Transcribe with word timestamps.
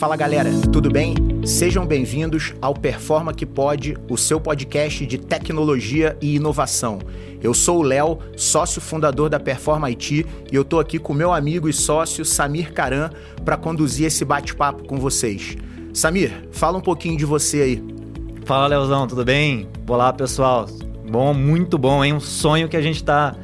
Fala 0.00 0.16
galera, 0.16 0.50
tudo 0.72 0.90
bem? 0.90 1.14
Sejam 1.44 1.84
bem-vindos 1.84 2.54
ao 2.58 2.72
Performa 2.72 3.34
que 3.34 3.44
Pode, 3.44 3.98
o 4.08 4.16
seu 4.16 4.40
podcast 4.40 5.04
de 5.04 5.18
tecnologia 5.18 6.16
e 6.22 6.36
inovação. 6.36 7.00
Eu 7.42 7.52
sou 7.52 7.80
o 7.80 7.82
Léo, 7.82 8.18
sócio 8.34 8.80
fundador 8.80 9.28
da 9.28 9.38
Performa 9.38 9.88
IT, 9.88 10.24
e 10.50 10.56
eu 10.56 10.64
tô 10.64 10.80
aqui 10.80 10.98
com 10.98 11.12
meu 11.12 11.34
amigo 11.34 11.68
e 11.68 11.72
sócio 11.74 12.24
Samir 12.24 12.72
Karan 12.72 13.10
para 13.44 13.58
conduzir 13.58 14.06
esse 14.06 14.24
bate-papo 14.24 14.84
com 14.84 14.96
vocês. 14.96 15.58
Samir, 15.92 16.48
fala 16.50 16.78
um 16.78 16.82
pouquinho 16.82 17.18
de 17.18 17.26
você 17.26 17.60
aí. 17.60 17.84
Fala, 18.46 18.68
Leozão, 18.68 19.06
tudo 19.06 19.22
bem? 19.22 19.68
Olá, 19.86 20.14
pessoal. 20.14 20.66
Bom, 21.10 21.34
muito 21.34 21.76
bom, 21.76 22.02
hein? 22.02 22.14
Um 22.14 22.20
sonho 22.20 22.70
que 22.70 22.76
a 22.78 22.82
gente 22.82 22.96
está 22.96 23.36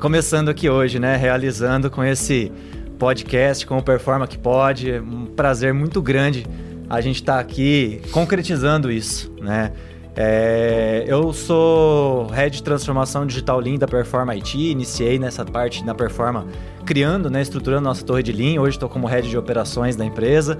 começando 0.00 0.48
aqui 0.48 0.70
hoje, 0.70 0.98
né? 0.98 1.16
Realizando 1.16 1.90
com 1.90 2.02
esse 2.02 2.50
podcast, 2.98 3.64
com 3.66 3.78
o 3.78 3.82
Performa 3.82 4.26
que 4.26 4.36
Pode. 4.36 4.92
Um 4.92 5.26
prazer 5.26 5.72
muito 5.72 6.02
grande 6.02 6.44
a 6.90 7.00
gente 7.00 7.16
estar 7.16 7.34
tá 7.34 7.40
aqui 7.40 8.02
concretizando 8.10 8.90
isso, 8.90 9.32
né? 9.40 9.72
É, 10.20 11.04
eu 11.06 11.32
sou 11.32 12.26
head 12.26 12.56
de 12.56 12.62
transformação 12.62 13.24
digital 13.24 13.60
Lean 13.60 13.76
da 13.76 13.86
Performa 13.86 14.32
IT, 14.32 14.58
iniciei 14.58 15.16
nessa 15.16 15.44
parte 15.44 15.84
na 15.84 15.94
Performa 15.94 16.44
criando, 16.84 17.30
né, 17.30 17.40
estruturando 17.40 17.84
nossa 17.84 18.04
torre 18.04 18.24
de 18.24 18.32
Lean. 18.32 18.60
Hoje 18.60 18.76
estou 18.76 18.88
como 18.88 19.06
head 19.06 19.28
de 19.28 19.38
operações 19.38 19.94
da 19.94 20.04
empresa, 20.04 20.58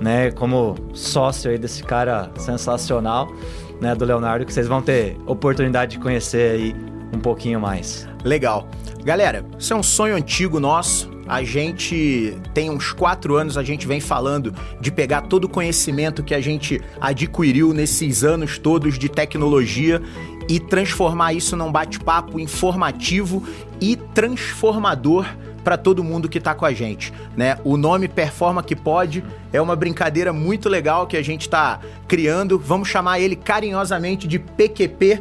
né, 0.00 0.30
como 0.30 0.76
sócio 0.92 1.50
aí 1.50 1.58
desse 1.58 1.82
cara 1.82 2.30
sensacional, 2.36 3.32
né, 3.80 3.96
do 3.96 4.04
Leonardo, 4.04 4.46
que 4.46 4.52
vocês 4.52 4.68
vão 4.68 4.80
ter 4.80 5.16
oportunidade 5.26 5.96
de 5.96 5.98
conhecer 5.98 6.52
aí 6.52 6.76
um 7.12 7.18
pouquinho 7.18 7.58
mais. 7.58 8.06
Legal. 8.24 8.68
Galera, 9.02 9.44
isso 9.58 9.72
é 9.72 9.76
um 9.76 9.82
sonho 9.82 10.14
antigo 10.14 10.60
nosso 10.60 11.10
a 11.30 11.44
gente 11.44 12.36
tem 12.52 12.68
uns 12.68 12.92
quatro 12.92 13.36
anos, 13.36 13.56
a 13.56 13.62
gente 13.62 13.86
vem 13.86 14.00
falando 14.00 14.52
de 14.80 14.90
pegar 14.90 15.22
todo 15.22 15.44
o 15.44 15.48
conhecimento 15.48 16.24
que 16.24 16.34
a 16.34 16.40
gente 16.40 16.80
adquiriu 17.00 17.72
nesses 17.72 18.24
anos 18.24 18.58
todos 18.58 18.98
de 18.98 19.08
tecnologia 19.08 20.02
e 20.48 20.58
transformar 20.58 21.32
isso 21.32 21.56
num 21.56 21.70
bate-papo 21.70 22.40
informativo 22.40 23.46
e 23.80 23.94
transformador 23.94 25.24
para 25.62 25.76
todo 25.76 26.02
mundo 26.02 26.28
que 26.28 26.38
está 26.38 26.52
com 26.52 26.66
a 26.66 26.72
gente, 26.72 27.12
né? 27.36 27.58
O 27.62 27.76
nome 27.76 28.08
Performa 28.08 28.60
que 28.60 28.74
Pode 28.74 29.22
é 29.52 29.60
uma 29.60 29.76
brincadeira 29.76 30.32
muito 30.32 30.68
legal 30.68 31.06
que 31.06 31.16
a 31.16 31.22
gente 31.22 31.42
está 31.42 31.78
criando. 32.08 32.58
Vamos 32.58 32.88
chamar 32.88 33.20
ele 33.20 33.36
carinhosamente 33.36 34.26
de 34.26 34.40
PQP. 34.40 35.16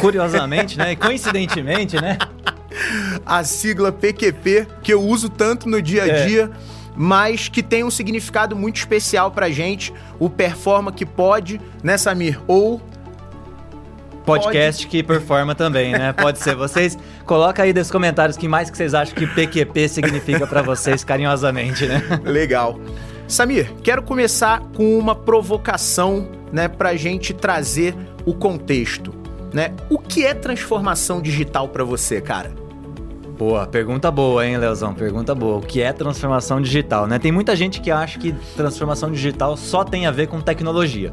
Curiosamente, 0.00 0.76
né? 0.76 0.96
Coincidentemente, 0.96 1.94
né? 1.94 2.18
A 3.24 3.44
sigla 3.44 3.92
PQP, 3.92 4.66
que 4.82 4.92
eu 4.92 5.02
uso 5.02 5.28
tanto 5.28 5.68
no 5.68 5.80
dia 5.80 6.04
a 6.04 6.08
é. 6.08 6.26
dia. 6.26 6.50
Mas 6.96 7.48
que 7.48 7.60
tem 7.60 7.82
um 7.82 7.90
significado 7.90 8.54
muito 8.54 8.76
especial 8.76 9.32
pra 9.32 9.50
gente. 9.50 9.92
O 10.18 10.30
Performa 10.30 10.92
que 10.92 11.04
pode, 11.04 11.60
né, 11.82 11.98
Samir? 11.98 12.40
Ou 12.46 12.80
podcast 14.24 14.84
Pode. 14.84 14.88
que 14.88 15.02
performa 15.02 15.54
também, 15.54 15.92
né? 15.92 16.12
Pode 16.12 16.38
ser. 16.38 16.56
Vocês 16.56 16.98
coloca 17.24 17.62
aí 17.62 17.72
nos 17.72 17.90
comentários 17.90 18.36
que 18.36 18.48
mais 18.48 18.70
que 18.70 18.76
vocês 18.76 18.94
acham 18.94 19.14
que 19.14 19.26
PQP 19.26 19.88
significa 19.88 20.46
para 20.46 20.62
vocês 20.62 21.04
carinhosamente, 21.04 21.86
né? 21.86 22.02
Legal. 22.24 22.80
Samir, 23.28 23.72
quero 23.82 24.02
começar 24.02 24.60
com 24.74 24.98
uma 24.98 25.14
provocação, 25.14 26.28
né, 26.52 26.68
pra 26.68 26.94
gente 26.94 27.32
trazer 27.32 27.94
o 28.24 28.34
contexto, 28.34 29.14
né? 29.52 29.72
O 29.88 29.98
que 29.98 30.24
é 30.26 30.34
transformação 30.34 31.22
digital 31.22 31.68
para 31.68 31.84
você, 31.84 32.20
cara? 32.20 32.63
Boa, 33.36 33.66
pergunta 33.66 34.12
boa, 34.12 34.46
hein, 34.46 34.56
Leozão? 34.56 34.94
Pergunta 34.94 35.34
boa. 35.34 35.56
O 35.56 35.60
que 35.60 35.82
é 35.82 35.92
transformação 35.92 36.60
digital, 36.60 37.08
né? 37.08 37.18
Tem 37.18 37.32
muita 37.32 37.56
gente 37.56 37.80
que 37.80 37.90
acha 37.90 38.16
que 38.16 38.32
transformação 38.56 39.10
digital 39.10 39.56
só 39.56 39.82
tem 39.82 40.06
a 40.06 40.12
ver 40.12 40.28
com 40.28 40.40
tecnologia, 40.40 41.12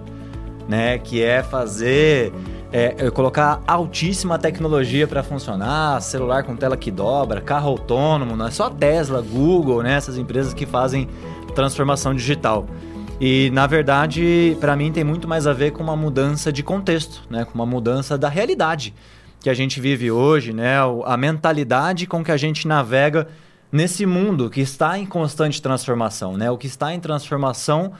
né? 0.67 0.99
Que 0.99 1.23
é 1.23 1.41
fazer 1.41 2.31
é, 2.71 2.95
é 2.95 3.09
colocar 3.09 3.61
altíssima 3.65 4.37
tecnologia 4.37 5.07
para 5.07 5.23
funcionar, 5.23 5.99
celular 5.99 6.43
com 6.43 6.55
tela 6.55 6.77
que 6.77 6.91
dobra, 6.91 7.41
carro 7.41 7.69
autônomo, 7.69 8.35
não 8.35 8.45
é 8.45 8.51
só 8.51 8.69
Tesla, 8.69 9.19
Google, 9.19 9.81
né? 9.81 9.95
Essas 9.95 10.15
empresas 10.15 10.53
que 10.53 10.67
fazem 10.67 11.09
transformação 11.55 12.13
digital. 12.13 12.67
E 13.19 13.49
na 13.51 13.65
verdade, 13.65 14.55
para 14.59 14.75
mim 14.75 14.91
tem 14.91 15.03
muito 15.03 15.27
mais 15.27 15.47
a 15.47 15.53
ver 15.53 15.71
com 15.71 15.81
uma 15.81 15.95
mudança 15.95 16.53
de 16.53 16.61
contexto, 16.61 17.23
né? 17.31 17.45
Com 17.45 17.55
uma 17.55 17.65
mudança 17.65 18.15
da 18.15 18.29
realidade 18.29 18.93
que 19.41 19.49
a 19.49 19.53
gente 19.53 19.81
vive 19.81 20.11
hoje, 20.11 20.53
né? 20.53 20.77
A 21.05 21.17
mentalidade 21.17 22.05
com 22.05 22.23
que 22.23 22.31
a 22.31 22.37
gente 22.37 22.67
navega 22.67 23.27
nesse 23.71 24.05
mundo 24.05 24.49
que 24.49 24.61
está 24.61 24.97
em 24.97 25.05
constante 25.05 25.61
transformação, 25.61 26.37
né? 26.37 26.49
O 26.51 26.57
que 26.57 26.67
está 26.67 26.93
em 26.93 26.99
transformação 26.99 27.93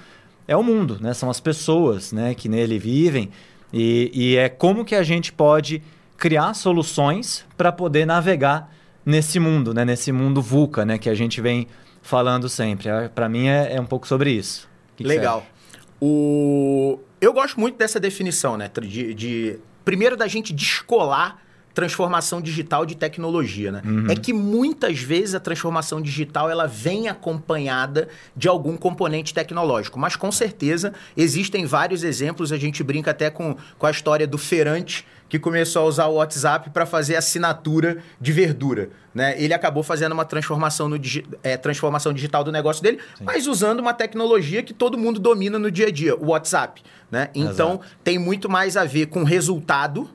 é 0.48 0.56
o 0.56 0.64
mundo, 0.64 1.00
né? 1.02 1.14
São 1.14 1.30
as 1.30 1.40
pessoas, 1.40 2.14
né? 2.14 2.36
Que 2.36 2.48
nele 2.48 2.78
vivem 2.78 3.32
e, 3.74 4.12
e 4.14 4.38
é 4.38 4.50
como 4.50 4.86
que 4.86 4.96
a 4.96 5.04
gente 5.04 5.34
pode 5.34 5.82
criar 6.16 6.54
soluções 6.54 7.46
para 7.58 7.72
poder 7.72 8.06
navegar 8.06 8.72
nesse 9.04 9.40
mundo, 9.40 9.74
né? 9.74 9.84
Nesse 9.84 10.12
mundo 10.12 10.42
VUCA, 10.42 10.86
né? 10.86 11.00
Que 11.00 11.10
a 11.10 11.16
gente 11.16 11.42
vem 11.42 11.68
falando 12.04 12.48
sempre. 12.48 12.88
É, 12.88 13.08
para 13.08 13.28
mim 13.28 13.48
é, 13.48 13.76
é, 13.76 13.82
um 13.82 13.86
pouco 13.86 14.08
sobre 14.08 14.32
isso. 14.32 14.70
Que 14.96 15.04
Legal. 15.04 15.42
Que 15.42 15.78
o... 16.06 17.00
Eu 17.20 17.34
gosto 17.34 17.60
muito 17.60 17.78
dessa 17.78 18.00
definição, 18.00 18.58
né? 18.58 18.70
De, 18.82 19.14
de 19.14 19.60
primeiro 19.84 20.16
da 20.16 20.28
gente 20.28 20.54
descolar 20.54 21.42
transformação 21.74 22.42
digital 22.42 22.86
de 22.86 22.96
tecnologia, 22.96 23.72
né? 23.72 23.82
Uhum. 23.86 24.08
É 24.10 24.16
que 24.16 24.34
muitas 24.34 25.00
vezes 25.00 25.36
a 25.36 25.40
transformação 25.40 26.02
digital 26.02 26.50
ela 26.50 26.68
vem 26.68 27.08
acompanhada 27.08 28.10
de 28.36 28.48
algum 28.48 28.76
componente 28.76 29.34
tecnológico, 29.34 29.98
mas 29.98 30.16
com 30.16 30.32
certeza 30.32 30.94
existem 31.16 31.66
vários 31.66 32.04
exemplos. 32.04 32.52
A 32.52 32.58
gente 32.58 32.84
brinca 32.84 33.12
até 33.12 33.30
com, 33.30 33.56
com 33.78 33.86
a 33.86 33.92
história 33.92 34.28
do 34.28 34.38
feirante 34.38 35.06
que 35.32 35.40
começou 35.40 35.84
a 35.84 35.86
usar 35.86 36.08
o 36.08 36.16
WhatsApp 36.16 36.72
para 36.72 36.86
fazer 36.86 37.16
assinatura 37.16 38.04
de 38.20 38.34
verdura. 38.34 38.90
Né? 39.16 39.42
Ele 39.42 39.54
acabou 39.54 39.82
fazendo 39.82 40.12
uma 40.12 40.26
transformação, 40.26 40.90
no 40.90 41.00
digi 41.00 41.26
é, 41.42 41.56
transformação 41.56 42.12
digital 42.12 42.44
do 42.44 42.52
negócio 42.52 42.84
dele, 42.84 43.00
Sim. 43.18 43.24
mas 43.24 43.48
usando 43.48 43.80
uma 43.80 43.94
tecnologia 43.94 44.62
que 44.62 44.74
todo 44.74 44.98
mundo 44.98 45.22
domina 45.22 45.58
no 45.58 45.72
dia 45.72 45.88
a 45.88 45.90
dia, 45.90 46.18
o 46.18 46.32
WhatsApp. 46.32 46.84
Né? 47.10 47.30
Então, 47.34 47.76
Exato. 47.76 47.86
tem 48.04 48.20
muito 48.20 48.50
mais 48.50 48.76
a 48.76 48.84
ver 48.84 49.06
com 49.06 49.24
resultado, 49.24 50.10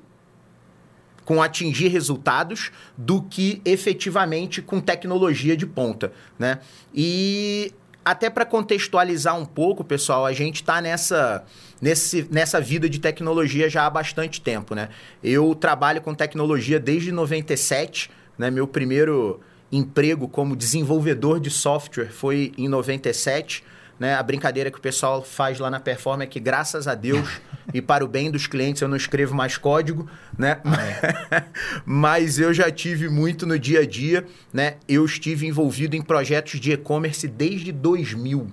com 1.25 1.43
atingir 1.43 1.89
resultados, 1.89 2.71
do 2.95 3.23
que 3.23 3.63
efetivamente 3.65 4.61
com 4.61 4.83
tecnologia 4.83 5.57
de 5.57 5.65
ponta. 5.67 6.13
Né? 6.39 6.59
E 6.95 7.73
até 8.07 8.31
para 8.31 8.47
contextualizar 8.47 9.37
um 9.37 9.45
pouco, 9.45 9.83
pessoal, 9.83 10.25
a 10.25 10.33
gente 10.33 10.63
está 10.63 10.81
nessa 10.81 11.45
nesse, 11.83 12.25
nessa 12.31 12.61
vida 12.61 12.89
de 12.89 13.01
tecnologia 13.01 13.69
já 13.69 13.85
há 13.85 13.91
bastante 13.91 14.41
tempo, 14.41 14.77
né? 14.77 14.91
Eu 15.25 15.53
trabalho 15.57 16.01
com 16.01 16.15
tecnologia 16.15 16.79
desde 16.79 17.11
97, 17.11 18.09
né? 18.39 18.49
Meu 18.49 18.69
primeiro 18.69 19.41
emprego 19.73 20.29
como 20.29 20.55
desenvolvedor 20.55 21.41
de 21.41 21.51
software 21.51 22.13
foi 22.13 22.53
em 22.57 22.69
97. 22.69 23.65
Né? 23.99 24.15
A 24.15 24.23
brincadeira 24.23 24.71
que 24.71 24.79
o 24.79 24.81
pessoal 24.81 25.23
faz 25.23 25.59
lá 25.59 25.71
na 25.71 25.81
Performa 25.81 26.25
é 26.25 26.27
que, 26.27 26.39
graças 26.39 26.87
a 26.87 26.95
Deus 26.95 27.41
e 27.73 27.81
para 27.81 28.05
o 28.05 28.09
bem 28.09 28.31
dos 28.31 28.47
clientes, 28.47 28.83
eu 28.83 28.89
não 28.89 28.97
escrevo 28.97 29.35
mais 29.35 29.57
código, 29.57 30.09
né? 30.37 30.61
Ah, 30.65 31.37
é. 31.37 31.45
Mas 31.85 32.39
eu 32.39 32.53
já 32.53 32.71
tive 32.71 33.09
muito 33.09 33.47
no 33.47 33.59
dia 33.59 33.81
a 33.81 33.87
dia, 33.87 34.27
né? 34.53 34.75
Eu 34.87 35.05
estive 35.05 35.47
envolvido 35.47 35.97
em 35.97 36.03
projetos 36.03 36.61
de 36.61 36.73
e-commerce 36.73 37.27
desde 37.27 37.73
2000. 37.73 38.53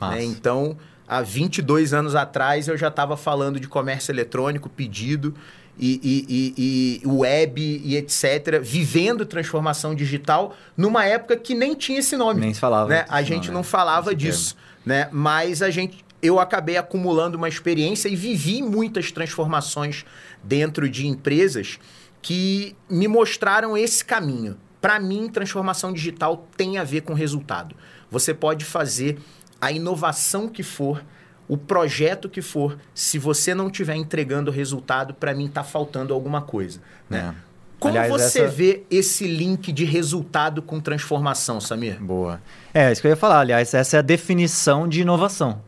Né? 0.00 0.24
Então, 0.24 0.76
há 1.06 1.20
22 1.20 1.92
anos 1.92 2.14
atrás 2.14 2.68
eu 2.68 2.76
já 2.76 2.88
estava 2.88 3.16
falando 3.16 3.60
de 3.60 3.68
comércio 3.68 4.12
eletrônico, 4.12 4.68
pedido 4.68 5.34
e, 5.78 6.00
e, 6.02 6.54
e, 6.58 7.00
e, 7.04 7.06
web 7.06 7.60
e 7.84 7.96
etc., 7.96 8.60
vivendo 8.60 9.24
transformação 9.24 9.94
digital 9.94 10.56
numa 10.76 11.04
época 11.04 11.36
que 11.36 11.54
nem 11.54 11.74
tinha 11.74 12.00
esse 12.00 12.16
nome. 12.16 12.40
Nem 12.40 12.52
se 12.52 12.60
falava. 12.60 12.88
Né? 12.88 13.04
A 13.08 13.22
gente 13.22 13.48
não, 13.48 13.58
não 13.58 13.62
falava 13.62 14.14
disso, 14.14 14.56
né? 14.88 15.06
Mas 15.12 15.60
a 15.60 15.68
gente, 15.68 16.02
eu 16.22 16.40
acabei 16.40 16.78
acumulando 16.78 17.36
uma 17.36 17.46
experiência 17.46 18.08
e 18.08 18.16
vivi 18.16 18.62
muitas 18.62 19.12
transformações 19.12 20.06
dentro 20.42 20.88
de 20.88 21.06
empresas 21.06 21.78
que 22.22 22.74
me 22.88 23.06
mostraram 23.06 23.76
esse 23.76 24.02
caminho. 24.02 24.56
Para 24.80 24.98
mim, 24.98 25.28
transformação 25.28 25.92
digital 25.92 26.48
tem 26.56 26.78
a 26.78 26.84
ver 26.84 27.02
com 27.02 27.12
resultado. 27.12 27.76
Você 28.10 28.32
pode 28.32 28.64
fazer 28.64 29.18
a 29.60 29.70
inovação 29.70 30.48
que 30.48 30.62
for, 30.62 31.04
o 31.46 31.58
projeto 31.58 32.26
que 32.26 32.40
for, 32.40 32.78
se 32.94 33.18
você 33.18 33.54
não 33.54 33.66
estiver 33.66 33.94
entregando 33.94 34.50
resultado, 34.50 35.12
para 35.12 35.34
mim 35.34 35.48
está 35.48 35.62
faltando 35.62 36.14
alguma 36.14 36.40
coisa. 36.40 36.80
Né? 37.10 37.34
É. 37.34 37.47
Como 37.78 37.96
Aliás, 37.96 38.10
você 38.10 38.42
essa... 38.42 38.48
vê 38.48 38.82
esse 38.90 39.26
link 39.26 39.70
de 39.72 39.84
resultado 39.84 40.60
com 40.60 40.80
transformação, 40.80 41.60
Samir? 41.60 42.02
Boa. 42.02 42.40
É, 42.74 42.90
isso 42.90 43.00
que 43.00 43.06
eu 43.06 43.10
ia 43.10 43.16
falar. 43.16 43.40
Aliás, 43.40 43.72
essa 43.72 43.96
é 43.96 43.98
a 43.98 44.02
definição 44.02 44.88
de 44.88 45.00
inovação. 45.00 45.60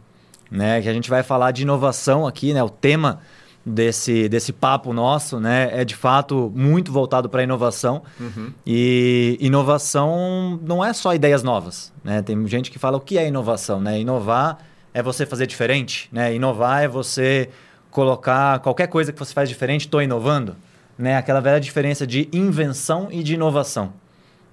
Né? 0.50 0.82
Que 0.82 0.88
a 0.88 0.92
gente 0.92 1.08
vai 1.08 1.22
falar 1.22 1.52
de 1.52 1.62
inovação 1.62 2.26
aqui, 2.26 2.52
né? 2.52 2.62
O 2.62 2.68
tema 2.68 3.20
desse, 3.64 4.28
desse 4.28 4.52
papo 4.52 4.92
nosso, 4.92 5.38
né, 5.38 5.68
é 5.72 5.84
de 5.84 5.94
fato 5.94 6.52
muito 6.54 6.92
voltado 6.92 7.28
para 7.28 7.40
a 7.40 7.44
inovação. 7.44 8.02
Uhum. 8.18 8.52
E 8.66 9.36
inovação 9.40 10.58
não 10.62 10.84
é 10.84 10.92
só 10.92 11.14
ideias 11.14 11.42
novas, 11.42 11.92
né? 12.02 12.22
Tem 12.22 12.46
gente 12.46 12.70
que 12.70 12.78
fala 12.78 12.96
o 12.96 13.00
que 13.00 13.18
é 13.18 13.26
inovação, 13.26 13.80
né? 13.80 14.00
Inovar 14.00 14.58
é 14.92 15.02
você 15.02 15.24
fazer 15.26 15.46
diferente, 15.46 16.08
né? 16.12 16.34
Inovar 16.34 16.82
é 16.82 16.88
você 16.88 17.50
colocar 17.90 18.60
qualquer 18.60 18.86
coisa 18.86 19.12
que 19.12 19.18
você 19.18 19.32
faz 19.32 19.48
diferente, 19.48 19.82
estou 19.82 20.02
inovando, 20.02 20.56
né? 21.00 21.16
Aquela 21.16 21.40
velha 21.40 21.58
diferença 21.58 22.06
de 22.06 22.28
invenção 22.32 23.08
e 23.10 23.22
de 23.22 23.34
inovação, 23.34 23.92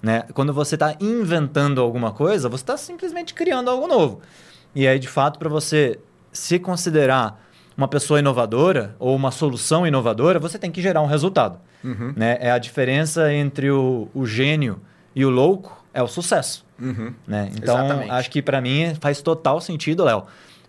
né? 0.02 0.24
Quando 0.32 0.52
você 0.52 0.76
está 0.76 0.96
inventando 0.98 1.80
alguma 1.80 2.10
coisa, 2.10 2.48
você 2.48 2.62
está 2.62 2.76
simplesmente 2.76 3.34
criando 3.34 3.70
algo 3.70 3.86
novo. 3.86 4.20
E 4.74 4.88
aí, 4.88 4.98
de 4.98 5.08
fato, 5.08 5.38
para 5.38 5.48
você 5.48 5.98
se 6.32 6.58
considerar 6.58 7.44
uma 7.76 7.86
pessoa 7.86 8.18
inovadora 8.18 8.96
ou 8.98 9.14
uma 9.14 9.30
solução 9.30 9.86
inovadora, 9.86 10.38
você 10.38 10.58
tem 10.58 10.70
que 10.70 10.80
gerar 10.80 11.00
um 11.02 11.06
resultado. 11.06 11.60
Uhum. 11.84 12.12
Né? 12.16 12.38
É 12.40 12.50
a 12.50 12.58
diferença 12.58 13.32
entre 13.32 13.70
o, 13.70 14.08
o 14.14 14.26
gênio 14.26 14.80
e 15.14 15.24
o 15.24 15.30
louco 15.30 15.84
é 15.92 16.02
o 16.02 16.08
sucesso. 16.08 16.64
Uhum. 16.80 17.12
Né? 17.26 17.50
Então, 17.56 17.76
Exatamente. 17.76 18.10
acho 18.10 18.30
que 18.30 18.42
para 18.42 18.60
mim 18.60 18.94
faz 19.00 19.20
total 19.22 19.60
sentido, 19.60 20.04
Léo, 20.04 20.24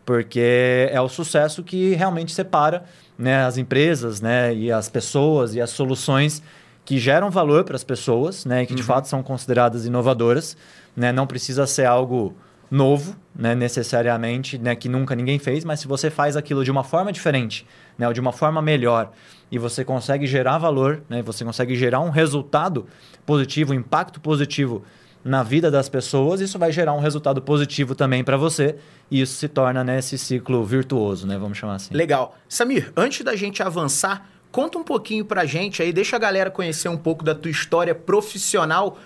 porque 0.06 0.90
é 0.92 1.00
o 1.02 1.08
sucesso 1.08 1.64
que 1.64 1.96
realmente 1.96 2.31
separa 2.31 2.84
né, 3.19 3.44
as 3.44 3.57
empresas 3.57 4.21
né, 4.21 4.56
e 4.56 4.71
as 4.71 4.88
pessoas 4.88 5.54
e 5.54 5.60
as 5.60 5.69
soluções 5.71 6.42
que 6.86 6.98
geram 6.98 7.30
valor 7.30 7.66
para 7.66 7.75
as 7.75 7.83
pessoas, 7.83 8.45
né, 8.45 8.66
que 8.66 8.74
de 8.74 8.81
uhum. 8.81 8.88
fato 8.88 9.07
são 9.10 9.21
consideradas 9.21 9.86
inovadoras. 9.86 10.56
Né? 10.95 11.12
Não 11.12 11.27
precisa 11.27 11.68
ser 11.68 11.86
algo 11.86 12.33
novo, 12.71 13.16
né, 13.36 13.54
necessariamente, 13.54 14.57
né, 14.57 14.75
que 14.75 14.88
nunca 14.88 15.16
ninguém 15.16 15.38
fez, 15.38 15.66
mas 15.66 15.81
se 15.81 15.88
você 15.88 16.10
faz 16.10 16.38
aquilo 16.38 16.63
de 16.63 16.71
uma 16.71 16.83
forma 16.83 17.12
diferente, 17.12 17.66
né, 17.98 18.07
ou 18.07 18.13
de 18.13 18.19
uma 18.19 18.31
forma 18.31 18.62
melhor, 18.62 19.12
e 19.51 19.57
você 19.57 19.83
consegue 19.83 20.25
gerar 20.27 20.57
valor, 20.57 21.01
né, 21.10 21.21
você 21.21 21.44
consegue 21.44 21.75
gerar 21.75 22.00
um 22.00 22.10
resultado 22.10 22.86
positivo, 23.25 23.74
um 23.74 23.75
impacto 23.75 24.21
positivo 24.21 24.83
na 25.24 25.44
vida 25.44 25.69
das 25.69 25.89
pessoas, 25.89 26.42
isso 26.42 26.57
vai 26.57 26.71
gerar 26.71 26.94
um 26.94 27.00
resultado 27.00 27.42
positivo 27.42 27.94
também 27.94 28.24
para 28.24 28.38
você, 28.38 28.75
e 29.12 29.21
isso 29.21 29.33
se 29.36 29.48
torna 29.48 29.83
né, 29.83 30.00
esse 30.00 30.18
ciclo 30.18 30.63
virtuoso, 30.63 31.27
né, 31.27 31.38
vamos 31.38 31.57
chamar 31.57 31.75
assim. 31.75 31.94
Legal. 31.94 32.36
Samir, 32.48 32.92
antes 32.95 33.24
da 33.24 33.36
gente 33.36 33.62
avançar, 33.62 34.27
conta 34.51 34.77
um 34.77 34.83
pouquinho 34.83 35.25
para 35.25 35.42
a 35.42 35.45
gente 35.45 35.81
aí, 35.81 35.92
deixa 35.92 36.16
a 36.16 36.19
galera 36.19 36.50
conhecer 36.50 36.89
um 36.89 36.98
pouco 36.98 37.24
da 37.24 37.36
tua 37.36 37.51
história 37.51 37.94
profissional 37.94 38.98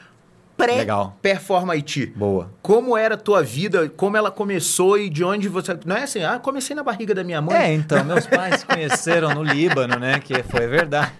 pré-Performa 0.55 1.73
IT. 1.73 2.13
Boa. 2.15 2.51
Como 2.61 2.95
era 2.95 3.15
a 3.15 3.17
tua 3.17 3.41
vida, 3.41 3.89
como 3.89 4.15
ela 4.15 4.29
começou 4.29 4.99
e 4.99 5.09
de 5.09 5.23
onde 5.23 5.49
você... 5.49 5.77
Não 5.83 5.95
é 5.95 6.03
assim, 6.03 6.23
ah, 6.23 6.39
comecei 6.39 6.75
na 6.75 6.83
barriga 6.83 7.15
da 7.15 7.23
minha 7.23 7.41
mãe. 7.41 7.55
É, 7.55 7.73
então, 7.73 8.03
meus 8.03 8.27
pais 8.27 8.59
se 8.59 8.65
conheceram 8.65 9.33
no 9.33 9.43
Líbano, 9.43 9.97
né? 9.97 10.19
Que 10.19 10.43
foi 10.43 10.67
verdade. 10.67 11.11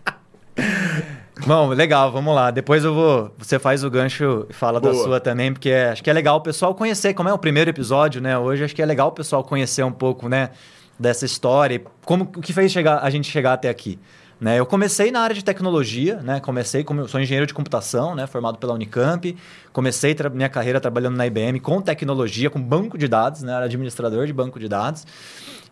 Bom, 1.45 1.69
legal, 1.69 2.11
vamos 2.11 2.33
lá. 2.33 2.51
Depois 2.51 2.85
eu 2.85 2.93
vou. 2.93 3.33
Você 3.37 3.59
faz 3.59 3.83
o 3.83 3.89
gancho 3.89 4.45
e 4.49 4.53
fala 4.53 4.79
Boa. 4.79 4.93
da 4.93 4.99
sua 4.99 5.19
também, 5.19 5.51
porque 5.51 5.69
é, 5.69 5.89
acho 5.89 6.03
que 6.03 6.09
é 6.09 6.13
legal 6.13 6.37
o 6.37 6.41
pessoal 6.41 6.73
conhecer, 6.73 7.13
como 7.13 7.27
é 7.27 7.33
o 7.33 7.37
primeiro 7.37 7.69
episódio, 7.69 8.21
né? 8.21 8.37
Hoje 8.37 8.63
acho 8.63 8.73
que 8.73 8.81
é 8.81 8.85
legal 8.85 9.09
o 9.09 9.11
pessoal 9.11 9.43
conhecer 9.43 9.83
um 9.83 9.91
pouco, 9.91 10.29
né? 10.29 10.51
Dessa 10.97 11.25
história, 11.25 11.81
como 12.05 12.23
o 12.23 12.41
que 12.41 12.53
fez 12.53 12.71
chegar, 12.71 12.99
a 12.99 13.09
gente 13.09 13.29
chegar 13.29 13.53
até 13.53 13.67
aqui. 13.67 13.99
Né? 14.43 14.59
Eu 14.59 14.65
comecei 14.65 15.09
na 15.09 15.21
área 15.21 15.33
de 15.33 15.41
tecnologia, 15.41 16.17
né? 16.17 16.39
comecei 16.41 16.83
como 16.83 16.99
eu 16.99 17.07
sou 17.07 17.17
engenheiro 17.19 17.47
de 17.47 17.53
computação, 17.53 18.13
né? 18.13 18.27
formado 18.27 18.57
pela 18.57 18.73
Unicamp. 18.73 19.35
Comecei 19.71 20.13
minha 20.33 20.49
carreira 20.49 20.81
trabalhando 20.81 21.15
na 21.15 21.25
IBM 21.25 21.61
com 21.61 21.81
tecnologia, 21.81 22.49
com 22.49 22.61
banco 22.61 22.97
de 22.97 23.07
dados, 23.07 23.41
né? 23.41 23.53
era 23.53 23.65
administrador 23.65 24.27
de 24.27 24.33
banco 24.33 24.59
de 24.59 24.67
dados. 24.67 25.07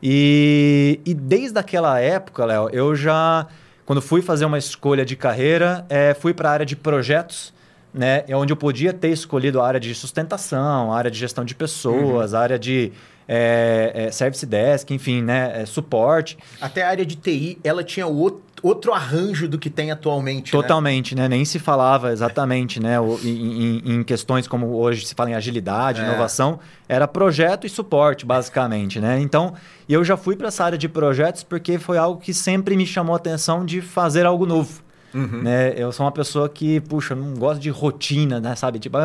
E, 0.01 1.01
e 1.05 1.13
desde 1.13 1.59
aquela 1.59 1.99
época, 1.99 2.45
Léo, 2.45 2.69
eu 2.71 2.95
já, 2.95 3.45
quando 3.85 4.01
fui 4.01 4.21
fazer 4.21 4.45
uma 4.45 4.57
escolha 4.57 5.05
de 5.05 5.15
carreira, 5.15 5.85
é, 5.89 6.13
fui 6.13 6.33
para 6.33 6.49
a 6.49 6.53
área 6.53 6.65
de 6.65 6.75
projetos, 6.75 7.53
né? 7.93 8.23
É 8.27 8.35
onde 8.35 8.53
eu 8.53 8.57
podia 8.57 8.93
ter 8.93 9.09
escolhido 9.09 9.59
a 9.59 9.67
área 9.67 9.79
de 9.79 9.93
sustentação, 9.93 10.93
a 10.93 10.97
área 10.97 11.11
de 11.11 11.17
gestão 11.17 11.43
de 11.43 11.53
pessoas, 11.53 12.31
uhum. 12.31 12.39
a 12.39 12.41
área 12.41 12.59
de 12.59 12.91
é, 13.27 13.91
é, 13.93 14.11
service 14.11 14.45
desk, 14.45 14.91
enfim, 14.91 15.21
né? 15.21 15.61
É, 15.61 15.65
suporte. 15.65 16.37
Até 16.59 16.83
a 16.83 16.89
área 16.89 17.05
de 17.05 17.15
TI, 17.15 17.57
ela 17.63 17.83
tinha 17.83 18.07
outro, 18.07 18.41
outro 18.61 18.93
arranjo 18.93 19.47
do 19.47 19.57
que 19.57 19.69
tem 19.69 19.91
atualmente. 19.91 20.53
Né? 20.53 20.61
Totalmente, 20.61 21.15
né? 21.15 21.23
né? 21.23 21.29
Nem 21.29 21.45
se 21.45 21.59
falava 21.59 22.11
exatamente, 22.11 22.79
né? 22.79 22.97
Em, 23.23 23.27
em, 23.27 23.81
em, 23.93 24.03
questões 24.03 24.47
como 24.47 24.75
hoje 24.75 25.05
se 25.05 25.15
fala 25.15 25.31
em 25.31 25.33
agilidade, 25.33 26.01
é. 26.01 26.03
inovação, 26.03 26.59
era 26.87 27.07
projeto 27.07 27.65
e 27.65 27.69
suporte, 27.69 28.25
basicamente, 28.25 28.99
né? 28.99 29.19
Então, 29.19 29.53
eu 29.89 30.03
já 30.03 30.15
fui 30.15 30.35
para 30.35 30.47
essa 30.47 30.63
área 30.63 30.77
de 30.77 30.87
projetos 30.87 31.43
porque 31.43 31.79
foi 31.79 31.97
algo 31.97 32.21
que 32.21 32.33
sempre 32.33 32.75
me 32.75 32.85
chamou 32.85 33.13
a 33.13 33.17
atenção 33.17 33.65
de 33.65 33.81
fazer 33.81 34.25
algo 34.25 34.45
novo. 34.45 34.81
Uhum. 35.13 35.41
Né? 35.41 35.73
Eu 35.75 35.91
sou 35.91 36.05
uma 36.05 36.11
pessoa 36.11 36.47
que, 36.47 36.79
puxa, 36.81 37.15
não 37.15 37.33
gosto 37.33 37.59
de 37.59 37.69
rotina, 37.69 38.39
né? 38.39 38.55
Sabe? 38.55 38.79
Tipo, 38.79 38.97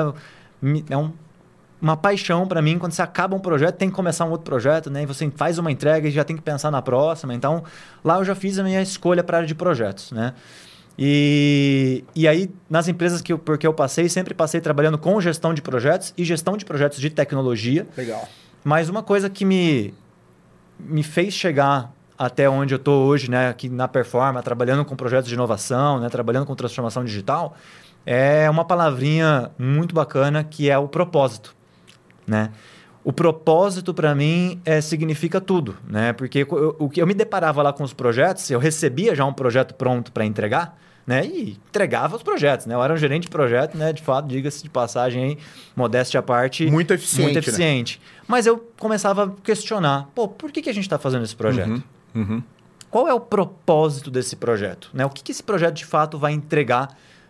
é 0.89 0.97
um 0.97 1.13
uma 1.81 1.97
paixão 1.97 2.47
para 2.47 2.63
mim 2.63 2.79
quando 2.79 2.93
você 2.93 3.03
acaba 3.03 3.37
um 3.37 3.39
projeto, 3.39 3.77
tem 3.77 3.89
que 3.89 3.95
começar 3.95 4.25
um 4.25 4.31
outro 4.31 4.45
projeto, 4.45 4.91
né? 4.91 5.03
E 5.03 5.07
você 5.07 5.31
faz 5.37 5.59
uma 5.59 5.71
entrega 5.71 6.09
e 6.09 6.11
já 6.11 6.25
tem 6.25 6.37
que 6.37 6.43
pensar 6.43 6.71
na 6.71 6.81
próxima. 6.81 7.35
Então, 7.35 7.65
lá 8.03 8.19
eu 8.19 8.25
já 8.25 8.35
fiz 8.35 8.59
a 8.59 8.63
minha 8.63 8.81
escolha 8.81 9.23
para 9.23 9.37
a 9.37 9.39
área 9.39 9.47
de 9.47 9.55
projetos, 9.55 10.13
né? 10.13 10.33
E, 10.99 12.05
e 12.15 12.27
aí, 12.27 12.51
nas 12.71 12.89
empresas 12.89 13.21
que 13.21 13.33
eu, 13.33 13.39
porque 13.39 13.67
eu 13.67 13.75
passei, 13.75 14.09
sempre 14.09 14.33
passei 14.33 14.61
trabalhando 14.61 14.97
com 14.97 15.21
gestão 15.21 15.53
de 15.53 15.61
projetos 15.61 16.15
e 16.17 16.25
gestão 16.25 16.57
de 16.57 16.65
projetos 16.65 16.99
de 16.99 17.11
tecnologia. 17.11 17.87
Legal. 17.97 18.27
Mas 18.65 18.89
uma 18.89 19.03
coisa 19.03 19.29
que 19.29 19.45
me, 19.45 19.93
me 20.81 21.03
fez 21.03 21.35
chegar 21.35 21.93
até 22.19 22.49
onde 22.49 22.73
eu 22.73 22.77
estou 22.77 23.07
hoje, 23.07 23.31
né, 23.31 23.51
aqui 23.51 23.69
na 23.69 23.87
Performa, 23.87 24.43
trabalhando 24.43 24.87
com 24.87 24.97
projetos 24.97 25.29
de 25.29 25.35
inovação, 25.35 26.01
né, 26.01 26.09
trabalhando 26.09 26.47
com 26.47 26.55
transformação 26.55 27.05
digital, 27.05 27.55
é 28.07 28.49
uma 28.49 28.65
palavrinha 28.65 29.51
muito 29.59 29.95
bacana 29.95 30.43
que 30.43 30.71
é 30.71 30.79
o 30.79 30.89
propósito 30.89 31.55
né? 32.27 32.51
O 33.05 33.13
propósito 33.13 33.95
para 33.95 34.15
mim 34.17 34.61
é, 34.65 34.81
significa 34.81 35.41
tudo, 35.41 35.77
né? 35.89 36.13
Porque 36.13 36.45
o 36.51 36.89
que 36.89 37.01
eu 37.01 37.07
me 37.07 37.15
deparava 37.15 37.63
lá 37.63 37.73
com 37.73 37.85
os 37.85 37.93
projetos, 37.93 38.51
eu 38.51 38.59
recebia 38.59 39.15
já 39.15 39.25
um 39.25 39.33
projeto 39.33 39.75
pronto 39.75 40.11
para 40.11 40.25
entregar, 40.25 40.77
né? 41.07 41.25
E 41.25 41.51
entregava 41.69 42.17
os 42.17 42.23
projetos, 42.25 42.67
né? 42.67 42.75
Eu 42.75 42.83
era 42.83 42.93
um 42.93 42.97
gerente 42.97 43.23
de 43.23 43.29
projeto, 43.31 43.79
né? 43.79 43.93
De 43.93 44.03
fato, 44.03 44.27
diga-se 44.27 44.61
de 44.65 44.69
passagem 44.69 45.23
aí, 45.23 45.39
modéstia 45.77 46.19
à 46.19 46.23
parte. 46.23 46.69
Muito 46.69 46.93
eficiente. 46.93 47.23
Muito 47.23 47.39
eficiente. 47.39 48.01
Né? 48.03 48.25
Mas 48.27 48.45
eu 48.45 48.59
começava 48.77 49.27
a 49.27 49.31
questionar, 49.41 50.11
pô, 50.13 50.27
por 50.27 50.51
que, 50.51 50.61
que 50.61 50.69
a 50.69 50.75
gente 50.75 50.85
está 50.85 50.99
fazendo 50.99 51.23
esse 51.23 51.37
projeto? 51.37 51.81
Uhum, 52.13 52.23
uhum. 52.23 52.43
Qual 52.91 53.07
é 53.07 53.15
o 53.15 53.21
propósito 53.21 54.11
desse 54.11 54.35
projeto? 54.35 54.91
Né? 54.93 55.07
O 55.07 55.11
que, 55.11 55.23
que 55.23 55.31
esse 55.31 55.45
projeto 55.45 55.75
de 55.75 55.85
fato 55.85 56.19
vai 56.19 56.33
entregar 56.33 56.89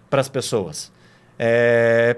para 0.08 0.22
as 0.22 0.28
pessoas? 0.28 0.90
É, 1.38 2.16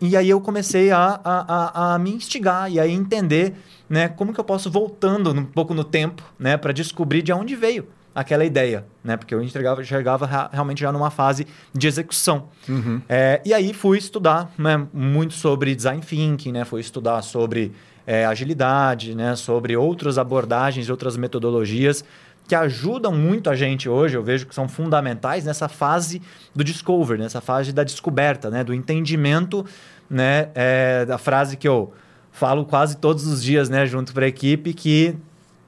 e 0.00 0.16
aí 0.16 0.28
eu 0.28 0.40
comecei 0.40 0.90
a, 0.90 1.20
a, 1.24 1.92
a, 1.92 1.94
a 1.94 1.98
me 1.98 2.12
instigar 2.12 2.70
e 2.70 2.78
a 2.78 2.86
entender 2.86 3.54
né, 3.88 4.08
como 4.08 4.32
que 4.32 4.40
eu 4.40 4.44
posso 4.44 4.70
voltando 4.70 5.32
um 5.32 5.44
pouco 5.44 5.74
no 5.74 5.84
tempo 5.84 6.22
né, 6.38 6.56
para 6.56 6.72
descobrir 6.72 7.22
de 7.22 7.32
onde 7.32 7.56
veio 7.56 7.86
aquela 8.14 8.44
ideia, 8.44 8.84
né? 9.04 9.16
Porque 9.16 9.32
eu 9.32 9.40
enxergava, 9.40 9.80
enxergava 9.80 10.50
realmente 10.52 10.80
já 10.80 10.90
numa 10.90 11.08
fase 11.08 11.46
de 11.72 11.86
execução. 11.86 12.48
Uhum. 12.68 13.00
É, 13.08 13.40
e 13.44 13.54
aí 13.54 13.72
fui 13.72 13.96
estudar 13.96 14.50
né, 14.58 14.86
muito 14.92 15.34
sobre 15.34 15.72
design 15.72 16.02
thinking, 16.02 16.50
né? 16.50 16.64
Fui 16.64 16.80
estudar 16.80 17.22
sobre 17.22 17.72
é, 18.04 18.26
agilidade, 18.26 19.14
né? 19.14 19.36
Sobre 19.36 19.76
outras 19.76 20.18
abordagens, 20.18 20.90
outras 20.90 21.16
metodologias 21.16 22.04
que 22.48 22.54
ajudam 22.54 23.12
muito 23.12 23.50
a 23.50 23.54
gente 23.54 23.90
hoje, 23.90 24.16
eu 24.16 24.22
vejo 24.22 24.46
que 24.46 24.54
são 24.54 24.66
fundamentais 24.66 25.44
nessa 25.44 25.68
fase 25.68 26.22
do 26.56 26.64
discover, 26.64 27.18
nessa 27.18 27.42
fase 27.42 27.74
da 27.74 27.84
descoberta, 27.84 28.48
né? 28.48 28.64
do 28.64 28.72
entendimento, 28.72 29.66
né? 30.08 30.48
É, 30.54 31.04
da 31.04 31.18
frase 31.18 31.58
que 31.58 31.68
eu 31.68 31.92
falo 32.32 32.64
quase 32.64 32.96
todos 32.96 33.26
os 33.26 33.42
dias 33.42 33.68
né? 33.68 33.84
junto 33.84 34.14
para 34.14 34.24
a 34.24 34.28
equipe, 34.28 34.72
que 34.72 35.14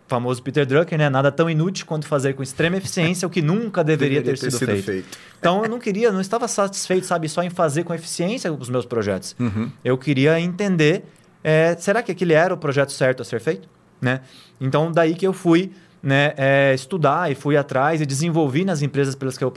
famoso 0.09 0.43
Peter 0.43 0.65
Drucker, 0.65 0.99
né? 0.99 1.11
Nada 1.11 1.31
tão 1.31 1.51
inútil 1.51 1.85
quanto 1.85 2.07
fazer 2.07 2.33
com 2.33 2.43
extrema 2.43 2.79
eficiência 2.79 3.29
o 3.29 3.31
que 3.31 3.43
nunca 3.43 3.85
deveria, 3.85 4.23
deveria 4.23 4.41
ter, 4.41 4.41
ter, 4.41 4.51
sido, 4.51 4.59
sido 4.59 4.69
feito. 4.69 4.85
feito. 4.85 5.19
Então 5.39 5.63
eu 5.63 5.69
não 5.69 5.79
queria, 5.79 6.11
não 6.11 6.21
estava 6.21 6.49
satisfeito, 6.49 7.07
sabe, 7.07 7.29
só 7.29 7.43
em 7.43 7.51
fazer 7.51 7.85
com 7.85 7.93
eficiência 7.93 8.51
os 8.51 8.71
meus 8.71 8.87
projetos. 8.87 9.37
Uhum. 9.39 9.71
Eu 9.85 9.99
queria 9.99 10.41
entender, 10.41 11.05
é, 11.45 11.77
será 11.79 12.03
que 12.03 12.11
aquele 12.11 12.33
era 12.33 12.55
o 12.55 12.57
projeto 12.57 12.91
certo 12.91 13.21
a 13.21 13.25
ser 13.25 13.39
feito, 13.39 13.69
né? 14.01 14.23
Então 14.59 14.91
daí 14.91 15.15
que 15.15 15.27
eu 15.27 15.35
fui 15.35 15.71
né, 16.03 16.33
é, 16.37 16.75
estudar 16.75 17.31
e 17.31 17.35
fui 17.35 17.57
atrás 17.57 18.01
e 18.01 18.07
desenvolvi 18.07 18.65
nas 18.65 18.83
empresas 18.83 19.15
pelas, 19.15 19.37
que 19.37 19.45
eu, 19.45 19.53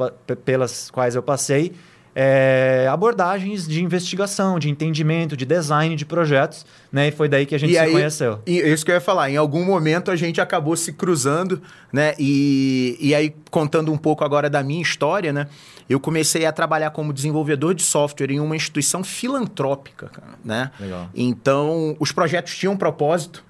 pelas 0.45 0.91
quais 0.91 1.15
eu 1.15 1.23
passei 1.23 1.73
é, 2.15 2.87
abordagens 2.91 3.67
de 3.67 3.83
investigação, 3.83 4.59
de 4.59 4.69
entendimento, 4.69 5.35
de 5.35 5.45
design 5.45 5.95
de 5.95 6.05
projetos, 6.05 6.65
né? 6.91 7.07
E 7.07 7.11
foi 7.11 7.27
daí 7.27 7.45
que 7.45 7.55
a 7.55 7.57
gente 7.57 7.71
e 7.71 7.73
se 7.73 7.79
aí, 7.79 7.91
conheceu. 7.91 8.39
E 8.45 8.59
isso 8.59 8.85
que 8.85 8.91
eu 8.91 8.95
ia 8.95 9.01
falar, 9.01 9.31
em 9.31 9.37
algum 9.37 9.65
momento 9.65 10.11
a 10.11 10.15
gente 10.15 10.39
acabou 10.39 10.75
se 10.75 10.93
cruzando, 10.93 11.61
né? 11.91 12.13
E, 12.19 12.97
e 12.99 13.15
aí, 13.15 13.33
contando 13.49 13.91
um 13.91 13.97
pouco 13.97 14.23
agora 14.23 14.49
da 14.49 14.61
minha 14.61 14.81
história, 14.81 15.33
né? 15.33 15.47
Eu 15.89 15.99
comecei 15.99 16.45
a 16.45 16.51
trabalhar 16.51 16.91
como 16.91 17.11
desenvolvedor 17.11 17.73
de 17.73 17.83
software 17.83 18.31
em 18.31 18.39
uma 18.39 18.55
instituição 18.55 19.03
filantrópica, 19.03 20.09
né? 20.43 20.71
Legal. 20.79 21.09
Então, 21.13 21.95
os 21.99 22.11
projetos 22.11 22.55
tinham 22.55 22.77
propósito. 22.77 23.43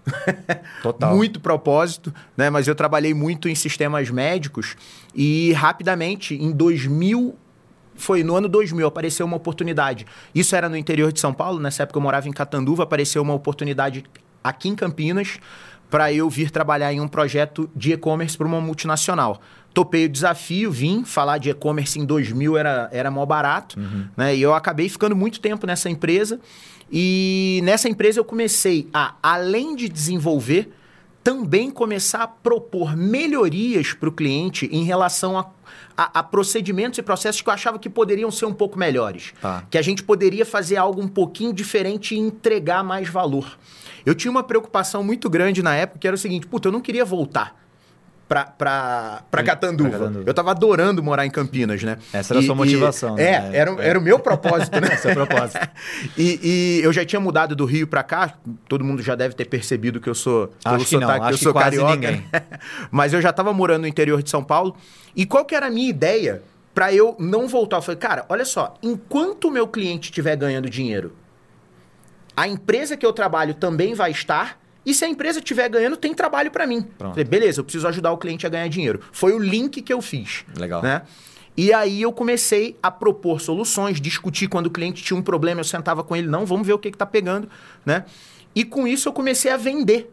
Total. 0.82 1.14
muito 1.16 1.40
propósito, 1.40 2.14
né? 2.36 2.50
Mas 2.50 2.68
eu 2.68 2.74
trabalhei 2.74 3.14
muito 3.14 3.48
em 3.50 3.56
sistemas 3.56 4.10
médicos 4.10 4.76
e 5.14 5.54
rapidamente, 5.54 6.34
em 6.34 6.52
2000 6.52 7.36
foi 7.96 8.24
no 8.24 8.36
ano 8.36 8.48
2000, 8.48 8.88
apareceu 8.88 9.26
uma 9.26 9.38
oportunidade. 9.38 10.06
Isso 10.34 10.56
era 10.56 10.68
no 10.68 10.78
interior 10.78 11.12
de 11.12 11.20
São 11.20 11.34
Paulo, 11.34 11.60
nessa 11.60 11.84
época 11.84 11.98
eu 11.98 12.02
morava 12.02 12.28
em 12.28 12.32
Catanduva, 12.32 12.84
apareceu 12.84 13.22
uma 13.22 13.34
oportunidade 13.34 14.04
aqui 14.44 14.70
em 14.70 14.76
Campinas 14.76 15.40
para 15.90 16.12
eu 16.12 16.28
vir 16.28 16.50
trabalhar 16.50 16.92
em 16.92 17.00
um 17.00 17.08
projeto 17.08 17.70
de 17.76 17.94
e-commerce 17.94 18.36
para 18.36 18.48
uma 18.48 18.60
multinacional. 18.60 19.40
Topei 19.74 20.06
o 20.06 20.10
desafio, 20.10 20.72
vim 20.72 21.04
falar 21.04 21.38
de 21.38 21.52
e-commerce 21.52 22.00
em 22.00 22.06
2000 22.06 22.58
era, 22.58 22.90
era 22.92 23.12
mó 23.12 23.24
barato, 23.26 23.80
uhum. 23.80 24.08
né? 24.18 24.36
E 24.36 24.42
eu 24.42 24.56
acabei 24.56 24.90
ficando 24.90 25.16
muito 25.16 25.40
tempo 25.40 25.68
nessa 25.68 25.90
empresa. 25.90 26.40
E 26.92 27.60
nessa 27.64 27.88
empresa 27.88 28.20
eu 28.20 28.26
comecei 28.26 28.88
a, 28.92 29.16
além 29.22 29.76
de 29.76 29.88
desenvolver, 29.88 30.72
também 31.24 31.72
começar 31.72 32.24
a 32.24 32.28
propor 32.28 32.98
melhorias 32.98 33.94
para 33.94 34.10
o 34.10 34.12
cliente 34.12 34.68
em 34.72 34.84
relação 34.84 35.38
a, 35.38 35.46
a, 35.98 36.20
a, 36.20 36.24
procedimentos 36.24 36.98
e 36.98 37.02
processos 37.02 37.42
que 37.42 37.50
eu 37.50 37.54
achava 37.54 37.80
que 37.80 37.90
poderiam 37.90 38.30
ser 38.32 38.46
um 38.46 38.54
pouco 38.54 38.78
melhores. 38.78 39.34
Tá. 39.42 39.64
Que 39.70 39.78
a 39.78 39.82
gente 39.82 40.04
poderia 40.04 40.46
fazer 40.46 40.78
algo 40.78 41.02
um 41.02 41.08
pouquinho 41.08 41.54
diferente 41.54 42.16
e 42.16 42.20
entregar 42.20 42.84
mais 42.84 43.10
valor. 43.10 43.58
Eu 44.06 44.14
tinha 44.14 44.30
uma 44.32 44.44
preocupação 44.44 45.04
muito 45.04 45.30
grande 45.30 45.64
na 45.64 45.76
época, 45.76 46.00
que 46.00 46.08
era 46.08 46.16
o 46.16 46.20
seguinte, 46.20 46.46
puta, 46.46 46.68
eu 46.68 46.72
não 46.72 46.82
queria 46.82 47.06
voltar 47.06 47.63
pra, 48.34 48.46
pra, 48.46 49.24
pra, 49.30 49.44
Catanduva. 49.44 49.90
pra 49.90 50.00
Catanduva. 50.00 50.24
Eu 50.26 50.34
tava 50.34 50.52
adorando 50.52 51.04
morar 51.04 51.24
em 51.24 51.30
Campinas, 51.30 51.84
né? 51.84 52.00
Essa 52.12 52.34
era 52.34 52.40
a 52.40 52.44
sua 52.44 52.56
motivação. 52.56 53.18
E, 53.18 53.22
é, 53.22 53.40
né? 53.40 53.50
era, 53.54 53.72
era 53.84 54.00
o 54.00 54.02
meu 54.02 54.18
propósito, 54.18 54.82
né? 54.82 54.88
É 55.04 55.12
o 55.12 55.14
propósito. 55.14 55.70
e, 56.18 56.40
e, 56.42 56.82
eu 56.84 56.92
já 56.92 57.06
tinha 57.06 57.20
mudado 57.20 57.56
do 57.56 57.66
Rio 57.66 57.86
pra 57.86 58.02
cá, 58.04 58.34
todo 58.68 58.84
mundo 58.84 59.04
já 59.04 59.16
deve 59.16 59.36
ter 59.36 59.46
percebido 59.46 60.00
que 60.00 60.10
eu 60.10 60.16
sou... 60.16 60.52
Acho 60.64 60.86
que 60.86 60.98
não, 60.98 61.10
acho 61.10 61.32
eu 61.32 61.38
sou 61.38 61.54
carioca. 61.54 61.96
Ninguém. 61.96 62.26
Mas 62.90 63.14
eu 63.14 63.22
já 63.22 63.32
tava 63.32 63.54
morando 63.54 63.82
no 63.82 63.88
interior 63.88 64.24
de 64.24 64.30
São 64.30 64.44
Paulo. 64.44 64.76
E 65.16 65.26
qual 65.26 65.46
que 65.46 65.54
era 65.54 65.68
a 65.68 65.70
minha 65.70 65.90
ideia 65.90 66.42
para 66.74 66.94
eu 66.94 67.16
não 67.20 67.48
voltar? 67.48 67.78
Eu 67.78 67.82
falei, 67.82 68.00
cara, 68.00 68.26
olha 68.30 68.46
só, 68.46 68.76
enquanto 68.82 69.50
o 69.50 69.52
meu 69.52 69.68
cliente 69.68 70.10
estiver 70.10 70.36
ganhando 70.36 70.70
dinheiro, 70.70 71.14
a 72.36 72.48
empresa 72.48 72.98
que 72.98 73.06
eu 73.06 73.14
trabalho 73.14 73.54
também 73.54 73.94
vai 73.94 74.10
estar 74.10 74.63
e 74.86 74.94
se 74.94 75.06
a 75.06 75.08
empresa 75.08 75.40
estiver 75.40 75.70
ganhando, 75.70 75.96
tem 75.96 76.14
trabalho 76.14 76.52
para 76.52 76.68
mim. 76.68 76.86
Falei, 76.98 77.24
beleza, 77.24 77.62
eu 77.62 77.64
preciso 77.64 77.88
ajudar 77.88 78.12
o 78.12 78.18
cliente 78.18 78.46
a 78.46 78.50
ganhar 78.50 78.68
dinheiro. 78.68 79.00
Foi 79.12 79.34
o 79.34 79.40
link 79.40 79.82
que 79.82 79.94
eu 79.94 80.02
fiz. 80.02 80.44
Legal. 80.58 80.82
Né? 80.82 81.04
E 81.56 81.72
aí 81.72 82.02
eu 82.02 82.12
comecei 82.12 82.78
a 82.82 82.90
propor 82.90 83.40
soluções, 83.40 84.02
discutir 84.02 84.48
quando 84.48 84.68
o 84.68 84.72
cliente 84.72 85.04
tinha 85.04 85.18
um 85.18 85.22
problema, 85.22 85.62
eu 85.62 85.66
sentava 85.66 86.04
com 86.04 86.16
ele, 86.16 86.28
não, 86.28 86.46
vamos 86.46 86.66
ver 86.66 86.74
o 86.74 86.80
que 86.80 86.90
está 86.90 87.06
pegando, 87.06 87.48
né? 87.86 88.06
E 88.56 88.66
com 88.66 88.88
isso 88.88 89.08
eu 89.08 89.14
comecei 89.14 89.52
a 89.52 89.58
vender. 89.58 90.12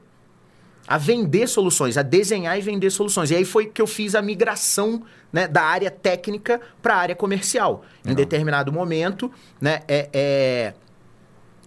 A 0.87 0.99
vender 0.99 1.47
soluções, 1.47 1.97
a 1.97 2.03
desenhar 2.03 2.59
e 2.59 2.61
vender 2.61 2.91
soluções. 2.91 3.31
E 3.31 3.37
aí 3.37 3.45
foi 3.45 3.67
que 3.67 3.81
eu 3.81 3.87
fiz 3.87 4.15
a 4.15 4.23
migração 4.23 5.03
né, 5.33 5.47
da 5.47 5.63
área 5.63 5.91
técnica 5.91 6.61
para 6.83 6.95
a 6.95 6.99
área 6.99 7.15
comercial. 7.15 7.85
Em 8.05 8.15
determinado 8.15 8.73
momento, 8.73 9.31
né, 9.61 9.83
é, 9.87 10.09
é, 10.13 10.75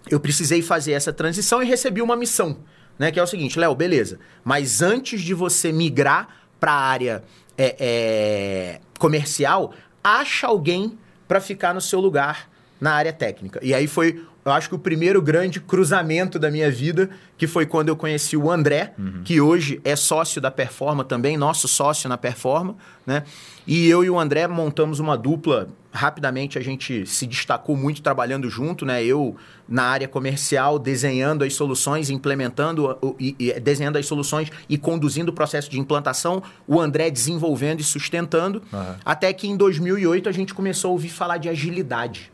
eu 0.09 0.19
precisei 0.19 0.61
fazer 0.61 0.91
essa 0.91 1.13
transição 1.13 1.63
e 1.63 1.65
recebi 1.65 2.01
uma 2.01 2.15
missão 2.15 2.57
né? 2.97 3.11
Que 3.11 3.19
é 3.19 3.23
o 3.23 3.27
seguinte, 3.27 3.59
Léo, 3.59 3.75
beleza. 3.75 4.19
Mas 4.43 4.81
antes 4.81 5.21
de 5.21 5.33
você 5.33 5.71
migrar 5.71 6.27
para 6.59 6.71
a 6.71 6.79
área 6.79 7.23
é, 7.57 7.75
é, 7.79 8.79
comercial, 8.97 9.73
acha 10.03 10.47
alguém 10.47 10.97
para 11.27 11.39
ficar 11.39 11.73
no 11.73 11.81
seu 11.81 11.99
lugar 11.99 12.49
na 12.79 12.93
área 12.93 13.13
técnica. 13.13 13.59
E 13.63 13.73
aí 13.73 13.87
foi, 13.87 14.25
eu 14.45 14.51
acho 14.51 14.67
que 14.67 14.75
o 14.75 14.79
primeiro 14.79 15.21
grande 15.21 15.61
cruzamento 15.61 16.37
da 16.37 16.51
minha 16.51 16.69
vida, 16.69 17.09
que 17.37 17.47
foi 17.47 17.65
quando 17.65 17.89
eu 17.89 17.95
conheci 17.95 18.35
o 18.35 18.51
André, 18.51 18.93
uhum. 18.97 19.21
que 19.23 19.39
hoje 19.39 19.79
é 19.85 19.95
sócio 19.95 20.41
da 20.41 20.51
Performa 20.51 21.03
também, 21.03 21.37
nosso 21.37 21.67
sócio 21.67 22.09
na 22.09 22.17
Performa, 22.17 22.75
né? 23.05 23.23
E 23.65 23.87
eu 23.87 24.03
e 24.03 24.09
o 24.09 24.19
André 24.19 24.45
montamos 24.47 24.99
uma 24.99 25.17
dupla. 25.17 25.69
Rapidamente 25.93 26.57
a 26.57 26.61
gente 26.61 27.05
se 27.05 27.25
destacou 27.25 27.77
muito 27.77 28.01
trabalhando 28.01 28.49
junto, 28.49 28.85
né? 28.85 29.03
Eu 29.05 29.37
na 29.67 29.83
área 29.83 30.07
comercial, 30.09 30.77
desenhando 30.77 31.45
as 31.45 31.53
soluções, 31.53 32.09
implementando 32.09 32.97
e, 33.17 33.35
e 33.39 33.59
desenhando 33.61 33.97
as 33.97 34.05
soluções 34.05 34.51
e 34.67 34.77
conduzindo 34.77 35.29
o 35.29 35.33
processo 35.33 35.69
de 35.69 35.79
implantação. 35.79 36.43
O 36.67 36.81
André 36.81 37.09
desenvolvendo 37.09 37.79
e 37.79 37.83
sustentando. 37.83 38.61
Uhum. 38.73 38.95
Até 39.05 39.31
que 39.31 39.47
em 39.47 39.55
2008 39.55 40.27
a 40.27 40.31
gente 40.33 40.53
começou 40.53 40.89
a 40.89 40.91
ouvir 40.91 41.09
falar 41.09 41.37
de 41.37 41.47
agilidade. 41.47 42.29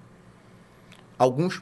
Alguns 1.19 1.61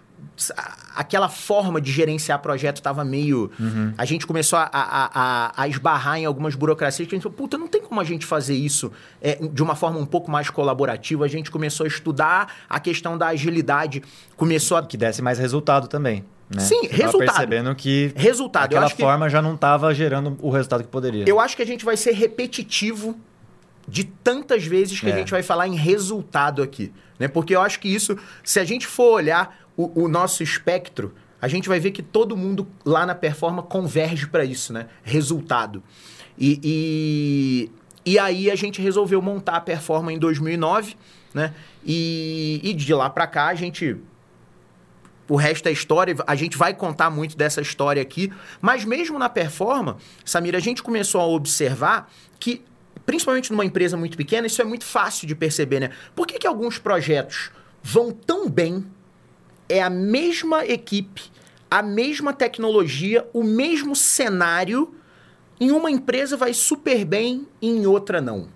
aquela 0.96 1.30
forma 1.30 1.80
de 1.80 1.92
gerenciar 1.92 2.40
projeto 2.40 2.78
estava 2.78 3.04
meio. 3.06 3.52
Uhum. 3.60 3.94
A 3.98 4.06
gente 4.06 4.26
começou 4.26 4.58
a, 4.58 4.70
a, 4.72 5.10
a, 5.14 5.64
a, 5.64 5.68
esbarrar 5.68 6.18
em 6.18 6.26
algumas 6.26 6.56
burocracias 6.56 7.08
que 7.08 7.16
a 7.16 7.18
gente 7.18 7.24
falou, 7.24 7.38
puta, 7.38 7.58
não 7.58 7.68
tem 7.68 7.82
como 7.82 8.00
a 8.02 8.04
gente 8.04 8.26
fazer 8.26 8.56
isso 8.56 8.92
é, 9.22 9.36
de 9.36 9.62
uma 9.62 9.76
forma 9.76 10.00
um 10.00 10.06
pouco 10.06 10.32
mais 10.32 10.50
colaborativa. 10.50 11.26
A 11.26 11.28
gente 11.28 11.52
começou 11.52 11.84
a 11.84 11.88
estudar 11.88 12.54
a 12.70 12.80
questão 12.80 13.18
da 13.18 13.28
agilidade, 13.28 14.04
começou 14.36 14.78
a. 14.78 14.84
Que 14.84 14.98
desse 14.98 15.22
mais 15.22 15.38
resultado 15.38 15.88
também. 15.88 16.24
Né? 16.50 16.62
Sim, 16.62 16.82
Você 16.82 16.96
resultado. 16.96 17.28
percebendo 17.28 17.76
que 17.76 18.12
resultado. 18.16 18.66
aquela 18.66 18.90
forma 18.90 19.26
que... 19.26 19.32
já 19.32 19.42
não 19.42 19.56
estava 19.56 19.94
gerando 19.94 20.38
o 20.42 20.50
resultado 20.50 20.84
que 20.84 20.90
poderia. 20.90 21.26
Eu 21.28 21.40
acho 21.40 21.56
que 21.56 21.62
a 21.62 21.66
gente 21.66 21.84
vai 21.84 21.98
ser 21.98 22.12
repetitivo 22.14 23.20
de 23.88 24.04
tantas 24.04 24.66
vezes 24.66 25.00
que 25.00 25.10
é. 25.10 25.14
a 25.14 25.18
gente 25.18 25.32
vai 25.32 25.42
falar 25.42 25.68
em 25.68 25.76
resultado 25.76 26.62
aqui. 26.62 26.92
Né? 27.18 27.28
Porque 27.28 27.56
eu 27.56 27.62
acho 27.62 27.80
que 27.80 27.88
isso, 27.88 28.18
se 28.44 28.60
a 28.60 28.66
gente 28.66 28.86
for 28.86 29.14
olhar 29.14 29.58
o, 29.78 30.04
o 30.04 30.08
nosso 30.08 30.42
espectro, 30.42 31.14
a 31.40 31.48
gente 31.48 31.70
vai 31.70 31.80
ver 31.80 31.92
que 31.92 32.02
todo 32.02 32.36
mundo 32.36 32.68
lá 32.84 33.06
na 33.06 33.14
performa 33.14 33.62
converge 33.62 34.28
para 34.28 34.44
isso, 34.44 34.74
né? 34.74 34.88
Resultado. 35.04 35.84
E, 36.38 36.60
e, 36.64 38.12
e, 38.14 38.20
aí 38.20 38.50
a 38.50 38.56
gente 38.56 38.82
resolveu 38.82 39.22
montar 39.22 39.58
a 39.58 39.62
performa 39.62 40.12
em 40.12 40.18
2009, 40.18 40.96
né? 41.34 41.54
E, 41.86 42.60
e 42.64 42.74
de 42.74 42.94
lá 42.94 43.10
para 43.10 43.28
cá 43.28 43.48
a 43.48 43.56
gente 43.56 43.98
o 45.30 45.36
resto 45.36 45.68
é 45.68 45.72
história, 45.74 46.16
a 46.26 46.36
gente 46.36 46.58
vai 46.58 46.74
contar 46.74 47.10
muito 47.10 47.36
dessa 47.36 47.60
história 47.60 48.02
aqui, 48.02 48.32
mas 48.62 48.86
mesmo 48.86 49.20
na 49.20 49.28
performa, 49.28 49.98
Samir, 50.24 50.56
a 50.56 50.60
gente 50.60 50.82
começou 50.82 51.20
a 51.20 51.28
observar 51.28 52.10
que, 52.40 52.64
principalmente 53.06 53.52
numa 53.52 53.66
empresa 53.66 53.98
muito 53.98 54.16
pequena, 54.16 54.48
isso 54.48 54.62
é 54.62 54.66
muito 54.66 54.86
fácil 54.86 55.28
de 55.28 55.36
perceber, 55.36 55.82
né? 55.82 55.90
Por 56.16 56.26
que, 56.26 56.40
que 56.40 56.48
alguns 56.48 56.80
projetos 56.80 57.52
vão 57.84 58.10
tão 58.12 58.50
bem 58.50 58.86
é 59.70 59.82
a 59.82 59.90
mesma 59.90 60.66
equipe, 60.66 61.24
a 61.70 61.82
mesma 61.82 62.34
tecnologia, 62.34 63.28
o 63.34 63.44
mesmo 63.44 63.96
cenário. 63.96 64.94
Em 65.60 65.72
uma 65.72 65.90
empresa 65.90 66.38
vai 66.38 66.54
super 66.54 67.04
bem, 67.04 67.48
em 67.62 67.86
outra 67.88 68.22
não. 68.22 68.48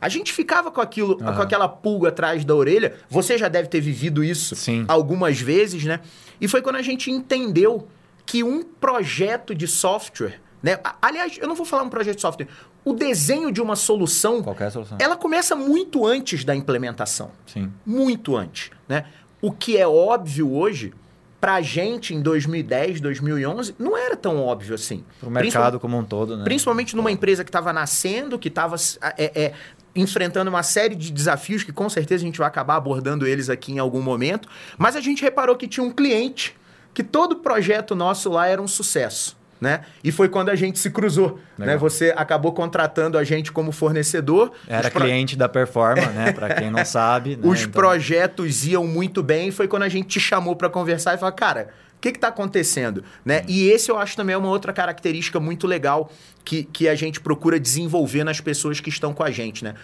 A 0.00 0.08
gente 0.08 0.32
ficava 0.32 0.70
com 0.70 0.80
aquilo, 0.80 1.12
uhum. 1.12 1.34
com 1.34 1.42
aquela 1.42 1.68
pulga 1.68 2.08
atrás 2.08 2.44
da 2.44 2.54
orelha. 2.54 2.96
Você 3.08 3.36
já 3.36 3.48
deve 3.48 3.68
ter 3.68 3.80
vivido 3.80 4.24
isso 4.24 4.56
Sim. 4.56 4.84
algumas 4.88 5.40
vezes, 5.40 5.84
né? 5.84 6.00
E 6.40 6.48
foi 6.48 6.62
quando 6.62 6.76
a 6.76 6.82
gente 6.82 7.10
entendeu 7.10 7.86
que 8.24 8.42
um 8.42 8.62
projeto 8.62 9.54
de 9.54 9.66
software, 9.66 10.40
né? 10.62 10.78
Aliás, 11.02 11.36
eu 11.38 11.46
não 11.46 11.54
vou 11.54 11.66
falar 11.66 11.82
um 11.82 11.90
projeto 11.90 12.16
de 12.16 12.22
software. 12.22 12.48
O 12.82 12.94
desenho 12.94 13.52
de 13.52 13.60
uma 13.60 13.76
solução, 13.76 14.42
qualquer 14.42 14.70
solução, 14.70 14.96
ela 14.98 15.16
começa 15.16 15.54
muito 15.54 16.06
antes 16.06 16.44
da 16.44 16.54
implementação. 16.54 17.30
Sim. 17.46 17.70
Muito 17.84 18.36
antes, 18.36 18.70
né? 18.88 19.04
O 19.40 19.50
que 19.50 19.76
é 19.76 19.86
óbvio 19.86 20.52
hoje, 20.52 20.92
pra 21.40 21.60
gente 21.62 22.14
em 22.14 22.20
2010, 22.20 23.00
2011, 23.00 23.74
não 23.78 23.96
era 23.96 24.16
tão 24.16 24.44
óbvio 24.44 24.74
assim. 24.74 25.04
Pro 25.18 25.30
mercado 25.30 25.80
como 25.80 25.96
um 25.96 26.04
todo, 26.04 26.36
né? 26.36 26.44
Principalmente 26.44 26.94
numa 26.94 27.10
empresa 27.10 27.42
que 27.42 27.48
estava 27.48 27.72
nascendo, 27.72 28.38
que 28.38 28.48
estava 28.48 28.76
é, 29.16 29.44
é, 29.44 29.52
enfrentando 29.94 30.50
uma 30.50 30.62
série 30.62 30.94
de 30.94 31.10
desafios 31.10 31.62
que 31.62 31.72
com 31.72 31.88
certeza 31.88 32.22
a 32.22 32.26
gente 32.26 32.38
vai 32.38 32.48
acabar 32.48 32.76
abordando 32.76 33.26
eles 33.26 33.48
aqui 33.48 33.72
em 33.72 33.78
algum 33.78 34.02
momento. 34.02 34.48
Mas 34.76 34.96
a 34.96 35.00
gente 35.00 35.22
reparou 35.22 35.56
que 35.56 35.66
tinha 35.66 35.84
um 35.84 35.90
cliente 35.90 36.54
que 36.92 37.02
todo 37.02 37.36
projeto 37.36 37.94
nosso 37.94 38.28
lá 38.28 38.46
era 38.46 38.60
um 38.60 38.68
sucesso 38.68 39.39
né? 39.60 39.82
E 40.02 40.10
foi 40.10 40.28
quando 40.28 40.48
a 40.48 40.54
gente 40.54 40.78
se 40.78 40.90
cruzou, 40.90 41.38
né? 41.58 41.76
Você 41.76 42.14
acabou 42.16 42.52
contratando 42.52 43.18
a 43.18 43.24
gente 43.24 43.52
como 43.52 43.70
fornecedor. 43.72 44.52
Era 44.66 44.90
pro... 44.90 45.02
cliente 45.02 45.36
da 45.36 45.48
Performa, 45.48 46.06
né? 46.12 46.32
Para 46.32 46.54
quem 46.54 46.70
não 46.70 46.84
sabe. 46.84 47.36
Né? 47.36 47.42
Os 47.44 47.60
então... 47.60 47.72
projetos 47.72 48.66
iam 48.66 48.86
muito 48.86 49.22
bem. 49.22 49.50
Foi 49.50 49.68
quando 49.68 49.82
a 49.82 49.88
gente 49.88 50.08
te 50.08 50.20
chamou 50.20 50.56
para 50.56 50.70
conversar 50.70 51.14
e 51.14 51.18
falou, 51.18 51.34
cara, 51.34 51.68
o 51.96 52.00
que 52.00 52.08
está 52.08 52.28
acontecendo? 52.28 53.04
Né? 53.22 53.40
Hum. 53.40 53.44
E 53.48 53.68
esse 53.68 53.90
eu 53.90 53.98
acho 53.98 54.16
também 54.16 54.34
é 54.34 54.38
uma 54.38 54.48
outra 54.48 54.72
característica 54.72 55.38
muito 55.38 55.66
legal 55.66 56.10
que, 56.42 56.64
que 56.64 56.88
a 56.88 56.94
gente 56.94 57.20
procura 57.20 57.60
desenvolver 57.60 58.24
nas 58.24 58.40
pessoas 58.40 58.80
que 58.80 58.88
estão 58.88 59.12
com 59.12 59.22
a 59.22 59.30
gente, 59.30 59.62
né? 59.62 59.74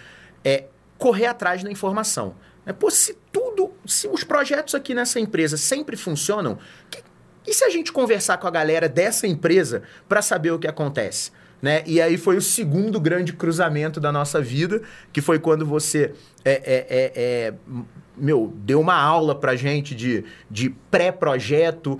É 0.43 0.65
correr 0.97 1.27
atrás 1.27 1.63
da 1.63 1.71
informação. 1.71 2.33
Né? 2.65 2.73
Pô, 2.73 2.89
se 2.89 3.15
tudo, 3.31 3.71
se 3.85 4.07
os 4.07 4.23
projetos 4.23 4.73
aqui 4.73 4.93
nessa 4.95 5.19
empresa 5.19 5.55
sempre 5.55 5.95
funcionam, 5.95 6.57
que, 6.89 7.01
e 7.47 7.53
se 7.53 7.63
a 7.63 7.69
gente 7.69 7.93
conversar 7.93 8.37
com 8.37 8.47
a 8.47 8.51
galera 8.51 8.89
dessa 8.89 9.25
empresa 9.25 9.83
para 10.07 10.21
saber 10.21 10.51
o 10.51 10.59
que 10.59 10.67
acontece? 10.67 11.31
Né? 11.61 11.81
E 11.87 12.01
aí 12.01 12.17
foi 12.17 12.37
o 12.37 12.41
segundo 12.41 12.99
grande 12.99 13.33
cruzamento 13.33 13.99
da 13.99 14.11
nossa 14.11 14.41
vida, 14.41 14.81
que 15.11 15.21
foi 15.21 15.39
quando 15.39 15.65
você 15.65 16.13
é, 16.45 16.51
é, 16.51 16.85
é, 16.89 17.11
é 17.15 17.53
meu, 18.15 18.53
deu 18.57 18.81
uma 18.81 18.95
aula 18.95 19.33
para 19.33 19.55
gente 19.55 19.95
de, 19.95 20.25
de 20.51 20.69
pré-projeto, 20.91 21.99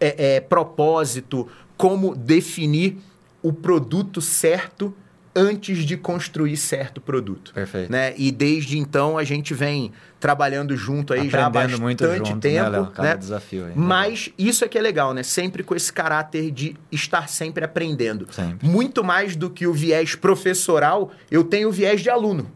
é, 0.00 0.36
é, 0.36 0.40
propósito, 0.40 1.48
como 1.76 2.14
definir 2.14 2.98
o 3.42 3.52
produto 3.52 4.20
certo 4.20 4.94
antes 5.36 5.78
de 5.84 5.96
construir 5.96 6.56
certo 6.56 7.00
produto. 7.00 7.52
Perfeito. 7.52 7.90
Né? 7.90 8.14
E 8.16 8.30
desde 8.30 8.78
então 8.78 9.18
a 9.18 9.24
gente 9.24 9.52
vem 9.54 9.92
trabalhando 10.20 10.76
junto 10.76 11.12
aí 11.12 11.28
já 11.28 11.42
há 11.42 11.46
Aprendendo 11.46 11.70
bastante 11.80 11.82
muito 11.82 12.16
junto, 12.28 12.40
tempo. 12.40 12.62
né, 12.64 12.68
Léo? 12.68 12.92
Né? 12.98 13.16
desafio. 13.16 13.66
Mas 13.74 14.30
isso 14.38 14.64
é 14.64 14.68
que 14.68 14.78
é 14.78 14.80
legal, 14.80 15.12
né? 15.12 15.22
Sempre 15.22 15.62
com 15.62 15.74
esse 15.74 15.92
caráter 15.92 16.50
de 16.50 16.76
estar 16.90 17.28
sempre 17.28 17.64
aprendendo. 17.64 18.26
Sempre. 18.32 18.66
Muito 18.68 19.02
mais 19.04 19.36
do 19.36 19.50
que 19.50 19.66
o 19.66 19.72
viés 19.72 20.14
professoral, 20.14 21.10
eu 21.30 21.42
tenho 21.44 21.68
o 21.68 21.72
viés 21.72 22.00
de 22.00 22.08
aluno. 22.08 22.50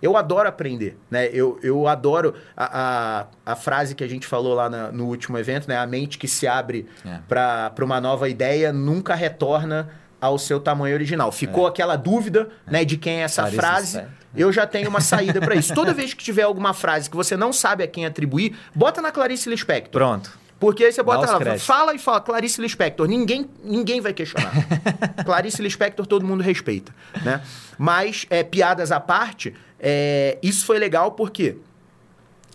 Eu 0.00 0.16
adoro 0.16 0.48
aprender, 0.48 0.96
né? 1.10 1.28
Eu, 1.32 1.58
eu 1.60 1.88
adoro 1.88 2.32
a, 2.56 3.24
a, 3.46 3.52
a 3.52 3.56
frase 3.56 3.96
que 3.96 4.04
a 4.04 4.08
gente 4.08 4.28
falou 4.28 4.54
lá 4.54 4.70
na- 4.70 4.92
no 4.92 5.06
último 5.06 5.36
evento, 5.36 5.66
né? 5.66 5.76
A 5.76 5.86
mente 5.88 6.18
que 6.18 6.28
se 6.28 6.46
abre 6.46 6.86
É. 7.04 7.18
para 7.26 7.84
uma 7.84 8.00
nova 8.00 8.28
ideia 8.28 8.72
nunca 8.72 9.16
retorna 9.16 9.88
ao 10.20 10.38
seu 10.38 10.60
tamanho 10.60 10.94
original. 10.94 11.30
Ficou 11.30 11.66
aquela 11.66 11.96
dúvida, 11.96 12.48
né, 12.66 12.84
de 12.84 12.96
quem 12.96 13.20
é 13.20 13.22
essa 13.22 13.42
Clarice 13.42 13.58
frase. 13.58 13.96
Lispector. 13.98 14.18
Eu 14.36 14.52
já 14.52 14.66
tenho 14.66 14.88
uma 14.88 15.00
saída 15.00 15.40
para 15.40 15.54
isso. 15.54 15.72
Toda 15.74 15.94
vez 15.94 16.12
que 16.14 16.22
tiver 16.22 16.42
alguma 16.42 16.74
frase 16.74 17.08
que 17.08 17.16
você 17.16 17.36
não 17.36 17.52
sabe 17.52 17.82
a 17.82 17.88
quem 17.88 18.04
atribuir, 18.04 18.56
bota 18.74 19.00
na 19.00 19.10
Clarice 19.10 19.48
Lispector. 19.48 19.90
Pronto. 19.90 20.38
Porque 20.58 20.84
aí 20.84 20.92
você 20.92 21.02
bota 21.02 21.30
lá, 21.30 21.38
créditos. 21.38 21.64
fala 21.64 21.94
e 21.94 21.98
fala, 21.98 22.20
Clarice 22.20 22.60
Lispector. 22.60 23.06
Ninguém, 23.06 23.48
ninguém 23.62 24.00
vai 24.00 24.12
questionar. 24.12 24.52
Clarice 25.24 25.62
Lispector 25.62 26.04
todo 26.04 26.26
mundo 26.26 26.42
respeita, 26.42 26.92
né? 27.22 27.40
Mas, 27.78 28.26
é, 28.28 28.42
piadas 28.42 28.90
à 28.90 28.98
parte, 28.98 29.54
é, 29.78 30.36
isso 30.42 30.66
foi 30.66 30.78
legal 30.78 31.12
porque 31.12 31.58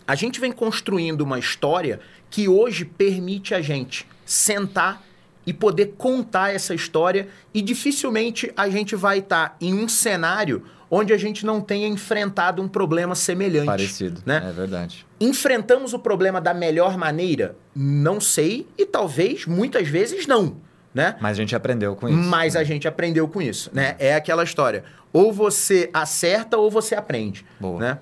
a 0.05 0.15
gente 0.15 0.39
vem 0.39 0.51
construindo 0.51 1.21
uma 1.21 1.39
história 1.39 2.01
que 2.29 2.49
hoje 2.49 2.83
permite 2.83 3.53
a 3.53 3.61
gente 3.61 4.05
sentar 4.25 5.01
e 5.45 5.53
poder 5.53 5.93
contar 5.97 6.53
essa 6.53 6.73
história 6.73 7.27
e 7.53 7.61
dificilmente 7.61 8.51
a 8.55 8.69
gente 8.69 8.95
vai 8.95 9.19
estar 9.19 9.55
em 9.59 9.73
um 9.73 9.87
cenário 9.87 10.63
onde 10.89 11.11
a 11.11 11.17
gente 11.17 11.45
não 11.45 11.59
tenha 11.59 11.87
enfrentado 11.87 12.61
um 12.61 12.67
problema 12.67 13.15
semelhante. 13.15 13.65
Parecido. 13.65 14.21
né? 14.25 14.45
É 14.47 14.51
verdade. 14.51 15.05
Enfrentamos 15.19 15.93
o 15.93 15.99
problema 15.99 16.39
da 16.39 16.53
melhor 16.53 16.97
maneira? 16.97 17.55
Não 17.75 18.21
sei 18.21 18.67
e 18.77 18.85
talvez 18.85 19.47
muitas 19.47 19.87
vezes 19.87 20.27
não, 20.27 20.57
né? 20.93 21.15
Mas 21.19 21.37
a 21.37 21.41
gente 21.41 21.55
aprendeu 21.55 21.95
com 21.95 22.07
isso. 22.07 22.29
Mas 22.29 22.55
a 22.55 22.63
gente 22.63 22.87
aprendeu 22.87 23.27
com 23.27 23.41
isso, 23.41 23.71
né? 23.73 23.95
É 23.97 24.13
aquela 24.15 24.43
história. 24.43 24.83
Ou 25.11 25.33
você 25.33 25.89
acerta 25.93 26.57
ou 26.57 26.69
você 26.69 26.93
aprende, 26.93 27.43
Boa. 27.59 27.79
né? 27.79 27.99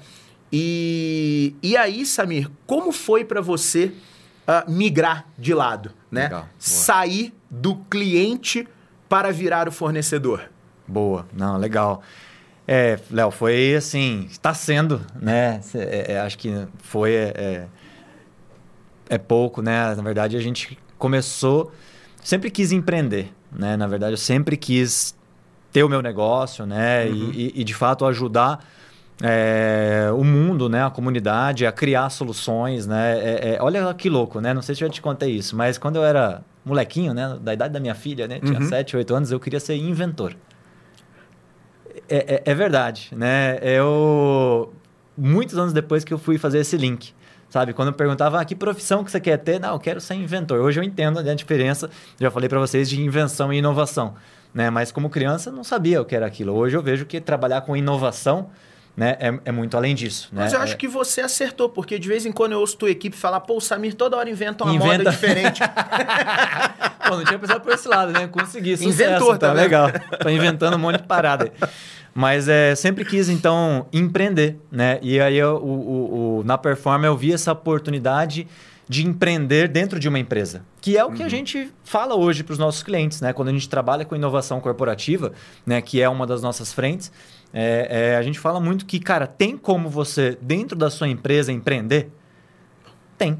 E, 0.51 1.55
e 1.63 1.77
aí, 1.77 2.05
Samir, 2.05 2.49
como 2.67 2.91
foi 2.91 3.23
para 3.23 3.39
você 3.39 3.93
ah, 4.47 4.65
migrar 4.67 5.25
de 5.37 5.53
lado, 5.53 5.91
né? 6.09 6.23
Legal. 6.23 6.47
Sair 6.57 7.33
do 7.49 7.75
cliente 7.89 8.67
para 9.09 9.31
virar 9.31 9.67
o 9.67 9.71
fornecedor. 9.71 10.49
Boa. 10.87 11.25
Não, 11.33 11.57
legal. 11.57 12.01
É, 12.67 12.99
Léo, 13.09 13.31
foi 13.31 13.75
assim, 13.75 14.27
está 14.29 14.53
sendo, 14.53 15.01
né? 15.19 15.59
É, 15.75 16.13
é, 16.13 16.19
acho 16.19 16.37
que 16.37 16.67
foi 16.79 17.13
é, 17.13 17.33
é, 17.35 17.67
é 19.09 19.17
pouco, 19.17 19.61
né? 19.61 19.93
Na 19.95 20.01
verdade, 20.03 20.37
a 20.37 20.39
gente 20.41 20.77
começou, 20.97 21.71
sempre 22.23 22.49
quis 22.51 22.71
empreender, 22.71 23.33
né? 23.51 23.75
Na 23.75 23.87
verdade, 23.87 24.13
eu 24.13 24.17
sempre 24.17 24.55
quis 24.55 25.15
ter 25.71 25.83
o 25.83 25.89
meu 25.89 26.01
negócio, 26.01 26.65
né? 26.65 27.09
E- 27.09 27.11
E, 27.55 27.61
e, 27.61 27.63
de 27.63 27.73
fato 27.73 28.05
ajudar 28.05 28.65
é, 29.21 30.09
o 30.13 30.23
mundo, 30.23 30.69
né? 30.69 30.83
A 30.85 30.89
comunidade 30.89 31.65
a 31.65 31.71
criar 31.71 32.09
soluções, 32.09 32.85
né? 32.87 33.17
É, 33.19 33.55
é, 33.55 33.61
olha 33.61 33.93
que 33.93 34.09
louco, 34.09 34.39
né? 34.39 34.53
Não 34.53 34.61
sei 34.61 34.75
se 34.75 34.83
eu 34.83 34.87
já 34.87 34.93
te 34.93 35.01
contei 35.01 35.31
isso, 35.31 35.55
mas 35.55 35.77
quando 35.77 35.95
eu 35.95 36.03
era 36.03 36.41
molequinho, 36.65 37.13
né? 37.13 37.37
Da 37.41 37.53
idade 37.53 37.73
da 37.73 37.79
minha 37.79 37.95
filha, 37.95 38.27
né? 38.27 38.39
Tinha 38.39 38.59
Uhum. 38.59 38.67
7, 38.67 38.95
8 38.97 39.13
anos, 39.15 39.31
eu 39.31 39.39
queria 39.39 39.59
ser 39.59 39.75
inventor. 39.75 40.35
É, 42.09 42.35
é- 42.35 42.41
é 42.45 42.55
verdade, 42.55 43.09
né? 43.15 43.59
Eu 43.61 44.73
muitos 45.17 45.57
anos 45.57 45.73
depois 45.73 46.03
que 46.03 46.13
eu 46.13 46.17
fui 46.17 46.37
fazer 46.37 46.59
esse 46.59 46.75
link, 46.77 47.13
sabe? 47.49 47.73
Quando 47.73 47.89
eu 47.89 47.93
perguntava 47.93 48.39
ah, 48.39 48.45
que 48.45 48.55
profissão 48.55 49.03
que 49.03 49.11
você 49.11 49.19
quer 49.19 49.37
ter, 49.37 49.59
não, 49.59 49.73
eu 49.73 49.79
quero 49.79 49.99
ser 50.01 50.15
inventor. 50.15 50.59
Hoje 50.61 50.79
eu 50.79 50.83
entendo 50.83 51.21
né, 51.21 51.31
a 51.31 51.35
diferença. 51.35 51.89
Já 52.19 52.31
falei 52.31 52.47
para 52.49 52.59
vocês 52.59 52.89
de 52.89 52.99
invenção 53.01 53.51
e 53.53 53.57
inovação, 53.57 54.15
né? 54.53 54.69
Mas 54.69 54.91
como 54.91 55.09
criança 55.09 55.49
eu 55.49 55.53
não 55.53 55.63
sabia 55.63 56.01
o 56.01 56.05
que 56.05 56.15
era 56.15 56.25
aquilo. 56.25 56.53
Hoje 56.53 56.75
eu 56.77 56.81
vejo 56.81 57.05
que 57.05 57.19
trabalhar 57.21 57.61
com 57.61 57.75
inovação, 57.75 58.49
né, 58.95 59.15
é, 59.19 59.39
é 59.45 59.51
muito 59.51 59.75
além 59.77 59.95
disso. 59.95 60.29
Mas 60.31 60.51
né? 60.51 60.57
eu 60.57 60.61
acho 60.61 60.73
É- 60.73 60.77
que 60.77 60.87
você 60.87 61.21
acertou, 61.21 61.69
porque 61.69 61.97
de 61.97 62.07
vez 62.07 62.25
em 62.25 62.31
quando 62.31 62.51
eu 62.53 62.59
ouço 62.59 62.77
tua 62.77 62.89
equipe 62.91 63.15
falar, 63.15 63.39
pô, 63.41 63.57
o 63.57 63.61
Samir 63.61 63.93
toda 63.93 64.17
hora 64.17 64.29
inventa 64.29 64.63
uma 64.63 64.73
Inventa. 64.73 64.97
moda 64.99 65.11
diferente. 65.11 65.61
Pô, 67.07 67.17
não 67.17 67.23
tinha 67.25 67.39
pensado 67.39 67.61
por 67.61 67.73
esse 67.73 67.87
lado, 67.87 68.11
né? 68.13 68.27
Consegui, 68.27 68.77
sucesso. 68.77 68.93
Inventor, 69.03 69.37
tá 69.37 69.47
vendo? 69.49 69.57
legal. 69.57 69.89
Tô 70.21 70.29
inventando 70.29 70.75
um 70.75 70.79
monte 70.79 70.97
de 71.01 71.07
parada. 71.07 71.51
Mas 72.13 72.47
é, 72.47 72.75
sempre 72.75 73.03
quis, 73.05 73.27
então, 73.29 73.87
empreender, 73.91 74.57
né? 74.71 74.99
E 75.01 75.19
aí, 75.19 75.37
eu, 75.37 75.55
o, 75.55 75.59
o- 75.69 76.39
o- 76.39 76.43
na 76.43 76.57
Performa, 76.57 77.05
eu 77.05 77.15
vi 77.17 77.33
essa 77.33 77.51
oportunidade 77.53 78.47
de 78.87 79.05
empreender 79.07 79.69
dentro 79.69 79.99
de 79.99 80.09
uma 80.09 80.19
empresa. 80.19 80.63
Que 80.81 80.97
é 80.97 81.03
o 81.05 81.11
que 81.11 81.23
a 81.23 81.29
gente 81.29 81.69
fala 81.83 82.13
hoje 82.15 82.43
para 82.43 82.51
os 82.53 82.59
nossos 82.59 82.83
clientes, 82.83 83.21
né? 83.21 83.31
Quando 83.31 83.47
a 83.47 83.51
gente 83.53 83.67
trabalha 83.69 84.03
com 84.03 84.15
inovação 84.15 84.59
corporativa, 84.59 85.31
né? 85.65 85.81
Que 85.81 86.01
é 86.01 86.09
uma 86.09 86.27
das 86.27 86.41
nossas 86.41 86.73
frentes, 86.73 87.11
é, 87.53 88.11
é, 88.11 88.17
a 88.17 88.21
gente 88.21 88.39
fala 88.39 88.59
muito 88.59 88.85
que, 88.85 88.99
cara, 88.99 89.27
tem 89.27 89.57
como 89.57 89.89
você, 89.89 90.37
dentro 90.41 90.77
da 90.77 90.89
sua 90.89 91.07
empresa, 91.07 91.51
empreender? 91.51 92.09
Tem. 93.17 93.37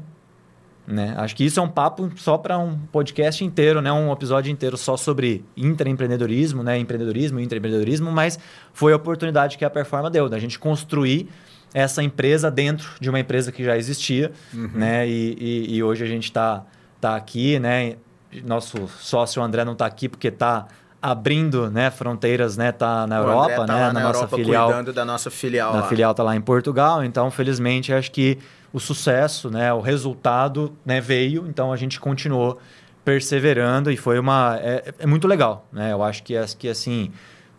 Né? 0.86 1.14
Acho 1.16 1.36
que 1.36 1.44
isso 1.44 1.60
é 1.60 1.62
um 1.62 1.68
papo 1.68 2.10
só 2.16 2.36
para 2.36 2.58
um 2.58 2.76
podcast 2.76 3.44
inteiro, 3.44 3.80
né? 3.80 3.92
um 3.92 4.12
episódio 4.12 4.50
inteiro 4.50 4.76
só 4.76 4.96
sobre 4.96 5.44
intraempreendedorismo, 5.56 6.62
né? 6.62 6.76
empreendedorismo, 6.78 7.38
intraempreendedorismo, 7.38 8.10
mas 8.10 8.38
foi 8.72 8.92
a 8.92 8.96
oportunidade 8.96 9.56
que 9.56 9.64
a 9.64 9.70
Performa 9.70 10.10
deu, 10.10 10.28
da 10.28 10.38
gente 10.38 10.58
construir 10.58 11.28
essa 11.72 12.02
empresa 12.02 12.50
dentro 12.50 12.90
de 13.00 13.08
uma 13.08 13.18
empresa 13.20 13.50
que 13.52 13.64
já 13.64 13.76
existia, 13.78 14.30
né? 14.52 15.08
E, 15.08 15.36
e- 15.40 15.74
e 15.76 15.82
hoje 15.82 16.04
a 16.04 16.06
gente 16.06 16.24
está 16.24 16.66
tá 17.00 17.16
aqui, 17.16 17.58
né? 17.58 17.96
Nosso 18.44 18.86
sócio 18.98 19.42
André 19.42 19.64
não 19.64 19.72
está 19.72 19.86
aqui 19.86 20.06
porque 20.08 20.28
está 20.28 20.66
abrindo 21.02 21.68
né, 21.68 21.90
fronteiras, 21.90 22.56
né? 22.56 22.70
Tá 22.70 23.06
na 23.06 23.20
O 23.20 23.24
Europa, 23.24 23.66
tá 23.66 23.74
né? 23.74 23.80
na, 23.80 23.92
na 23.92 24.00
nossa 24.00 24.18
Europa 24.18 24.36
filial. 24.36 24.66
cuidando 24.68 24.92
da 24.92 25.04
nossa 25.04 25.30
filial. 25.30 25.74
Na 25.74 25.80
lá. 25.80 25.88
filial 25.88 26.14
tá 26.14 26.22
lá 26.22 26.36
em 26.36 26.40
Portugal, 26.40 27.02
então 27.02 27.28
felizmente 27.30 27.92
acho 27.92 28.12
que 28.12 28.38
o 28.72 28.78
sucesso, 28.78 29.50
né, 29.50 29.70
o 29.72 29.80
resultado, 29.80 30.72
né, 30.86 30.98
veio, 31.00 31.46
então 31.46 31.72
a 31.72 31.76
gente 31.76 32.00
continuou 32.00 32.58
perseverando 33.04 33.90
e 33.90 33.96
foi 33.96 34.18
uma 34.18 34.56
é, 34.62 34.94
é 35.00 35.06
muito 35.06 35.26
legal, 35.26 35.66
né? 35.72 35.92
Eu 35.92 36.02
acho 36.02 36.22
que 36.22 36.36
é 36.36 36.46
que 36.56 36.68
assim 36.68 37.10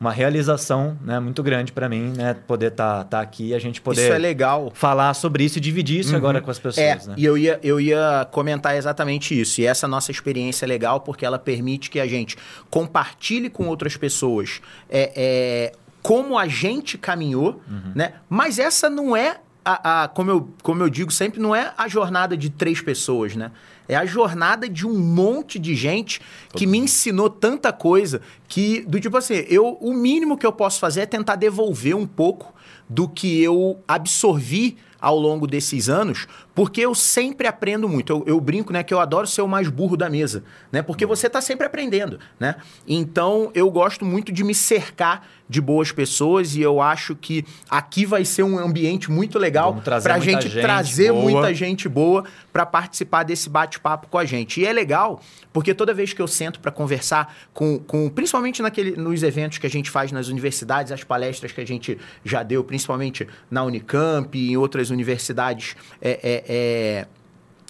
uma 0.04 0.12
realização, 0.12 0.98
né, 1.02 1.18
muito 1.20 1.42
grande 1.42 1.72
para 1.72 1.88
mim, 1.88 2.12
né, 2.18 2.34
poder 2.46 2.72
estar 2.72 3.06
tá, 3.06 3.22
aqui 3.22 3.48
e 3.48 3.54
a 3.56 3.60
gente 3.60 3.80
poder 3.80 4.02
Isso 4.04 4.12
é 4.14 4.18
legal. 4.18 4.70
falar 4.74 5.14
sobre 5.14 5.46
isso 5.46 5.58
e 5.60 5.62
dividir 5.62 6.00
isso 6.02 6.14
agora 6.16 6.42
com 6.42 6.52
as 6.52 6.58
É, 6.58 6.62
pessoas, 6.62 7.08
né? 7.08 7.16
e 7.18 7.24
eu 7.24 7.38
ia, 7.38 7.58
eu 7.64 7.80
ia 7.80 8.28
comentar 8.32 8.76
exatamente 8.76 9.40
isso. 9.40 9.62
E 9.62 9.66
essa 9.66 9.88
nossa 9.88 10.12
experiência 10.12 10.66
é 10.66 10.68
legal 10.68 11.00
porque 11.00 11.26
ela 11.26 11.40
permite 11.40 11.90
que 11.90 12.00
a 12.02 12.06
gente 12.08 12.36
compartilhe 12.70 13.50
com 13.50 13.68
outras 13.68 13.96
pessoas 13.96 14.60
é, 14.90 15.12
é, 15.16 15.72
como 16.02 16.38
a 16.38 16.48
gente 16.48 16.98
caminhou, 16.98 17.62
Uhum. 17.70 17.92
né? 17.96 18.14
Mas 18.30 18.60
essa 18.60 18.90
não 18.90 19.16
é, 19.16 19.38
a, 19.64 20.04
a- 20.04 20.08
como, 20.10 20.30
eu, 20.30 20.50
como 20.62 20.84
eu 20.84 20.90
digo 20.90 21.12
sempre, 21.12 21.40
não 21.40 21.56
é 21.56 21.72
a 21.78 21.88
jornada 21.88 22.36
de 22.36 22.50
três 22.50 22.82
pessoas, 22.82 23.36
né? 23.38 23.52
É 23.88 23.96
a 23.96 24.06
jornada 24.06 24.70
de 24.70 24.88
um 24.88 24.98
monte 24.98 25.60
de 25.60 25.76
gente 25.76 26.22
que 26.56 26.66
me 26.66 26.78
ensinou 26.78 27.30
tanta 27.30 27.74
coisa 27.74 28.22
que, 28.48 28.82
do 28.82 29.00
tipo 29.00 29.18
assim, 29.18 29.46
eu, 29.50 29.78
o 29.82 29.94
mínimo 29.94 30.38
que 30.38 30.46
eu 30.46 30.54
posso 30.54 30.80
fazer 30.80 31.02
é 31.02 31.06
tentar 31.06 31.36
devolver 31.36 31.96
um 31.96 32.08
pouco 32.08 32.54
do 32.88 33.08
que 33.08 33.42
eu 33.42 33.80
absorvi 33.88 34.78
ao 35.02 35.20
longo 35.20 35.46
desses 35.46 35.90
anos, 35.90 36.28
porque 36.56 36.82
eu 36.82 36.94
sempre 36.94 37.48
aprendo 37.48 37.90
muito. 37.90 38.12
Eu, 38.12 38.24
eu 38.28 38.40
brinco, 38.40 38.72
né, 38.72 38.84
que 38.84 38.94
eu 38.94 39.00
adoro 39.00 39.28
ser 39.28 39.42
o 39.42 39.48
mais 39.48 39.68
burro 39.70 39.98
da 39.98 40.10
mesa, 40.10 40.44
né? 40.72 40.82
Porque 40.82 41.06
você 41.06 41.28
está 41.28 41.42
sempre 41.42 41.66
aprendendo, 41.66 42.20
né? 42.40 42.56
Então, 42.88 43.52
eu 43.54 43.70
gosto 43.72 44.06
muito 44.06 44.32
de 44.32 44.44
me 44.44 44.54
cercar 44.54 45.28
de 45.54 45.62
boas 45.62 45.92
pessoas 45.92 46.56
e 46.56 46.62
eu 46.62 46.82
acho 46.82 47.16
que 47.16 47.46
aqui 47.70 48.06
vai 48.06 48.26
ser 48.26 48.44
um 48.44 48.58
ambiente 48.58 49.12
muito 49.12 49.38
legal 49.38 49.76
para 49.76 50.16
a 50.16 50.20
gente, 50.20 50.50
gente 50.50 50.62
trazer 50.62 51.12
boa. 51.12 51.24
muita 51.24 51.54
gente 51.54 51.88
boa 51.88 52.24
para 52.52 52.66
participar 52.66 53.24
desse 53.24 53.50
bate-papo 53.50 54.08
com 54.08 54.18
a 54.18 54.26
gente. 54.26 54.62
E 54.62 54.66
é 54.66 54.74
legal, 54.74 55.22
porque 55.52 55.74
toda 55.74 55.94
vez 55.94 56.14
que 56.14 56.22
eu 56.22 56.28
sento 56.28 56.60
para 56.60 56.72
conversar 56.72 57.36
com, 57.54 57.78
com 57.78 58.10
principalmente 58.10 58.62
naquele, 58.62 58.96
nos 58.96 59.22
eventos 59.22 59.58
que 59.58 59.68
a 59.68 59.70
gente 59.70 59.92
faz 59.92 60.12
nas 60.12 60.28
universidades, 60.28 60.92
as 60.92 61.04
palestras 61.04 61.52
que 61.52 61.62
a 61.62 61.68
gente 61.68 62.00
já 62.24 62.42
deu, 62.42 62.64
principalmente 62.64 63.28
na 63.52 63.64
Unicamp 63.64 64.36
e 64.38 64.52
em 64.52 64.58
outras 64.58 64.90
universidades 64.90 65.76
é, 66.02 66.20
é, 66.24 66.43
é, 66.48 67.06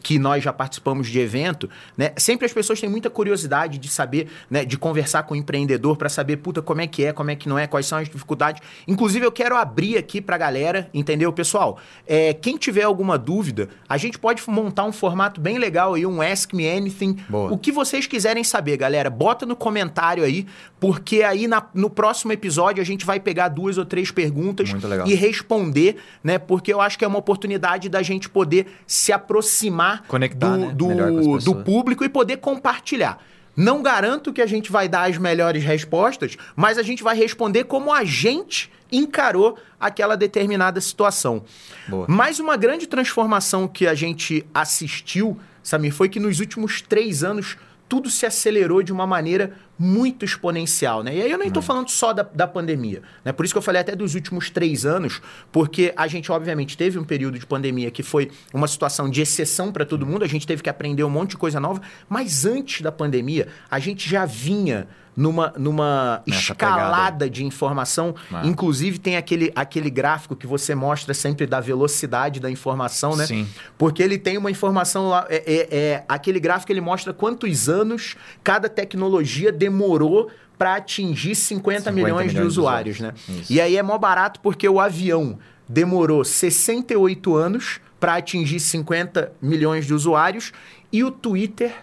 que 0.03 0.19
nós 0.19 0.43
já 0.43 0.51
participamos 0.51 1.07
de 1.07 1.17
evento, 1.17 1.69
né? 1.97 2.11
Sempre 2.17 2.45
as 2.45 2.51
pessoas 2.53 2.79
têm 2.79 2.89
muita 2.89 3.09
curiosidade 3.09 3.77
de 3.77 3.87
saber, 3.87 4.27
né? 4.49 4.65
De 4.65 4.77
conversar 4.77 5.23
com 5.23 5.33
o 5.33 5.37
empreendedor 5.37 5.95
para 5.95 6.09
saber, 6.09 6.37
puta, 6.37 6.61
como 6.61 6.81
é 6.81 6.87
que 6.87 7.05
é, 7.05 7.13
como 7.13 7.31
é 7.31 7.35
que 7.35 7.47
não 7.47 7.57
é, 7.57 7.65
quais 7.65 7.85
são 7.85 7.97
as 7.97 8.09
dificuldades. 8.09 8.61
Inclusive, 8.85 9.25
eu 9.25 9.31
quero 9.31 9.55
abrir 9.55 9.97
aqui 9.97 10.19
pra 10.19 10.37
galera, 10.37 10.89
entendeu, 10.93 11.31
pessoal? 11.31 11.79
É, 12.05 12.33
quem 12.33 12.57
tiver 12.57 12.83
alguma 12.83 13.17
dúvida, 13.17 13.69
a 13.87 13.95
gente 13.97 14.19
pode 14.19 14.43
montar 14.49 14.83
um 14.83 14.91
formato 14.91 15.39
bem 15.39 15.57
legal 15.57 15.93
aí, 15.93 16.05
um 16.05 16.21
Ask 16.21 16.51
Me 16.53 16.69
Anything. 16.69 17.17
Boa. 17.29 17.53
O 17.53 17.57
que 17.57 17.71
vocês 17.71 18.05
quiserem 18.05 18.43
saber, 18.43 18.75
galera, 18.75 19.09
bota 19.09 19.45
no 19.45 19.55
comentário 19.55 20.23
aí, 20.25 20.45
porque 20.81 21.23
aí 21.23 21.47
na- 21.47 21.65
no 21.73 21.89
próximo 21.89 22.33
episódio 22.33 22.81
a 22.81 22.85
gente 22.85 23.05
vai 23.05 23.21
pegar 23.21 23.47
duas 23.47 23.77
ou 23.77 23.85
três 23.85 24.11
perguntas 24.11 24.69
e 25.07 25.15
responder, 25.15 25.95
né? 26.21 26.37
Porque 26.37 26.73
eu 26.73 26.81
acho 26.81 26.99
que 26.99 27.05
é 27.05 27.07
uma 27.07 27.19
oportunidade 27.19 27.87
da 27.87 28.01
gente 28.01 28.27
poder 28.29 28.67
se 28.85 29.13
aproximar 29.13 29.92
Conectar, 30.07 30.57
do, 30.57 30.87
né? 30.87 31.11
do, 31.11 31.37
do 31.39 31.55
público 31.63 32.03
e 32.03 32.09
poder 32.09 32.37
compartilhar. 32.37 33.19
Não 33.55 33.83
garanto 33.83 34.33
que 34.33 34.41
a 34.41 34.47
gente 34.47 34.71
vai 34.71 34.89
dar 34.89 35.09
as 35.09 35.17
melhores 35.17 35.63
respostas, 35.63 36.37
mas 36.55 36.77
a 36.77 36.83
gente 36.83 37.03
vai 37.03 37.15
responder 37.15 37.65
como 37.65 37.93
a 37.93 38.03
gente 38.03 38.71
encarou 38.91 39.57
aquela 39.79 40.15
determinada 40.15 40.81
situação. 40.81 41.43
Boa. 41.87 42.05
Mais 42.07 42.39
uma 42.39 42.57
grande 42.57 42.87
transformação 42.87 43.67
que 43.67 43.87
a 43.87 43.93
gente 43.93 44.45
assistiu, 44.53 45.37
Samir, 45.61 45.93
foi 45.93 46.09
que 46.09 46.19
nos 46.19 46.39
últimos 46.39 46.81
três 46.81 47.23
anos 47.23 47.57
tudo 47.87 48.09
se 48.09 48.25
acelerou 48.25 48.81
de 48.81 48.91
uma 48.91 49.05
maneira 49.05 49.53
muito 49.77 50.23
exponencial, 50.23 51.03
né? 51.03 51.15
E 51.15 51.21
aí 51.21 51.31
eu 51.31 51.37
nem 51.37 51.47
estou 51.47 51.63
falando 51.63 51.89
só 51.89 52.13
da, 52.13 52.23
da 52.23 52.47
pandemia, 52.47 53.01
né? 53.25 53.31
Por 53.31 53.43
isso 53.43 53.53
que 53.53 53.57
eu 53.57 53.61
falei 53.61 53.81
até 53.81 53.95
dos 53.95 54.15
últimos 54.15 54.49
três 54.49 54.85
anos, 54.85 55.21
porque 55.51 55.93
a 55.95 56.07
gente, 56.07 56.31
obviamente, 56.31 56.77
teve 56.77 56.99
um 56.99 57.03
período 57.03 57.39
de 57.39 57.45
pandemia 57.45 57.89
que 57.89 58.03
foi 58.03 58.31
uma 58.53 58.67
situação 58.67 59.09
de 59.09 59.21
exceção 59.21 59.71
para 59.71 59.85
todo 59.85 60.05
mundo, 60.05 60.23
a 60.23 60.27
gente 60.27 60.45
teve 60.45 60.61
que 60.61 60.69
aprender 60.69 61.03
um 61.03 61.09
monte 61.09 61.31
de 61.31 61.37
coisa 61.37 61.59
nova, 61.59 61.81
mas 62.07 62.45
antes 62.45 62.81
da 62.81 62.91
pandemia, 62.91 63.47
a 63.69 63.79
gente 63.79 64.09
já 64.09 64.25
vinha 64.25 64.87
numa, 65.15 65.53
numa 65.57 66.23
Nessa 66.25 66.53
escalada 66.53 67.29
de 67.29 67.45
informação. 67.45 68.15
Ah. 68.31 68.41
Inclusive, 68.45 68.97
tem 68.97 69.15
aquele, 69.15 69.51
aquele 69.55 69.89
gráfico 69.89 70.35
que 70.35 70.47
você 70.47 70.73
mostra 70.75 71.13
sempre 71.13 71.45
da 71.45 71.59
velocidade 71.59 72.39
da 72.39 72.49
informação, 72.49 73.15
né? 73.15 73.25
Sim. 73.25 73.47
Porque 73.77 74.01
ele 74.01 74.17
tem 74.17 74.37
uma 74.37 74.51
informação 74.51 75.09
lá. 75.09 75.25
É, 75.29 75.43
é- 75.45 75.77
é- 75.77 76.05
aquele 76.07 76.39
gráfico 76.39 76.71
ele 76.71 76.81
mostra 76.81 77.13
quantos 77.13 77.69
anos 77.69 78.15
cada 78.43 78.67
tecnologia 78.67 79.51
demorou 79.63 80.29
para 80.57 80.75
atingir 80.75 81.35
50, 81.35 81.79
50 81.89 81.91
milhões, 81.91 82.27
de 82.31 82.33
milhões 82.33 82.33
de 82.33 82.41
usuários, 82.59 82.97
usuários. 82.97 83.27
né? 83.29 83.35
Isso. 83.41 83.51
E 83.53 83.59
aí 83.61 83.75
é 83.77 83.83
mó 83.83 83.97
barato 83.97 84.39
porque 84.39 84.67
o 84.67 84.79
avião 84.79 85.37
demorou 85.67 86.23
68 86.23 87.35
anos 87.35 87.79
para 87.99 88.15
atingir 88.15 88.59
50 88.59 89.31
milhões 89.41 89.85
de 89.85 89.93
usuários 89.93 90.51
e 90.91 91.03
o 91.03 91.09
Twitter 91.11 91.73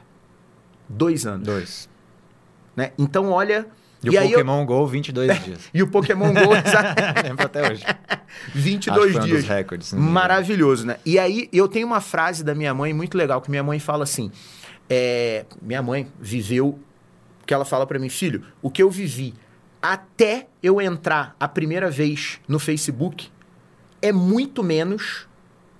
dois 0.88 1.26
anos, 1.26 1.46
Dois. 1.46 1.88
né? 2.76 2.92
Então 2.98 3.30
olha 3.30 3.66
E, 4.04 4.10
o 4.10 4.18
aí 4.20 4.26
eu- 4.32 4.38
Pokémon 4.38 4.64
GO, 4.66 4.86
22 4.86 5.38
dias. 5.44 5.60
e 5.72 5.82
o 5.82 5.88
Pokémon 5.88 6.32
Go 6.32 6.40
Lembro 7.24 7.44
até 7.46 7.68
hoje. 7.70 7.84
22 8.54 9.10
Acho 9.10 9.18
um 9.18 9.26
dias. 9.26 9.38
dos 9.40 9.48
recordes. 9.48 9.92
né? 9.92 10.00
Maravilhoso, 10.00 10.86
né? 10.86 10.96
E 11.04 11.18
aí 11.18 11.48
eu 11.52 11.66
tenho 11.68 11.86
uma 11.86 12.00
frase 12.00 12.44
da 12.44 12.54
minha 12.54 12.72
mãe 12.74 12.92
muito 12.92 13.16
legal, 13.16 13.40
que 13.40 13.50
minha 13.50 13.62
mãe 13.62 13.78
fala 13.78 14.04
assim: 14.04 14.30
é, 14.88 15.44
minha 15.62 15.82
mãe 15.82 16.06
viveu, 16.20 16.78
que 17.50 17.54
ela 17.54 17.64
fala 17.64 17.84
pra 17.84 17.98
mim, 17.98 18.08
filho, 18.08 18.44
o 18.62 18.70
que 18.70 18.80
eu 18.80 18.88
vivi 18.88 19.34
até 19.82 20.46
eu 20.62 20.80
entrar 20.80 21.34
a 21.40 21.48
primeira 21.48 21.90
vez 21.90 22.38
no 22.46 22.60
Facebook 22.60 23.28
é 24.00 24.12
muito 24.12 24.62
menos 24.62 25.26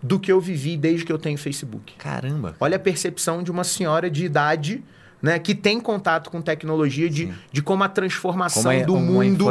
do 0.02 0.18
que 0.18 0.32
eu 0.32 0.40
vivi 0.40 0.76
desde 0.76 1.04
que 1.04 1.12
eu 1.12 1.18
tenho 1.18 1.38
Facebook. 1.38 1.94
Caramba. 1.96 2.56
Olha 2.58 2.74
a 2.74 2.80
percepção 2.80 3.40
de 3.40 3.52
uma 3.52 3.62
senhora 3.62 4.10
de 4.10 4.24
idade. 4.24 4.82
Né, 5.22 5.38
que 5.38 5.54
tem 5.54 5.78
contato 5.78 6.30
com 6.30 6.40
tecnologia 6.40 7.10
de, 7.10 7.30
de 7.52 7.60
como 7.60 7.84
a 7.84 7.90
transformação 7.90 8.62
Como 8.62 8.74
é 8.74 8.84
do 8.86 8.96
mundo 8.96 9.44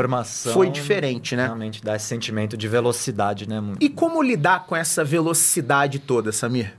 foi 0.52 0.68
diferente, 0.68 1.36
né? 1.36 1.44
Realmente 1.46 1.84
dá 1.84 1.96
esse 1.96 2.08
sentimento 2.08 2.58
de 2.58 2.68
velocidade, 2.68 3.48
né? 3.48 3.62
E 3.80 3.88
como 3.88 4.20
lidar 4.24 4.66
com 4.66 4.76
essa 4.76 5.04
velocidade 5.06 6.00
toda, 6.00 6.32
Samir? 6.32 6.74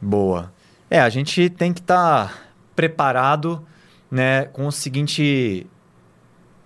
Boa. 0.00 0.52
É, 0.90 1.00
a 1.00 1.08
gente 1.08 1.48
tem 1.50 1.72
que 1.72 1.78
estar 1.78 2.52
preparado, 2.74 3.64
né, 4.12 4.44
com 4.44 4.66
o 4.66 4.70
seguinte 4.70 5.66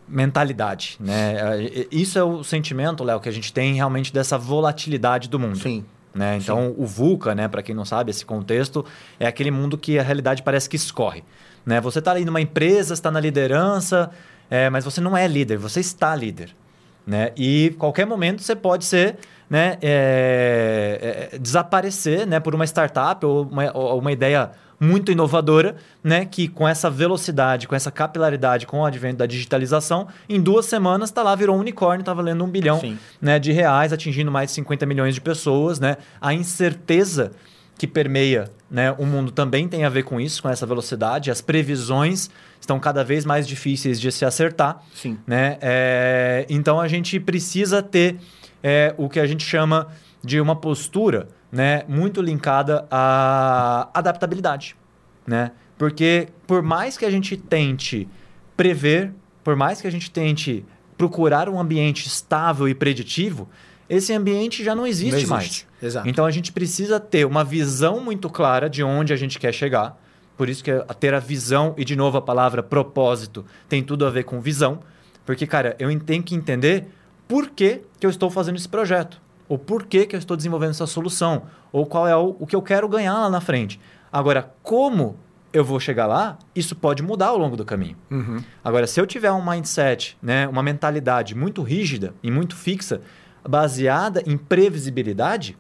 mentalidade, 0.09 0.97
né? 0.99 1.37
É, 1.37 1.87
Isso 1.93 2.19
é 2.19 2.23
o 2.23 2.43
sentimento, 2.43 3.05
Léo, 3.05 3.21
que 3.21 3.29
a 3.29 3.33
gente 3.33 3.53
tem 3.53 3.75
realmente 3.75 4.13
dessa 4.13 4.37
volatilidade 4.37 5.29
do 5.29 5.39
mundo. 5.39 5.59
Sim. 5.59 5.85
né? 6.13 6.37
Então, 6.37 6.75
o 6.77 6.85
VUCA, 6.85 7.37
né, 7.37 7.47
para 7.47 7.63
quem 7.63 7.75
não 7.75 7.85
sabe, 7.85 8.11
esse 8.11 8.27
contexto 8.27 8.85
é 9.19 9.29
aquele 9.29 9.53
mundo 9.53 9.79
que 9.79 9.97
a 9.97 10.03
realidade 10.03 10.43
parece 10.43 10.69
que 10.69 10.75
escorre. 10.75 11.23
Né? 11.65 11.81
Você 11.81 12.01
está 12.01 12.11
ali 12.11 12.25
numa 12.25 12.41
empresa, 12.41 12.95
está 12.95 13.13
na 13.13 13.21
liderança, 13.21 14.11
é, 14.51 14.69
mas 14.69 14.85
você 14.85 15.01
não 15.01 15.17
é 15.17 15.27
líder, 15.29 15.57
você 15.57 15.79
está 15.79 16.15
líder. 16.17 16.55
Né? 17.07 17.33
E 17.37 17.75
qualquer 17.79 18.07
momento 18.07 18.43
você 18.43 18.57
pode 18.57 18.85
ser, 18.85 19.19
né, 19.49 19.79
é, 19.81 21.31
é, 21.33 21.39
desaparecer 21.39 22.27
né, 22.27 22.41
por 22.41 22.55
uma 22.55 22.65
startup 22.65 23.25
ou 23.25 23.43
uma, 23.45 23.71
ou 23.77 24.01
uma 24.01 24.11
ideia 24.11 24.51
muito 24.79 25.11
inovadora, 25.11 25.77
né, 26.03 26.25
que 26.25 26.49
com 26.49 26.69
essa 26.69 26.91
velocidade, 26.91 27.67
com 27.67 27.75
essa 27.75 27.91
capilaridade, 27.91 28.67
com 28.67 28.81
o 28.81 28.85
advento 28.85 29.17
da 29.17 29.27
digitalização, 29.27 30.09
em 30.29 30.41
duas 30.41 30.67
semanas 30.67 31.11
está 31.11 31.23
lá, 31.23 31.35
virou 31.35 31.57
um 31.57 31.61
unicórnio, 31.61 32.01
está 32.01 32.12
valendo 32.12 32.45
um 32.45 32.49
bilhão 32.49 32.81
Sim. 32.81 32.99
né, 33.21 33.39
de 33.39 33.53
reais, 33.53 33.93
atingindo 33.93 34.31
mais 34.31 34.51
de 34.51 34.57
50 34.57 34.87
milhões 34.87 35.15
de 35.15 35.21
pessoas. 35.21 35.81
Né? 35.81 35.97
A 36.21 36.35
incerteza 36.35 37.33
que 37.79 37.87
permeia 37.87 38.51
né, 38.71 38.93
o 38.93 39.05
mundo 39.05 39.31
também 39.31 39.69
tem 39.69 39.85
a 39.85 39.89
ver 39.89 40.03
com 40.03 40.21
isso, 40.21 40.43
com 40.43 40.49
essa 40.49 40.67
velocidade. 40.67 41.31
As 41.31 41.41
previsões 41.41 42.31
estão 42.61 42.81
cada 42.81 43.05
vez 43.05 43.25
mais 43.25 43.47
difíceis 43.47 44.01
de 44.01 44.11
se 44.11 44.25
acertar. 44.25 44.83
Sim. 44.95 45.19
Né? 45.27 45.59
É, 45.61 46.47
então 46.49 46.81
a 46.81 46.89
gente 46.89 47.21
precisa 47.21 47.83
ter 47.83 48.19
é, 48.62 48.95
o 48.97 49.09
que 49.09 49.21
a 49.21 49.27
gente 49.27 49.45
chama 49.45 49.89
de 50.25 50.41
uma 50.41 50.57
postura 50.57 51.29
né, 51.57 51.85
muito 51.88 52.21
linkada 52.21 52.87
à 52.90 53.88
adaptabilidade. 53.95 54.77
Né? 55.27 55.53
Porque 55.79 56.29
por 56.47 56.62
mais 56.62 56.97
que 56.97 57.05
a 57.05 57.11
gente 57.11 57.37
tente 57.37 58.07
prever, 58.57 59.12
por 59.42 59.57
mais 59.57 59.81
que 59.81 59.87
a 59.87 59.90
gente 59.90 60.11
tente 60.11 60.64
procurar 60.97 61.49
um 61.49 61.59
ambiente 61.59 62.07
estável 62.07 62.69
e 62.69 62.75
preditivo, 62.75 63.49
esse 63.88 64.12
ambiente 64.12 64.62
já 64.62 64.75
não 64.75 64.87
existe, 64.87 65.12
Não 65.12 65.19
existe. 65.19 65.31
mais. 65.31 65.66
Exato. 65.83 66.09
Então 66.09 66.25
a 66.25 66.31
gente 66.31 66.53
precisa 66.53 67.01
ter 67.01 67.25
uma 67.25 67.42
visão 67.42 68.01
muito 68.01 68.29
clara 68.29 68.69
de 68.69 68.83
onde 68.83 69.12
a 69.12 69.16
gente 69.16 69.38
quer 69.38 69.53
chegar. 69.53 70.01
Por 70.37 70.49
isso 70.49 70.62
que 70.62 70.71
é 70.71 70.79
ter 71.01 71.14
a 71.14 71.19
visão, 71.19 71.75
e 71.79 71.85
de 71.85 71.97
novo 71.97 72.19
a 72.19 72.23
palavra 72.23 72.62
propósito 72.62 73.45
tem 73.69 73.83
tudo 73.83 74.05
a 74.05 74.11
ver 74.11 74.25
com 74.25 74.40
visão. 74.40 74.81
Porque, 75.25 75.47
cara, 75.47 75.75
eu 75.79 75.99
tenho 76.01 76.23
que 76.23 76.35
entender 76.35 76.87
por 77.27 77.49
que, 77.49 77.81
que 77.99 78.07
eu 78.07 78.11
estou 78.11 78.31
fazendo 78.31 78.57
esse 78.57 78.69
projeto. 78.69 79.21
Ou 79.49 79.59
por 79.59 79.85
que, 79.85 80.07
que 80.07 80.17
eu 80.17 80.19
estou 80.19 80.37
desenvolvendo 80.37 80.71
essa 80.71 80.87
solução. 80.87 81.43
Ou 81.73 81.87
qual 81.87 82.07
é 82.07 82.17
o, 82.17 82.37
o 82.39 82.47
que 82.47 82.57
eu 82.57 82.63
quero 82.63 82.89
ganhar 82.89 83.15
lá 83.15 83.31
na 83.31 83.41
frente. 83.41 83.81
Agora, 84.13 84.53
como 84.63 85.17
eu 85.53 85.65
vou 85.65 85.81
chegar 85.81 86.07
lá, 86.07 86.39
isso 86.55 86.75
pode 86.77 87.03
mudar 87.03 87.29
ao 87.29 87.39
longo 87.39 87.57
do 87.57 87.65
caminho. 87.65 87.97
Uhum. 88.11 88.43
Agora, 88.63 88.87
se 88.87 89.01
eu 89.01 89.07
tiver 89.07 89.33
um 89.33 89.45
mindset, 89.45 90.17
né, 90.23 90.47
uma 90.49 90.63
mentalidade 90.63 91.35
muito 91.35 91.63
rígida 91.63 92.15
e 92.23 92.31
muito 92.31 92.55
fixa, 92.55 93.01
baseada 93.49 94.23
em 94.27 94.37
previsibilidade, 94.37 95.57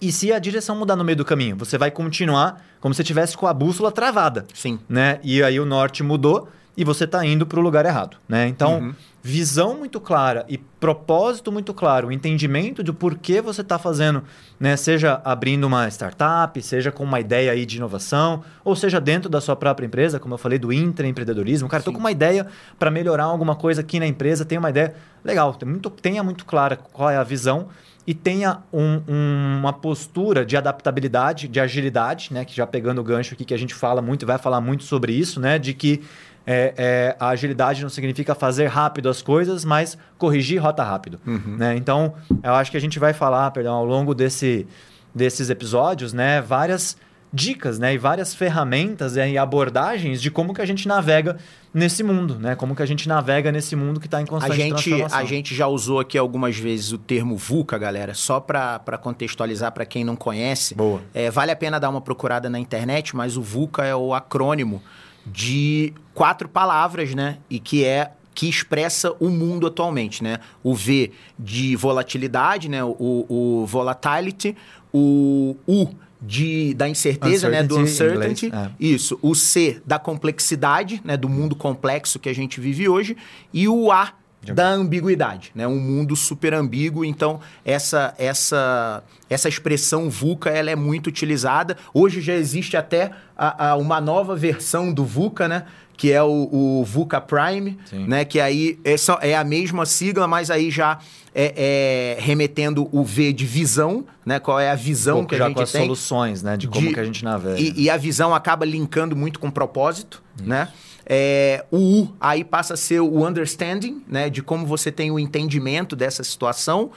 e 0.00 0.12
se 0.12 0.32
a 0.32 0.38
direção 0.38 0.76
mudar 0.76 0.96
no 0.96 1.04
meio 1.04 1.16
do 1.16 1.24
caminho, 1.24 1.56
você 1.56 1.78
vai 1.78 1.90
continuar 1.90 2.62
como 2.80 2.94
se 2.94 3.02
tivesse 3.02 3.36
com 3.36 3.46
a 3.46 3.54
bússola 3.54 3.90
travada, 3.90 4.44
Sim. 4.52 4.78
né? 4.88 5.18
E 5.22 5.42
aí 5.42 5.58
o 5.58 5.64
norte 5.64 6.02
mudou 6.02 6.48
e 6.76 6.84
você 6.84 7.04
está 7.04 7.24
indo 7.24 7.46
para 7.46 7.58
o 7.58 7.62
lugar 7.62 7.86
errado, 7.86 8.18
né? 8.28 8.46
Então, 8.46 8.78
Uhum. 8.78 8.94
Visão 9.26 9.78
muito 9.78 9.98
clara 9.98 10.44
e 10.50 10.58
propósito 10.58 11.50
muito 11.50 11.72
claro, 11.72 12.08
o 12.08 12.12
entendimento 12.12 12.82
do 12.82 12.92
porquê 12.92 13.40
você 13.40 13.62
está 13.62 13.78
fazendo, 13.78 14.22
né? 14.60 14.76
Seja 14.76 15.18
abrindo 15.24 15.64
uma 15.64 15.88
startup, 15.88 16.60
seja 16.60 16.92
com 16.92 17.02
uma 17.02 17.18
ideia 17.18 17.50
aí 17.52 17.64
de 17.64 17.78
inovação, 17.78 18.44
ou 18.62 18.76
seja 18.76 19.00
dentro 19.00 19.30
da 19.30 19.40
sua 19.40 19.56
própria 19.56 19.86
empresa, 19.86 20.20
como 20.20 20.34
eu 20.34 20.38
falei 20.38 20.58
do 20.58 20.70
intraempreendedorismo. 20.70 21.70
Cara, 21.70 21.80
estou 21.80 21.94
com 21.94 22.00
uma 22.00 22.10
ideia 22.10 22.46
para 22.78 22.90
melhorar 22.90 23.24
alguma 23.24 23.56
coisa 23.56 23.80
aqui 23.80 23.98
na 23.98 24.06
empresa, 24.06 24.44
tenho 24.44 24.60
uma 24.60 24.68
ideia 24.68 24.94
legal, 25.24 25.56
muito- 25.64 25.88
tenha 25.88 26.22
muito 26.22 26.44
clara 26.44 26.76
qual 26.76 27.08
é 27.08 27.16
a 27.16 27.22
visão 27.24 27.68
e 28.06 28.12
tenha 28.12 28.58
um- 28.70 29.00
um- 29.08 29.56
uma 29.60 29.72
postura 29.72 30.44
de 30.44 30.54
adaptabilidade, 30.54 31.48
de 31.48 31.58
agilidade, 31.58 32.28
né? 32.30 32.44
Que 32.44 32.54
já 32.54 32.66
pegando 32.66 33.00
o 33.00 33.02
gancho 33.02 33.32
aqui 33.32 33.46
que 33.46 33.54
a 33.54 33.58
gente 33.58 33.74
fala 33.74 34.02
muito 34.02 34.24
e 34.24 34.26
vai 34.26 34.36
falar 34.36 34.60
muito 34.60 34.84
sobre 34.84 35.14
isso, 35.14 35.40
né? 35.40 35.58
De 35.58 35.72
que 35.72 36.02
é, 36.46 36.74
é, 36.76 37.16
a 37.18 37.28
agilidade 37.28 37.82
não 37.82 37.88
significa 37.88 38.34
fazer 38.34 38.66
rápido 38.66 39.08
as 39.08 39.22
coisas, 39.22 39.64
mas 39.64 39.96
corrigir 40.18 40.60
rota 40.60 40.82
rápido. 40.82 41.20
Né? 41.58 41.76
Então, 41.76 42.14
eu 42.42 42.54
acho 42.54 42.70
que 42.70 42.76
a 42.76 42.80
gente 42.80 42.98
vai 42.98 43.12
falar, 43.12 43.50
perdão, 43.50 43.74
ao 43.74 43.84
longo 43.84 44.14
desse, 44.14 44.66
desses 45.14 45.50
episódios, 45.50 46.12
né? 46.12 46.40
Várias 46.40 46.96
dicas, 47.34 47.80
né, 47.80 47.94
e 47.94 47.98
várias 47.98 48.32
ferramentas 48.32 49.16
né, 49.16 49.32
e 49.32 49.36
abordagens 49.36 50.22
de 50.22 50.30
como 50.30 50.54
que 50.54 50.62
a 50.62 50.64
gente 50.64 50.86
navega 50.86 51.36
nesse 51.74 52.04
mundo, 52.04 52.38
né? 52.38 52.54
Como 52.54 52.76
que 52.76 52.82
a 52.82 52.86
gente 52.86 53.08
navega 53.08 53.50
nesse 53.50 53.74
mundo 53.74 53.98
que 53.98 54.06
está 54.06 54.22
em 54.22 54.26
constante 54.26 54.52
a 54.52 54.54
gente, 54.54 54.68
transformação. 54.70 55.18
A 55.18 55.24
gente 55.24 55.54
já 55.54 55.66
usou 55.66 55.98
aqui 55.98 56.16
algumas 56.16 56.56
vezes 56.56 56.92
o 56.92 56.98
termo 56.98 57.36
VUCA, 57.36 57.76
galera, 57.76 58.14
só 58.14 58.38
para 58.38 58.96
contextualizar 59.02 59.72
para 59.72 59.84
quem 59.84 60.04
não 60.04 60.14
conhece. 60.14 60.74
Boa. 60.76 61.02
É, 61.12 61.30
vale 61.32 61.50
a 61.50 61.56
pena 61.56 61.80
dar 61.80 61.90
uma 61.90 62.00
procurada 62.00 62.48
na 62.48 62.60
internet, 62.60 63.16
mas 63.16 63.36
o 63.36 63.42
VUCA 63.42 63.84
é 63.84 63.94
o 63.94 64.14
acrônimo 64.14 64.80
de 65.26 65.92
quatro 66.14 66.48
palavras, 66.48 67.12
né? 67.14 67.38
E 67.50 67.58
que 67.58 67.84
é 67.84 68.12
que 68.32 68.48
expressa 68.48 69.14
o 69.20 69.28
mundo 69.28 69.66
atualmente, 69.66 70.22
né? 70.22 70.38
O 70.62 70.74
V 70.74 71.12
de 71.38 71.74
volatilidade, 71.74 72.68
né? 72.68 72.84
O, 72.84 73.26
o 73.28 73.66
volatility, 73.66 74.56
o 74.92 75.56
U 75.66 75.88
de, 76.26 76.74
da 76.74 76.88
incerteza, 76.88 77.48
né, 77.48 77.62
do 77.62 77.78
uncertainty. 77.78 78.46
Inglês, 78.46 78.66
é. 78.66 78.70
Isso. 78.80 79.18
O 79.20 79.34
C 79.34 79.80
da 79.84 79.98
complexidade, 79.98 81.00
né, 81.04 81.16
do 81.16 81.28
mundo 81.28 81.54
complexo 81.54 82.18
que 82.18 82.28
a 82.28 82.34
gente 82.34 82.60
vive 82.60 82.88
hoje. 82.88 83.16
E 83.52 83.68
o 83.68 83.92
A 83.92 84.12
da 84.52 84.68
ambiguidade, 84.68 85.50
né? 85.54 85.66
Um 85.66 85.78
mundo 85.78 86.14
super 86.14 86.52
ambíguo. 86.52 87.04
Então, 87.04 87.40
essa 87.64 88.14
essa 88.18 89.02
essa 89.30 89.48
expressão 89.48 90.10
VUCA 90.10 90.50
ela 90.50 90.70
é 90.70 90.76
muito 90.76 91.06
utilizada. 91.06 91.76
Hoje 91.94 92.20
já 92.20 92.34
existe 92.34 92.76
até 92.76 93.10
a, 93.36 93.70
a 93.70 93.76
uma 93.76 94.00
nova 94.00 94.36
versão 94.36 94.92
do 94.92 95.04
VUCA, 95.04 95.48
né? 95.48 95.64
Que 95.96 96.12
é 96.12 96.22
o, 96.22 96.48
o 96.50 96.84
VUCA 96.84 97.20
Prime, 97.20 97.78
Sim. 97.86 98.06
né? 98.06 98.24
Que 98.24 98.40
aí 98.40 98.78
é, 98.84 98.96
só, 98.96 99.18
é 99.20 99.36
a 99.36 99.44
mesma 99.44 99.86
sigla, 99.86 100.26
mas 100.26 100.50
aí 100.50 100.70
já 100.70 100.98
é, 101.34 102.16
é, 102.16 102.20
remetendo 102.20 102.88
o 102.92 103.04
V 103.04 103.32
de 103.32 103.44
visão, 103.46 104.04
né? 104.24 104.38
Qual 104.38 104.58
é 104.58 104.70
a 104.70 104.74
visão 104.74 105.24
que 105.24 105.34
a 105.34 105.46
gente 105.46 105.54
com 105.54 105.62
as 105.62 105.72
tem. 105.72 105.82
soluções, 105.82 106.42
né? 106.42 106.56
De 106.56 106.68
como 106.68 106.88
de, 106.88 106.94
que 106.94 107.00
a 107.00 107.04
gente 107.04 107.24
navega. 107.24 107.60
E, 107.60 107.82
e, 107.82 107.90
a 107.90 107.96
visão 107.96 108.34
acaba 108.34 108.64
linkando 108.64 109.14
muito 109.14 109.38
com 109.38 109.50
propósito, 109.50 110.22
Isso. 110.36 110.48
né? 110.48 110.68
É, 111.06 111.64
o 111.70 112.02
U 112.02 112.14
aí 112.18 112.42
passa 112.42 112.74
a 112.74 112.76
ser 112.76 113.00
o 113.00 113.26
understanding, 113.26 114.02
né? 114.08 114.30
De 114.30 114.42
como 114.42 114.66
você 114.66 114.90
tem 114.90 115.10
o 115.10 115.18
entendimento 115.18 115.94
dessa 115.94 116.22
situação. 116.24 116.90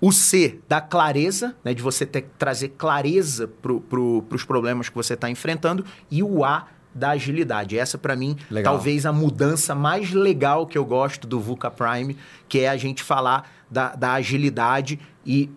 O 0.00 0.12
C, 0.12 0.58
da 0.68 0.80
clareza, 0.80 1.56
né? 1.64 1.72
De 1.72 1.82
você 1.82 2.04
ter, 2.04 2.26
trazer 2.36 2.70
clareza 2.70 3.48
para 3.48 3.74
pro, 3.74 4.24
os 4.30 4.44
problemas 4.44 4.88
que 4.88 4.94
você 4.94 5.14
está 5.14 5.30
enfrentando. 5.30 5.84
E 6.10 6.22
o 6.22 6.44
A, 6.44 6.66
da 6.94 7.10
agilidade. 7.10 7.78
Essa, 7.78 7.98
para 7.98 8.14
mim, 8.14 8.36
legal. 8.50 8.74
talvez 8.74 9.04
a 9.04 9.12
mudança 9.12 9.74
mais 9.74 10.12
legal 10.12 10.66
que 10.66 10.78
eu 10.78 10.84
gosto 10.84 11.26
do 11.26 11.40
VUCA 11.40 11.70
Prime, 11.70 12.16
que 12.48 12.60
é 12.60 12.68
a 12.68 12.76
gente 12.76 13.02
falar 13.02 13.50
da, 13.70 13.94
da 13.94 14.12
agilidade 14.12 15.00
e 15.26 15.50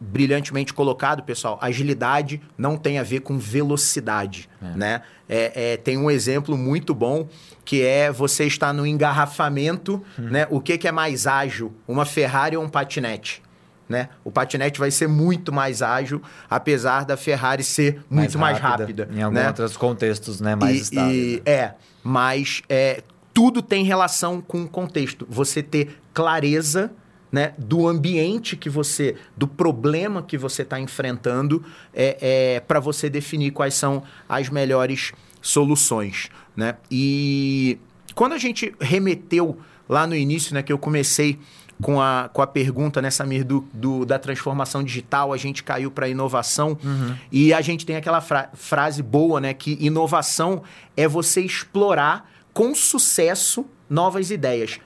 brilhantemente 0.00 0.72
colocado, 0.72 1.22
pessoal, 1.22 1.58
agilidade 1.60 2.40
não 2.56 2.76
tem 2.78 2.98
a 2.98 3.02
ver 3.02 3.20
com 3.20 3.38
velocidade, 3.38 4.48
é. 4.62 4.76
né? 4.76 5.02
É, 5.28 5.72
é, 5.72 5.76
tem 5.76 5.98
um 5.98 6.10
exemplo 6.10 6.56
muito 6.56 6.94
bom 6.94 7.28
que 7.64 7.82
é 7.82 8.10
você 8.10 8.46
estar 8.46 8.72
no 8.72 8.86
engarrafamento, 8.86 10.02
hum. 10.18 10.22
né? 10.22 10.46
O 10.50 10.60
que, 10.60 10.78
que 10.78 10.88
é 10.88 10.92
mais 10.92 11.26
ágil, 11.26 11.72
uma 11.86 12.06
Ferrari 12.06 12.56
ou 12.56 12.64
um 12.64 12.68
patinete? 12.68 13.42
Né? 13.90 14.08
O 14.22 14.30
patinete 14.30 14.78
vai 14.78 14.92
ser 14.92 15.08
muito 15.08 15.52
mais 15.52 15.82
ágil, 15.82 16.22
apesar 16.48 17.04
da 17.04 17.16
Ferrari 17.16 17.64
ser 17.64 18.04
muito 18.08 18.38
mais 18.38 18.56
rápida. 18.56 18.84
Mais 18.84 19.08
rápida 19.08 19.08
em 19.12 19.20
alguns 19.20 19.40
né? 19.40 19.48
outros 19.48 19.76
contextos, 19.76 20.40
né? 20.40 20.54
Mais 20.54 20.76
e, 20.76 20.80
estável. 20.82 21.12
E, 21.12 21.42
né? 21.44 21.52
É, 21.52 21.74
mas 22.04 22.62
é, 22.68 23.02
tudo 23.34 23.60
tem 23.60 23.84
relação 23.84 24.40
com 24.40 24.62
o 24.62 24.68
contexto. 24.68 25.26
Você 25.28 25.60
ter 25.60 25.98
clareza 26.14 26.92
né, 27.32 27.52
do 27.58 27.88
ambiente 27.88 28.56
que 28.56 28.70
você, 28.70 29.16
do 29.36 29.48
problema 29.48 30.22
que 30.22 30.38
você 30.38 30.62
está 30.62 30.78
enfrentando, 30.78 31.64
é, 31.92 32.16
é 32.56 32.60
para 32.60 32.78
você 32.78 33.10
definir 33.10 33.50
quais 33.50 33.74
são 33.74 34.04
as 34.28 34.48
melhores 34.48 35.12
soluções. 35.42 36.28
Né? 36.56 36.76
E 36.88 37.76
quando 38.14 38.34
a 38.34 38.38
gente 38.38 38.72
remeteu 38.80 39.58
lá 39.88 40.06
no 40.06 40.14
início, 40.14 40.54
né, 40.54 40.62
que 40.62 40.72
eu 40.72 40.78
comecei 40.78 41.40
com 41.80 42.00
a, 42.00 42.28
com 42.32 42.42
a 42.42 42.46
pergunta, 42.46 43.00
né, 43.00 43.10
Samir, 43.10 43.44
do, 43.44 43.66
do 43.72 44.04
da 44.04 44.18
transformação 44.18 44.82
digital, 44.82 45.32
a 45.32 45.36
gente 45.36 45.62
caiu 45.62 45.90
para 45.90 46.08
inovação. 46.08 46.78
Uhum. 46.82 47.16
E 47.32 47.52
a 47.52 47.60
gente 47.60 47.86
tem 47.86 47.96
aquela 47.96 48.20
fra 48.20 48.50
frase 48.54 49.02
boa, 49.02 49.40
né? 49.40 49.54
Que 49.54 49.78
inovação 49.80 50.62
é 50.96 51.08
você 51.08 51.40
explorar 51.40 52.30
com 52.52 52.74
sucesso 52.74 53.66
novas 53.88 54.30
ideias. 54.30 54.78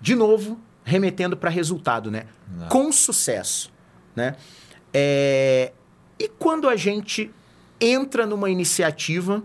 De 0.00 0.14
novo, 0.14 0.58
remetendo 0.84 1.36
para 1.36 1.48
resultado, 1.48 2.10
né? 2.10 2.26
Não. 2.48 2.68
Com 2.68 2.92
sucesso, 2.92 3.72
né? 4.14 4.36
É... 4.92 5.72
E 6.18 6.28
quando 6.28 6.68
a 6.68 6.76
gente 6.76 7.30
entra 7.80 8.26
numa 8.26 8.50
iniciativa 8.50 9.42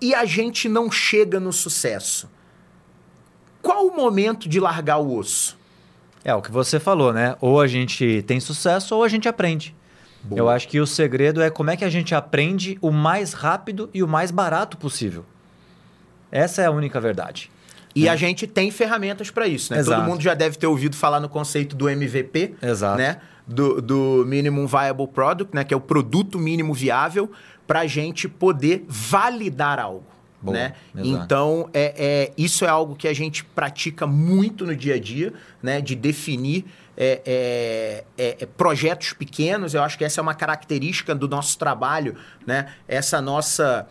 e 0.00 0.14
a 0.14 0.24
gente 0.24 0.68
não 0.68 0.90
chega 0.90 1.38
no 1.38 1.52
sucesso, 1.52 2.28
qual 3.62 3.86
o 3.86 3.96
momento 3.96 4.48
de 4.48 4.58
largar 4.60 4.98
o 4.98 5.16
osso? 5.16 5.58
É 6.24 6.34
o 6.34 6.40
que 6.40 6.50
você 6.50 6.80
falou, 6.80 7.12
né? 7.12 7.36
Ou 7.40 7.60
a 7.60 7.66
gente 7.66 8.22
tem 8.26 8.40
sucesso 8.40 8.96
ou 8.96 9.04
a 9.04 9.08
gente 9.08 9.28
aprende. 9.28 9.76
Boa. 10.22 10.38
Eu 10.38 10.48
acho 10.48 10.66
que 10.66 10.80
o 10.80 10.86
segredo 10.86 11.42
é 11.42 11.50
como 11.50 11.70
é 11.70 11.76
que 11.76 11.84
a 11.84 11.90
gente 11.90 12.14
aprende 12.14 12.78
o 12.80 12.90
mais 12.90 13.34
rápido 13.34 13.90
e 13.92 14.02
o 14.02 14.08
mais 14.08 14.30
barato 14.30 14.78
possível. 14.78 15.24
Essa 16.32 16.62
é 16.62 16.66
a 16.66 16.70
única 16.70 16.98
verdade. 16.98 17.50
E 17.94 18.04
né? 18.04 18.08
a 18.08 18.16
gente 18.16 18.46
tem 18.46 18.70
ferramentas 18.70 19.30
para 19.30 19.46
isso, 19.46 19.72
né? 19.72 19.80
Exato. 19.80 20.00
Todo 20.00 20.10
mundo 20.10 20.22
já 20.22 20.32
deve 20.32 20.56
ter 20.56 20.66
ouvido 20.66 20.96
falar 20.96 21.20
no 21.20 21.28
conceito 21.28 21.76
do 21.76 21.88
MVP, 21.88 22.54
Exato. 22.62 22.96
né? 22.96 23.18
Do, 23.46 23.82
do 23.82 24.24
Minimum 24.26 24.66
Viable 24.66 25.06
Product, 25.06 25.54
né? 25.54 25.62
Que 25.62 25.74
é 25.74 25.76
o 25.76 25.80
produto 25.80 26.38
mínimo 26.38 26.72
viável 26.72 27.30
para 27.66 27.80
a 27.80 27.86
gente 27.86 28.26
poder 28.26 28.84
validar 28.88 29.78
algo. 29.78 30.13
Boa, 30.44 30.56
né? 30.56 30.74
Então, 30.94 31.70
é, 31.72 31.94
é, 31.96 32.32
isso 32.36 32.66
é 32.66 32.68
algo 32.68 32.94
que 32.94 33.08
a 33.08 33.14
gente 33.14 33.42
pratica 33.42 34.06
muito 34.06 34.66
no 34.66 34.76
dia 34.76 34.96
a 34.96 35.00
dia, 35.00 35.32
né? 35.62 35.80
De 35.80 35.94
definir 35.94 36.66
é, 36.96 37.22
é, 37.24 38.04
é, 38.22 38.36
é, 38.40 38.46
projetos 38.46 39.14
pequenos. 39.14 39.72
Eu 39.72 39.82
acho 39.82 39.96
que 39.96 40.04
essa 40.04 40.20
é 40.20 40.22
uma 40.22 40.34
característica 40.34 41.14
do 41.14 41.26
nosso 41.26 41.58
trabalho, 41.58 42.14
né? 42.46 42.74
Essa 42.86 43.20
nossa 43.20 43.88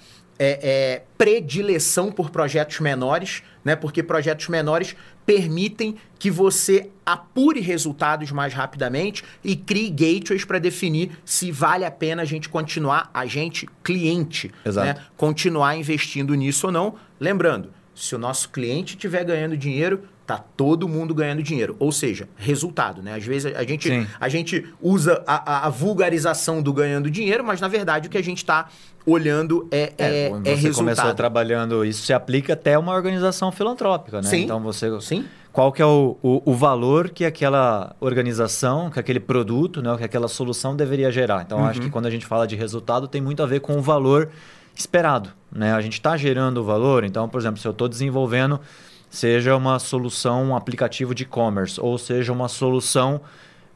predileção 1.17 2.11
por 2.11 2.29
projetos 2.29 2.79
menores, 2.81 3.43
né? 3.63 3.75
Porque 3.75 4.03
projetos 4.03 4.47
menores 4.49 4.95
permitem 5.25 5.95
que 6.19 6.29
você 6.31 6.89
apure 7.05 7.59
resultados 7.59 8.31
mais 8.31 8.53
rapidamente 8.53 9.23
e 9.43 9.55
crie 9.55 9.89
gateways 9.89 10.45
para 10.45 10.59
definir 10.59 11.11
se 11.25 11.51
vale 11.51 11.85
a 11.85 11.91
pena 11.91 12.21
a 12.21 12.25
gente 12.25 12.47
continuar, 12.47 13.09
a 13.13 13.25
gente, 13.25 13.67
cliente, 13.83 14.51
né? 14.85 14.95
continuar 15.17 15.75
investindo 15.75 16.33
nisso 16.33 16.67
ou 16.67 16.73
não. 16.73 16.95
Lembrando, 17.19 17.71
se 17.95 18.15
o 18.15 18.17
nosso 18.17 18.49
cliente 18.49 18.95
estiver 18.95 19.23
ganhando 19.23 19.55
dinheiro, 19.55 20.03
tá 20.25 20.37
todo 20.37 20.87
mundo 20.87 21.13
ganhando 21.13 21.43
dinheiro. 21.43 21.75
Ou 21.79 21.91
seja, 21.91 22.27
resultado, 22.37 23.01
né? 23.01 23.15
Às 23.15 23.25
vezes 23.25 23.53
a 23.53 23.63
gente, 23.63 24.07
a 24.19 24.29
gente 24.29 24.65
usa 24.81 25.21
a, 25.27 25.67
a, 25.67 25.69
vulgarização 25.69 26.61
do 26.61 26.71
ganhando 26.71 27.09
dinheiro, 27.09 27.43
mas 27.43 27.59
na 27.59 27.67
verdade 27.67 28.07
o 28.07 28.11
que 28.11 28.17
a 28.17 28.23
gente 28.23 28.37
está 28.37 28.69
olhando 29.05 29.67
é, 29.69 29.93
é, 29.97 30.25
é, 30.25 30.29
você 30.29 30.49
é 30.49 30.55
resultado. 30.55 30.75
começou 30.75 31.13
trabalhando, 31.13 31.83
isso 31.83 32.03
se 32.05 32.13
aplica 32.13 32.53
até 32.53 32.77
uma 32.77 32.93
organização 32.93 33.51
filantrópica, 33.51 34.21
né? 34.21 34.29
Sim. 34.29 34.43
Então 34.43 34.59
você... 34.61 34.89
Sim 35.01 35.25
qual 35.51 35.71
que 35.71 35.83
é 35.83 35.85
o, 35.85 36.17
o, 36.23 36.41
o, 36.45 36.53
valor 36.55 37.11
que 37.11 37.23
aquela 37.23 37.95
organização, 37.99 38.89
que 38.89 38.99
aquele 38.99 39.19
produto, 39.19 39.83
né, 39.83 39.95
que 39.95 40.03
aquela 40.03 40.27
solução 40.27 40.75
deveria 40.75 41.11
gerar. 41.11 41.43
Então, 41.43 41.59
uhum. 41.59 41.65
acho 41.67 41.79
que 41.79 41.91
quando 41.91 42.07
a 42.07 42.09
gente 42.09 42.25
fala 42.25 42.47
de 42.47 42.55
resultado, 42.55 43.07
tem 43.07 43.21
muito 43.21 43.43
a 43.43 43.45
ver 43.45 43.59
com 43.59 43.77
o 43.77 43.81
valor 43.81 44.31
esperado. 44.75 45.29
Né? 45.51 45.71
A 45.71 45.79
gente 45.79 45.93
está 45.93 46.17
gerando 46.17 46.57
o 46.57 46.63
valor, 46.63 47.03
então, 47.03 47.29
por 47.29 47.39
exemplo, 47.39 47.59
se 47.59 47.67
eu 47.67 47.71
estou 47.71 47.87
desenvolvendo, 47.87 48.59
seja 49.13 49.55
uma 49.55 49.77
solução, 49.77 50.43
um 50.45 50.55
aplicativo 50.55 51.13
de 51.13 51.21
e-commerce, 51.21 51.79
ou 51.79 51.99
seja 51.99 52.33
uma 52.33 52.47
solução 52.47 53.21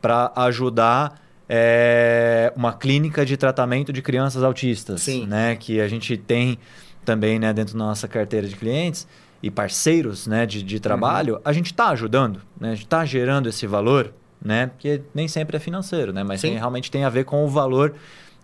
para 0.01 0.31
ajudar 0.35 1.21
é, 1.47 2.51
uma 2.55 2.73
clínica 2.73 3.23
de 3.23 3.37
tratamento 3.37 3.93
de 3.93 4.01
crianças 4.01 4.41
autistas, 4.41 5.03
Sim. 5.03 5.27
né? 5.27 5.55
que 5.55 5.79
a 5.79 5.87
gente 5.87 6.17
tem 6.17 6.57
também 7.05 7.37
né, 7.37 7.53
dentro 7.53 7.77
da 7.77 7.85
nossa 7.85 8.07
carteira 8.07 8.47
de 8.47 8.55
clientes 8.55 9.07
e 9.41 9.51
parceiros 9.51 10.25
né, 10.25 10.43
de, 10.47 10.63
de 10.63 10.79
trabalho, 10.79 11.35
uhum. 11.35 11.41
a 11.45 11.53
gente 11.53 11.67
está 11.67 11.89
ajudando, 11.89 12.41
né? 12.59 12.69
a 12.69 12.73
gente 12.73 12.85
está 12.85 13.05
gerando 13.05 13.47
esse 13.47 13.67
valor, 13.67 14.11
né? 14.43 14.65
porque 14.65 15.03
nem 15.13 15.27
sempre 15.27 15.55
é 15.55 15.59
financeiro, 15.59 16.11
né? 16.11 16.23
mas 16.23 16.41
tem, 16.41 16.55
realmente 16.55 16.89
tem 16.89 17.03
a 17.03 17.09
ver 17.09 17.25
com 17.25 17.45
o 17.45 17.47
valor 17.47 17.93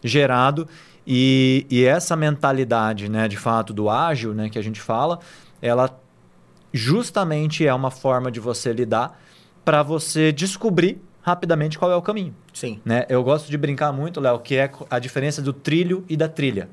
gerado 0.03 0.67
e, 1.07 1.65
e 1.71 1.83
essa 1.85 2.15
mentalidade, 2.15 3.09
né, 3.09 3.27
de 3.27 3.35
fato, 3.35 3.73
do 3.73 3.89
ágil 3.89 4.31
né, 4.31 4.47
que 4.47 4.59
a 4.59 4.61
gente 4.61 4.79
fala, 4.79 5.17
ela 5.59 6.02
justamente 6.73 7.65
é 7.65 7.73
uma 7.73 7.91
forma 7.91 8.31
de 8.31 8.39
você 8.39 8.73
lidar 8.73 9.19
para 9.63 9.83
você 9.83 10.31
descobrir 10.31 11.01
rapidamente 11.21 11.79
qual 11.79 11.91
é 11.91 11.95
o 11.95 12.01
caminho. 12.01 12.35
Sim. 12.53 12.81
Né? 12.83 13.05
Eu 13.07 13.23
gosto 13.23 13.49
de 13.49 13.57
brincar 13.57 13.93
muito, 13.93 14.19
Léo, 14.19 14.39
que 14.39 14.55
é 14.55 14.69
a 14.89 14.99
diferença 14.99 15.41
do 15.41 15.53
trilho 15.53 16.03
e 16.09 16.17
da 16.17 16.27
trilha. 16.27 16.69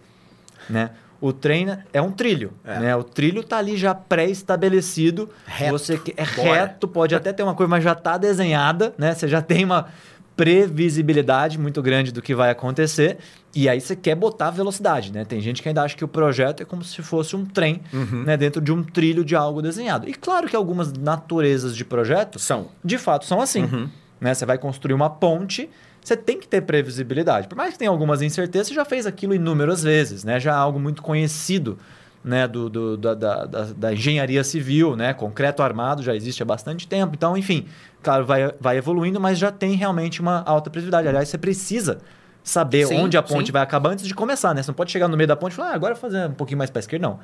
Né? 0.69 0.91
O 1.21 1.33
trem 1.33 1.67
é 1.93 2.01
um 2.01 2.11
trilho, 2.11 2.53
é. 2.65 2.79
né? 2.79 2.97
O 2.97 3.05
trilho 3.05 3.45
tá 3.45 3.59
ali 3.59 3.77
já 3.77 3.95
pré-estabelecido. 3.95 5.29
Você 5.69 6.01
é 6.17 6.25
Bora. 6.25 6.55
reto, 6.55 6.89
pode 6.89 7.15
até 7.15 7.31
ter 7.31 7.43
uma 7.43 7.55
coisa, 7.55 7.69
mas 7.69 7.85
já 7.85 7.95
tá 7.95 8.17
desenhada, 8.17 8.95
né? 8.97 9.15
Você 9.15 9.29
já 9.29 9.43
tem 9.43 9.65
uma 9.67 9.89
previsibilidade 10.41 11.59
muito 11.59 11.83
grande 11.83 12.13
do 12.13 12.23
que 12.23 12.35
vai 12.35 12.51
acontecer. 12.51 13.19
E 13.55 13.69
aí 13.69 13.81
você 13.81 13.95
quer 13.97 14.15
botar 14.15 14.51
velocidade, 14.51 15.13
né? 15.13 15.25
Tem 15.25 15.41
gente 15.41 15.63
que 15.63 15.69
ainda 15.69 15.83
acha 15.83 15.97
que 15.97 16.05
o 16.05 16.09
projeto 16.09 16.63
é 16.63 16.65
como 16.65 16.83
se 16.85 17.03
fosse 17.03 17.35
um 17.37 17.45
trem, 17.45 17.81
Uhum. 17.93 18.23
né? 18.25 18.37
Dentro 18.37 18.61
de 18.61 18.73
um 18.73 18.83
trilho 18.83 19.25
de 19.25 19.35
algo 19.37 19.61
desenhado. 19.61 20.09
E 20.09 20.15
claro 20.15 20.49
que 20.49 20.57
algumas 20.57 20.93
naturezas 20.93 21.77
de 21.77 21.85
projeto 21.85 22.39
São. 22.39 22.69
de 22.85 22.97
fato 22.97 23.25
são 23.27 23.41
assim. 23.41 23.65
Uhum. 23.65 23.89
Né? 24.21 24.33
Você 24.35 24.47
vai 24.47 24.57
construir 24.59 24.95
uma 24.95 25.11
ponte, 25.11 25.69
você 26.03 26.17
tem 26.17 26.39
que 26.39 26.47
ter 26.49 26.63
previsibilidade. 26.63 27.49
Por 27.49 27.57
mais 27.57 27.73
que 27.73 27.79
tenha 27.79 27.91
algumas 27.91 28.23
incertezas, 28.23 28.69
você 28.69 28.75
já 28.75 28.85
fez 28.85 29.07
aquilo 29.07 29.35
inúmeras 29.35 29.83
vezes, 29.83 30.25
né? 30.25 30.39
Já 30.41 30.53
é 30.53 30.55
algo 30.55 30.79
muito 30.81 31.03
conhecido 31.03 31.79
né? 32.23 32.47
do, 32.49 32.69
do- 32.69 32.97
da, 32.97 33.15
da, 33.15 33.45
da- 33.47 33.93
engenharia 33.93 34.43
civil, 34.45 34.95
né? 34.97 35.13
Concreto 35.15 35.63
armado 35.63 36.03
já 36.03 36.15
existe 36.15 36.43
há 36.43 36.47
bastante 36.47 36.87
tempo. 36.87 37.13
Então, 37.15 37.37
enfim, 37.37 37.67
claro, 38.03 38.25
vai, 38.27 38.53
vai 38.61 38.77
evoluindo, 38.77 39.21
mas 39.21 39.39
já 39.39 39.51
tem 39.51 39.75
realmente 39.75 40.21
uma 40.21 40.43
alta 40.45 40.69
previsibilidade. 40.71 41.09
Aliás, 41.09 41.29
você 41.29 41.39
precisa 41.39 41.99
saber 42.43 42.87
Sim, 42.87 42.99
onde 43.01 43.17
a 43.17 43.23
ponte 43.23 43.47
sim. 43.47 43.53
vai 43.53 43.63
acabar 43.63 43.91
antes 43.91 44.07
de 44.07 44.15
começar, 44.15 44.55
né? 44.55 44.63
Você 44.63 44.71
não 44.71 44.75
pode 44.75 44.91
chegar 44.91 45.09
no 45.09 45.17
meio 45.17 45.29
da 45.29 45.37
ponte 45.37 45.53
e 45.53 45.57
falar, 45.57 45.71
ah, 45.71 45.75
agora 45.75 45.95
vou 45.95 46.01
fazer 46.01 46.27
um 46.29 46.33
pouquinho 46.35 46.59
mais 46.59 46.71
para 46.71 46.81
esquerda, 46.81 47.07
não. 47.07 47.19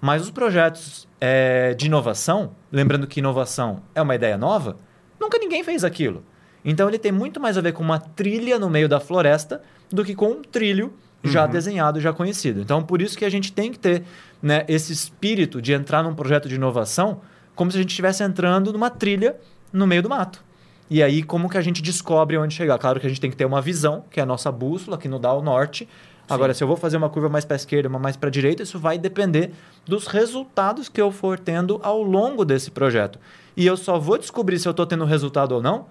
Mas 0.00 0.22
os 0.22 0.30
projetos 0.30 1.06
é, 1.20 1.74
de 1.74 1.86
inovação, 1.86 2.52
lembrando 2.72 3.06
que 3.06 3.20
inovação 3.20 3.82
é 3.94 4.02
uma 4.02 4.14
ideia 4.14 4.36
nova, 4.36 4.76
nunca 5.20 5.38
ninguém 5.38 5.62
fez 5.62 5.84
aquilo. 5.84 6.24
Então 6.64 6.88
ele 6.88 6.98
tem 6.98 7.12
muito 7.12 7.38
mais 7.40 7.56
a 7.58 7.60
ver 7.60 7.72
com 7.72 7.82
uma 7.82 7.98
trilha 7.98 8.58
no 8.58 8.68
meio 8.70 8.88
da 8.88 8.98
floresta 8.98 9.62
do 9.90 10.04
que 10.04 10.14
com 10.14 10.26
um 10.30 10.42
trilho 10.42 10.92
já 11.24 11.46
desenhado, 11.46 12.00
já 12.00 12.12
conhecido. 12.12 12.60
Então 12.60 12.82
por 12.82 13.00
isso 13.02 13.16
que 13.16 13.24
a 13.24 13.30
gente 13.30 13.52
tem 13.52 13.70
que 13.70 13.78
ter 13.78 14.02
né, 14.42 14.64
esse 14.68 14.92
espírito 14.92 15.62
de 15.62 15.72
entrar 15.72 16.02
num 16.02 16.14
projeto 16.14 16.48
de 16.48 16.56
inovação 16.56 17.20
como 17.54 17.70
se 17.70 17.76
a 17.76 17.80
gente 17.80 17.90
estivesse 17.90 18.24
entrando 18.24 18.72
numa 18.72 18.90
trilha 18.90 19.36
no 19.72 19.86
meio 19.86 20.02
do 20.02 20.08
mato. 20.08 20.42
E 20.90 21.02
aí, 21.02 21.22
como 21.22 21.48
que 21.48 21.56
a 21.56 21.62
gente 21.62 21.80
descobre 21.80 22.36
onde 22.36 22.54
chegar? 22.54 22.78
Claro 22.78 23.00
que 23.00 23.06
a 23.06 23.08
gente 23.08 23.20
tem 23.20 23.30
que 23.30 23.36
ter 23.36 23.44
uma 23.44 23.62
visão, 23.62 24.04
que 24.10 24.20
é 24.20 24.22
a 24.22 24.26
nossa 24.26 24.50
bússola, 24.50 24.98
que 24.98 25.08
nos 25.08 25.20
dá 25.20 25.32
o 25.32 25.40
norte. 25.40 25.88
Agora, 26.28 26.54
se 26.54 26.62
eu 26.62 26.68
vou 26.68 26.76
fazer 26.76 26.96
uma 26.96 27.08
curva 27.08 27.28
mais 27.28 27.44
para 27.44 27.54
a 27.54 27.56
esquerda, 27.56 27.88
uma 27.88 27.98
mais 27.98 28.16
para 28.16 28.28
a 28.28 28.32
direita, 28.32 28.62
isso 28.62 28.78
vai 28.78 28.98
depender 28.98 29.52
dos 29.86 30.06
resultados 30.06 30.88
que 30.88 31.00
eu 31.00 31.10
for 31.10 31.38
tendo 31.38 31.80
ao 31.82 32.02
longo 32.02 32.44
desse 32.44 32.70
projeto. 32.70 33.18
E 33.56 33.66
eu 33.66 33.76
só 33.76 33.98
vou 33.98 34.18
descobrir 34.18 34.58
se 34.58 34.68
eu 34.68 34.70
estou 34.70 34.86
tendo 34.86 35.04
resultado 35.04 35.52
ou 35.52 35.62
não 35.62 35.86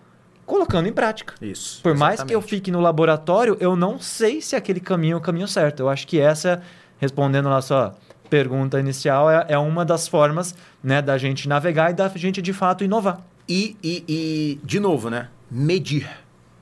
colocando 0.46 0.88
em 0.88 0.94
prática. 0.94 1.36
Isso. 1.42 1.82
Por 1.82 1.96
mais 1.96 2.16
que 2.16 2.34
eu 2.34 2.40
exatamente. 2.40 2.50
fique 2.50 2.72
no 2.72 2.82
laboratório, 2.82 3.56
eu 3.60 3.76
não 3.76 4.00
sei 4.00 4.42
se 4.42 4.56
aquele 4.56 4.80
caminho 4.80 5.14
é 5.14 5.18
o 5.18 5.22
caminho 5.22 5.48
certo. 5.48 5.80
Eu 5.80 5.90
acho 5.90 6.06
que 6.06 6.20
essa, 6.20 6.62
respondendo 7.00 7.48
a 7.50 7.62
sua 7.62 7.96
pergunta 8.32 8.80
inicial, 8.80 9.30
é, 9.30 9.46
é 9.50 9.58
uma 9.58 9.84
das 9.84 10.08
formas 10.08 10.56
né, 10.82 11.02
da 11.02 11.18
gente 11.18 11.50
navegar 11.50 11.92
e 11.92 11.94
da 11.94 12.08
gente 12.08 12.42
de 12.42 12.54
fato 12.54 12.82
inovar. 12.82 13.22
E, 13.48 13.76
e, 13.84 14.04
e, 14.08 14.60
de 14.64 14.80
novo, 14.80 15.10
né? 15.10 15.28
Medir. 15.52 16.10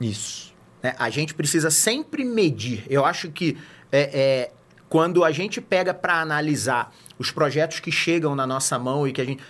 Isso. 0.00 0.52
né? 0.82 0.96
A 0.98 1.08
gente 1.08 1.32
precisa 1.32 1.70
sempre 1.70 2.24
medir. 2.24 2.84
Eu 2.90 3.04
acho 3.04 3.30
que 3.30 3.56
é, 3.92 4.00
é, 4.00 4.50
quando 4.88 5.22
a 5.22 5.30
gente 5.30 5.60
pega 5.60 5.94
para 5.94 6.20
analisar 6.20 6.92
os 7.16 7.30
projetos 7.30 7.78
que 7.78 7.92
chegam 7.92 8.34
na 8.34 8.46
nossa 8.46 8.76
mão 8.76 9.06
e 9.06 9.12
que 9.12 9.20
a 9.20 9.24
gente. 9.24 9.40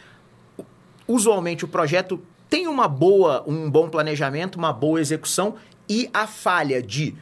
Usualmente 1.09 1.65
o 1.65 1.69
projeto 1.69 2.23
tem 2.51 2.69
uma 2.69 2.87
boa, 2.87 3.43
um 3.47 3.71
bom 3.71 3.89
planejamento, 3.89 4.57
uma 4.57 4.73
boa 4.73 5.01
execução 5.01 5.55
e 5.89 6.11
a 6.13 6.27
falha 6.27 6.83
de 6.83 7.17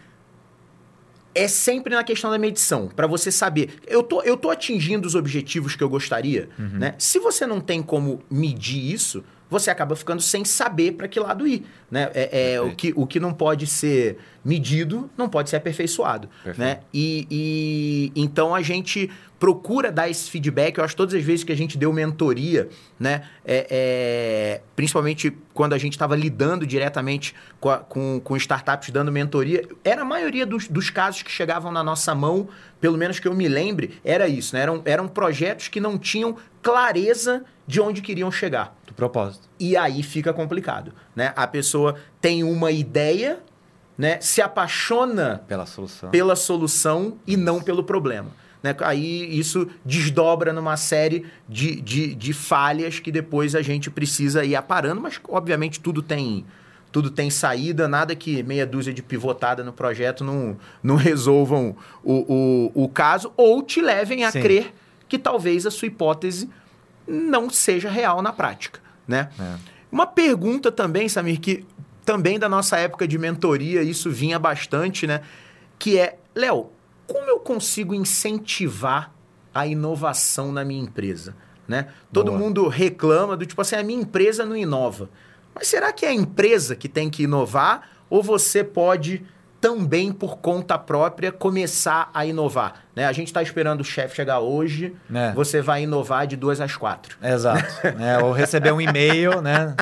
é 1.35 1.47
sempre 1.47 1.95
na 1.95 2.03
questão 2.03 2.31
da 2.31 2.39
medição, 2.39 2.89
para 2.89 3.07
você 3.07 3.31
saber, 3.31 3.75
eu 3.87 4.03
tô, 4.03 4.23
eu 4.23 4.37
tô 4.37 4.51
atingindo 4.51 5.07
os 5.07 5.15
objetivos 5.15 5.77
que 5.77 5.83
eu 5.83 5.89
gostaria, 5.89 6.49
né? 6.59 6.95
Se 6.99 7.19
você 7.19 7.47
não 7.47 7.61
tem 7.61 7.83
como 7.83 8.21
medir 8.31 8.93
isso, 8.93 9.23
você 9.51 9.71
acaba 9.71 9.97
ficando 9.97 10.21
sem 10.21 10.45
saber 10.45 10.93
para 10.93 11.09
que 11.09 11.19
lado 11.19 11.47
ir, 11.47 11.65
né? 11.91 12.11
É, 12.15 12.53
é, 12.55 12.61
o, 12.61 12.75
que, 12.75 12.93
o 12.95 13.07
que 13.07 13.19
não 13.19 13.33
pode 13.33 13.67
ser 13.67 14.19
medido 14.45 15.09
não 15.17 15.29
pode 15.29 15.49
ser 15.51 15.57
aperfeiçoado, 15.57 16.29
Perfeito. 16.45 16.59
né? 16.61 16.81
E, 16.93 17.27
e 17.31 18.13
então 18.23 18.55
a 18.55 18.61
gente 18.63 19.11
procura 19.39 19.93
dar 19.93 20.09
esse 20.09 20.29
feedback. 20.31 20.77
Eu 20.79 20.85
acho 20.85 20.95
que 20.95 20.97
todas 20.99 21.15
as 21.15 21.23
vezes 21.23 21.45
que 21.45 21.53
a 21.53 21.57
gente 21.57 21.79
deu 21.79 21.93
mentoria, 21.93 22.69
né? 22.99 23.23
é- 23.45 23.67
é, 23.71 24.61
principalmente 24.75 25.33
quando 25.55 25.73
a 25.75 25.79
gente 25.79 25.93
estava 25.93 26.17
lidando 26.17 26.67
diretamente 26.67 27.35
com, 27.61 27.71
a- 27.71 27.79
com, 27.79 28.21
com 28.23 28.37
startups 28.37 28.91
dando 28.91 29.13
mentoria, 29.13 29.67
era 29.85 30.03
a 30.03 30.05
maioria 30.05 30.45
dos, 30.45 30.67
dos 30.69 30.91
casos 30.91 31.23
que 31.23 31.31
chegavam 31.31 31.71
na 31.73 31.83
nossa 31.85 32.15
mão, 32.15 32.49
pelo 32.81 32.99
menos 32.99 33.19
que 33.21 33.29
eu 33.29 33.35
me 33.35 33.49
lembre, 33.49 33.99
era 34.05 34.29
isso, 34.29 34.55
né? 34.57 34.63
Eram, 34.63 34.83
eram 34.85 35.09
projetos 35.09 35.69
que 35.69 35.81
não 35.81 35.97
tinham 35.97 36.37
clareza 36.63 37.45
de 37.67 37.81
onde 37.81 38.01
queriam 38.03 38.31
chegar. 38.31 38.77
Propósito. 38.99 39.49
E 39.61 39.77
aí 39.77 40.03
fica 40.03 40.33
complicado, 40.33 40.93
né? 41.15 41.33
A 41.37 41.47
pessoa 41.47 41.95
tem 42.21 42.43
uma 42.43 42.73
ideia, 42.73 43.39
né? 43.97 44.21
Se 44.21 44.43
apaixona 44.43 45.41
Pela 45.47 45.65
solução. 45.67 46.11
pela 46.11 46.35
solução 46.35 47.17
e 47.25 47.37
não 47.37 47.63
pelo 47.63 47.85
problema. 47.85 48.31
Né? 48.61 48.75
Aí 48.81 49.39
isso 49.39 49.69
desdobra 49.85 50.53
numa 50.53 50.77
série 50.77 51.27
de, 51.49 51.81
de, 51.81 52.13
de 52.13 52.33
falhas 52.33 52.99
que 52.99 53.13
depois 53.13 53.55
a 53.55 53.63
gente 53.63 53.89
precisa 53.89 54.45
ir 54.45 54.57
aparando, 54.57 55.01
mas 55.01 55.21
obviamente 55.29 55.79
tudo 55.79 56.03
tem 56.03 56.45
tudo 56.91 57.09
tem 57.09 57.31
saída, 57.31 57.87
nada 57.87 58.17
que 58.17 58.43
meia 58.43 58.67
dúzia 58.67 58.93
de 58.93 59.01
pivotada 59.03 59.63
no 59.63 59.73
projeto 59.73 60.25
não, 60.25 60.57
não 60.83 60.97
resolvam 60.97 61.77
o, 62.03 62.73
o, 62.75 62.85
o 62.85 62.89
caso 62.89 63.33
ou 63.37 63.63
te 63.63 63.81
levem 63.81 64.25
a 64.25 64.33
Sim. 64.33 64.41
crer 64.41 64.75
que 65.09 65.19
talvez 65.19 65.67
a 65.67 65.71
sua 65.71 65.87
hipótese 65.87 66.51
não 67.07 67.49
seja 67.49 67.89
real 67.89 68.21
na 68.23 68.33
prática. 68.33 68.81
Né? 69.09 69.31
É. 69.41 69.55
Uma 69.91 70.07
pergunta 70.07 70.71
também, 70.71 71.09
Samir, 71.09 71.41
que 71.41 71.65
também 72.05 72.39
da 72.39 72.49
nossa 72.49 72.77
época 72.77 73.09
de 73.09 73.19
mentoria, 73.19 73.83
isso 73.83 74.11
vinha 74.11 74.39
bastante, 74.39 75.07
né? 75.07 75.23
Que 75.79 75.99
é, 75.99 76.19
Léo, 76.35 76.71
como 77.07 77.29
eu 77.29 77.41
consigo 77.41 77.95
incentivar 77.95 79.13
a 79.55 79.67
inovação 79.67 80.53
na 80.53 80.65
minha 80.65 80.83
empresa? 80.83 81.35
Né? 81.67 81.89
Todo 82.13 82.31
Boa. 82.31 82.39
mundo 82.39 82.69
reclama 82.69 83.37
do 83.37 83.45
tipo 83.45 83.61
assim, 83.61 83.77
a 83.77 83.83
minha 83.83 84.01
empresa 84.01 84.45
não 84.45 84.57
inova. 84.57 85.11
Mas 85.55 85.69
será 85.69 85.93
que 85.93 86.07
é 86.07 86.11
a 86.11 86.15
empresa 86.15 86.77
que 86.77 86.89
tem 86.89 87.11
que 87.11 87.25
inovar 87.25 87.91
ou 88.09 88.23
você 88.23 88.63
pode 88.63 89.25
também 89.61 90.13
por 90.13 90.39
conta 90.39 90.79
própria 90.79 91.33
começar 91.33 92.11
a 92.15 92.25
inovar? 92.25 92.85
Né? 92.95 93.07
A 93.07 93.13
gente 93.13 93.29
está 93.29 93.43
esperando 93.43 93.81
o 93.81 93.85
chefe 93.85 94.17
chegar 94.17 94.41
hoje, 94.41 94.95
É. 95.15 95.33
você 95.33 95.61
vai 95.61 95.83
inovar 95.83 96.27
de 96.27 96.37
duas 96.37 96.61
às 96.61 96.77
quatro. 96.77 97.17
Exato. 97.23 97.65
né? 97.97 98.19
Ou 98.19 98.33
receber 98.33 98.73
um 98.73 98.81
e-mail, 98.81 99.41
né? 99.41 99.75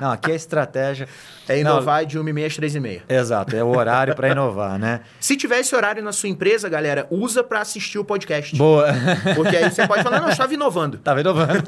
Não, 0.00 0.12
aqui 0.12 0.30
é 0.30 0.34
estratégia. 0.34 1.08
É 1.48 1.54
Não, 1.62 1.72
inovar 1.72 2.04
de 2.04 2.18
uma 2.18 2.28
e 2.28 2.32
meia 2.32 2.46
às 2.46 2.54
três 2.54 2.74
e 2.74 2.80
meia. 2.80 3.02
Exato, 3.08 3.56
é 3.56 3.64
o 3.64 3.68
horário 3.74 4.14
para 4.14 4.28
inovar, 4.28 4.78
né? 4.78 5.00
Se 5.18 5.36
tiver 5.36 5.60
esse 5.60 5.74
horário 5.74 6.02
na 6.02 6.12
sua 6.12 6.28
empresa, 6.28 6.68
galera, 6.68 7.06
usa 7.10 7.42
para 7.42 7.60
assistir 7.60 7.98
o 7.98 8.04
podcast. 8.04 8.54
Boa. 8.56 8.88
Porque 9.34 9.56
aí 9.56 9.70
você 9.70 9.86
pode 9.86 10.02
falar, 10.02 10.20
não, 10.20 10.26
eu 10.26 10.32
estava 10.32 10.52
inovando. 10.52 10.98
Tava 10.98 11.20
inovando. 11.20 11.64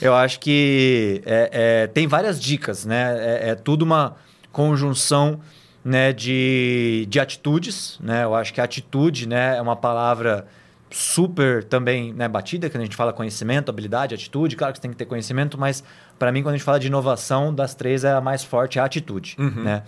Eu 0.00 0.14
acho 0.14 0.38
que 0.40 1.22
é, 1.26 1.50
é, 1.52 1.86
tem 1.88 2.06
várias 2.06 2.40
dicas, 2.40 2.86
né? 2.86 3.16
É, 3.18 3.48
é 3.50 3.54
tudo 3.54 3.82
uma 3.82 4.14
conjunção 4.52 5.40
né, 5.84 6.12
de, 6.12 7.06
de 7.08 7.18
atitudes, 7.18 7.98
né? 8.00 8.24
Eu 8.24 8.34
acho 8.34 8.54
que 8.54 8.60
atitude 8.60 9.28
né, 9.28 9.56
é 9.56 9.60
uma 9.60 9.76
palavra 9.76 10.46
super 10.90 11.64
também 11.64 12.12
né, 12.12 12.28
batida, 12.28 12.68
quando 12.68 12.82
a 12.82 12.84
gente 12.84 12.96
fala 12.96 13.12
conhecimento, 13.12 13.70
habilidade, 13.70 14.14
atitude. 14.14 14.54
Claro 14.56 14.72
que 14.72 14.78
você 14.78 14.82
tem 14.82 14.90
que 14.90 14.96
ter 14.96 15.06
conhecimento, 15.06 15.58
mas 15.58 15.82
para 16.18 16.30
mim, 16.30 16.42
quando 16.42 16.54
a 16.54 16.58
gente 16.58 16.64
fala 16.64 16.78
de 16.78 16.86
inovação, 16.86 17.52
das 17.52 17.74
três 17.74 18.04
é 18.04 18.12
a 18.12 18.20
mais 18.20 18.44
forte, 18.44 18.78
é 18.78 18.82
a 18.82 18.84
atitude. 18.84 19.34
Né? 19.38 19.82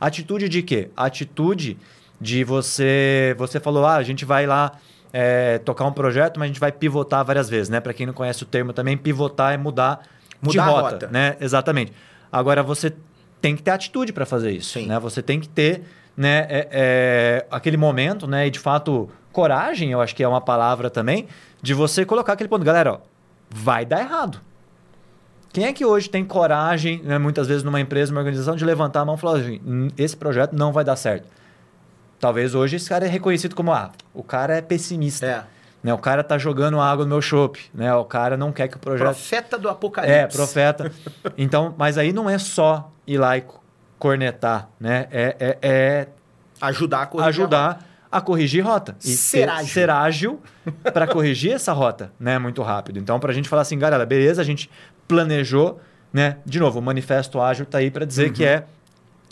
Atitude 0.00 0.48
de 0.48 0.62
quê? 0.62 0.90
Atitude 0.96 1.78
de 2.20 2.44
você... 2.44 3.34
Você 3.38 3.58
falou, 3.58 3.86
ah, 3.86 3.96
a 3.96 4.02
gente 4.02 4.24
vai 4.24 4.46
lá 4.46 4.72
é, 5.12 5.58
tocar 5.58 5.86
um 5.86 5.92
projeto, 5.92 6.38
mas 6.38 6.44
a 6.44 6.48
gente 6.48 6.60
vai 6.60 6.70
pivotar 6.70 7.24
várias 7.24 7.48
vezes, 7.48 7.68
né? 7.68 7.80
Para 7.80 7.92
quem 7.92 8.06
não 8.06 8.12
conhece 8.12 8.42
o 8.42 8.46
termo 8.46 8.72
também, 8.72 8.96
pivotar 8.96 9.54
é 9.54 9.56
mudar, 9.56 10.02
de 10.42 10.58
Mudar 10.58 10.62
a 10.62 10.66
rota, 10.66 10.90
rota. 10.90 11.08
né? 11.08 11.36
Exatamente. 11.40 11.92
Agora 12.30 12.62
você 12.62 12.92
tem 13.40 13.56
que 13.56 13.62
ter 13.62 13.70
atitude 13.70 14.12
para 14.12 14.26
fazer 14.26 14.50
isso, 14.52 14.78
Sim. 14.78 14.86
né? 14.86 14.98
Você 14.98 15.22
tem 15.22 15.40
que 15.40 15.48
ter, 15.48 15.82
né, 16.16 16.46
é, 16.48 16.68
é, 16.70 17.46
aquele 17.50 17.76
momento, 17.76 18.26
né, 18.26 18.46
e 18.46 18.50
de 18.50 18.58
fato 18.58 19.08
coragem, 19.32 19.92
eu 19.92 20.00
acho 20.00 20.14
que 20.14 20.22
é 20.22 20.28
uma 20.28 20.40
palavra 20.40 20.90
também, 20.90 21.26
de 21.62 21.72
você 21.74 22.04
colocar 22.04 22.32
aquele 22.34 22.48
ponto, 22.48 22.64
galera, 22.64 22.94
ó, 22.94 22.98
vai 23.48 23.84
dar 23.84 24.00
errado. 24.00 24.40
Quem 25.52 25.64
é 25.64 25.72
que 25.72 25.84
hoje 25.84 26.08
tem 26.08 26.24
coragem, 26.24 27.02
né, 27.02 27.18
muitas 27.18 27.48
vezes 27.48 27.62
numa 27.64 27.80
empresa, 27.80 28.12
numa 28.12 28.20
organização, 28.20 28.54
de 28.54 28.64
levantar 28.64 29.00
a 29.00 29.04
mão 29.04 29.16
e 29.16 29.18
falar 29.18 29.38
assim, 29.38 29.60
"Hum, 29.66 29.88
esse 29.98 30.16
projeto 30.16 30.52
não 30.52 30.72
vai 30.72 30.84
dar 30.84 30.94
certo. 30.96 31.26
Talvez 32.20 32.54
hoje 32.54 32.76
esse 32.76 32.88
cara 32.88 33.06
é 33.06 33.08
reconhecido 33.08 33.56
como, 33.56 33.72
ah, 33.72 33.90
o 34.14 34.22
cara 34.22 34.56
é 34.56 34.60
pessimista. 34.60 35.26
É. 35.26 35.44
Né? 35.82 35.92
O 35.94 35.98
cara 35.98 36.22
tá 36.22 36.36
jogando 36.38 36.80
água 36.80 37.04
no 37.04 37.10
meu 37.10 37.22
chopp. 37.22 37.58
Né? 37.72 37.92
O 37.94 38.04
cara 38.04 38.36
não 38.36 38.52
quer 38.52 38.68
que 38.68 38.76
o 38.76 38.78
projeto... 38.78 39.06
Profeta 39.06 39.58
do 39.58 39.68
apocalipse. 39.68 40.14
É, 40.18 40.26
profeta. 40.26 40.92
Então, 41.38 41.74
mas 41.78 41.96
aí 41.98 42.12
não 42.12 42.28
é 42.28 42.38
só 42.38 42.90
ir 43.06 43.18
lá 43.18 43.36
e 43.38 43.40
co- 43.42 43.60
cornetar, 43.98 44.68
né? 44.78 45.06
É, 45.10 45.36
é, 45.40 45.58
é 45.62 46.08
Ajudar 46.60 47.02
a 47.02 47.06
corrigir. 47.06 47.26
a 47.26 47.28
ajudar 47.28 47.86
a 48.12 48.20
corrigir 48.20 48.64
rota. 48.64 48.94
E 49.04 49.08
Ser 49.16 49.48
ágil. 49.48 49.66
ser 49.72 49.88
ágil 49.90 50.40
para 50.92 51.06
corrigir 51.06 51.52
essa 51.52 51.72
rota, 51.72 52.12
né? 52.20 52.38
Muito 52.38 52.60
rápido. 52.62 52.98
Então, 52.98 53.18
para 53.20 53.30
a 53.30 53.34
gente 53.34 53.48
falar 53.48 53.62
assim, 53.62 53.78
galera, 53.78 54.04
beleza, 54.04 54.42
a 54.42 54.44
gente 54.44 54.68
planejou, 55.08 55.80
né? 56.12 56.36
De 56.44 56.58
novo, 56.60 56.78
o 56.80 56.82
manifesto 56.82 57.40
ágil 57.40 57.64
tá 57.64 57.78
aí 57.78 57.90
para 57.90 58.04
dizer 58.04 58.26
Uhum. 58.26 58.32
que 58.34 58.44
é 58.44 58.64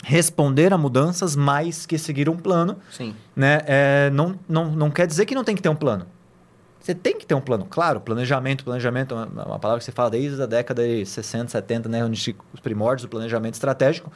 responder 0.03 0.71
a 0.73 0.77
mudanças 0.77 1.35
mais 1.35 1.85
que 1.85 1.97
seguir 1.97 2.29
um 2.29 2.37
plano. 2.37 2.77
Sim. 2.91 3.13
Né? 3.35 3.61
É, 3.65 4.09
não, 4.11 4.39
não, 4.47 4.65
não 4.71 4.89
quer 4.89 5.05
dizer 5.05 5.25
que 5.25 5.35
não 5.35 5.43
tem 5.43 5.55
que 5.55 5.61
ter 5.61 5.69
um 5.69 5.75
plano. 5.75 6.05
Você 6.89 6.95
tem 6.95 7.15
que 7.15 7.23
ter 7.23 7.35
um 7.35 7.41
plano, 7.41 7.67
claro. 7.69 8.01
Planejamento, 8.01 8.63
planejamento 8.63 9.13
é 9.13 9.17
uma 9.45 9.59
palavra 9.59 9.77
que 9.77 9.85
você 9.85 9.91
fala 9.91 10.09
desde 10.09 10.41
a 10.41 10.47
década 10.47 10.81
de 10.81 11.05
60, 11.05 11.49
70, 11.49 11.87
né? 11.87 12.03
Onde 12.03 12.35
os 12.51 12.59
primórdios 12.59 13.03
do 13.03 13.09
planejamento 13.09 13.53
estratégico. 13.53 14.11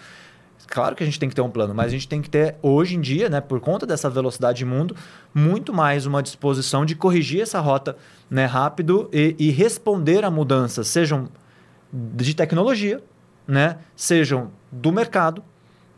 Claro 0.65 0.95
que 0.95 1.03
a 1.03 1.05
gente 1.05 1.19
tem 1.19 1.29
que 1.29 1.35
ter 1.35 1.41
um 1.41 1.51
plano, 1.51 1.75
mas 1.75 1.87
a 1.87 1.89
gente 1.89 2.07
tem 2.07 2.19
que 2.19 2.31
ter, 2.31 2.55
hoje 2.63 2.95
em 2.95 3.01
dia, 3.01 3.29
né, 3.29 3.41
por 3.41 3.59
conta 3.59 3.85
dessa 3.85 4.09
velocidade 4.09 4.57
de 4.57 4.65
mundo, 4.65 4.95
muito 5.35 5.71
mais 5.71 6.07
uma 6.07 6.23
disposição 6.23 6.83
de 6.83 6.95
corrigir 6.95 7.41
essa 7.41 7.59
rota 7.59 7.95
né, 8.27 8.45
rápido 8.45 9.07
e, 9.13 9.35
e 9.37 9.51
responder 9.51 10.23
a 10.23 10.31
mudanças, 10.31 10.87
sejam 10.87 11.27
de 11.91 12.33
tecnologia, 12.33 13.03
né, 13.45 13.77
sejam 13.95 14.51
do 14.71 14.91
mercado, 14.91 15.43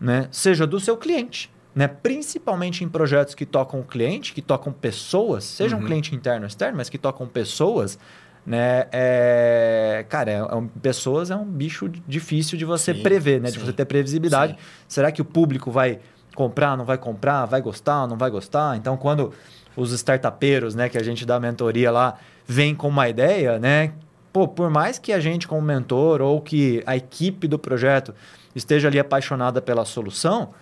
né, 0.02 0.28
seja 0.32 0.66
do 0.66 0.80
seu 0.80 0.98
cliente. 0.98 1.50
Né? 1.76 1.90
Principalmente 1.90 2.86
em 2.86 2.88
projetos 2.88 3.36
que 3.36 3.46
tocam 3.46 3.82
o 3.82 3.84
cliente, 3.84 4.34
que 4.34 4.42
tocam 4.42 4.72
pessoas, 4.72 5.44
seja 5.44 5.76
uhum. 5.76 5.84
um 5.84 5.86
cliente 5.86 6.16
interno 6.16 6.44
ou 6.44 6.48
externo, 6.48 6.78
mas 6.78 6.90
que 6.90 6.98
tocam 6.98 7.28
pessoas, 7.28 8.00
né? 8.46 8.86
É, 8.92 10.06
cara, 10.08 10.32
é, 10.32 10.36
é, 10.36 10.64
pessoas 10.82 11.32
é 11.32 11.36
um 11.36 11.44
bicho 11.44 11.90
difícil 12.08 12.58
de 12.58 12.64
você 12.64 12.94
sim, 12.94 13.02
prever, 13.02 13.42
né? 13.42 13.50
Sim. 13.50 13.58
De 13.58 13.66
você 13.66 13.74
ter 13.74 13.86
previsibilidade. 13.86 14.54
Sim. 14.54 14.60
Será 14.88 15.12
que 15.12 15.22
o 15.22 15.26
público 15.26 15.70
vai 15.70 16.00
comprar, 16.34 16.78
não 16.78 16.86
vai 16.86 16.98
comprar, 16.98 17.46
vai 17.46 17.62
gostar, 17.62 18.08
não 18.08 18.18
vai 18.18 18.30
gostar? 18.30 18.78
Então, 18.78 18.96
quando 18.96 19.34
os 19.76 19.92
startupeiros, 19.92 20.76
né, 20.76 20.88
que 20.88 20.98
a 20.98 21.04
gente 21.04 21.26
dá 21.26 21.40
mentoria 21.40 21.92
lá, 21.92 22.18
vem 22.46 22.74
com 22.74 22.88
uma 22.88 23.10
ideia, 23.10 23.60
né? 23.60 23.92
Pô, 24.32 24.48
por 24.48 24.70
mais 24.70 25.00
que 25.00 25.12
a 25.12 25.20
gente 25.20 25.48
como 25.48 25.62
mentor 25.62 26.22
ou 26.22 26.40
que 26.42 26.84
a 26.86 26.96
equipe 26.96 27.48
do 27.48 27.58
projeto 27.58 28.14
esteja 28.54 28.88
ali 28.88 29.00
apaixonada 29.00 29.62
pela 29.62 29.86
solução, 29.86 30.54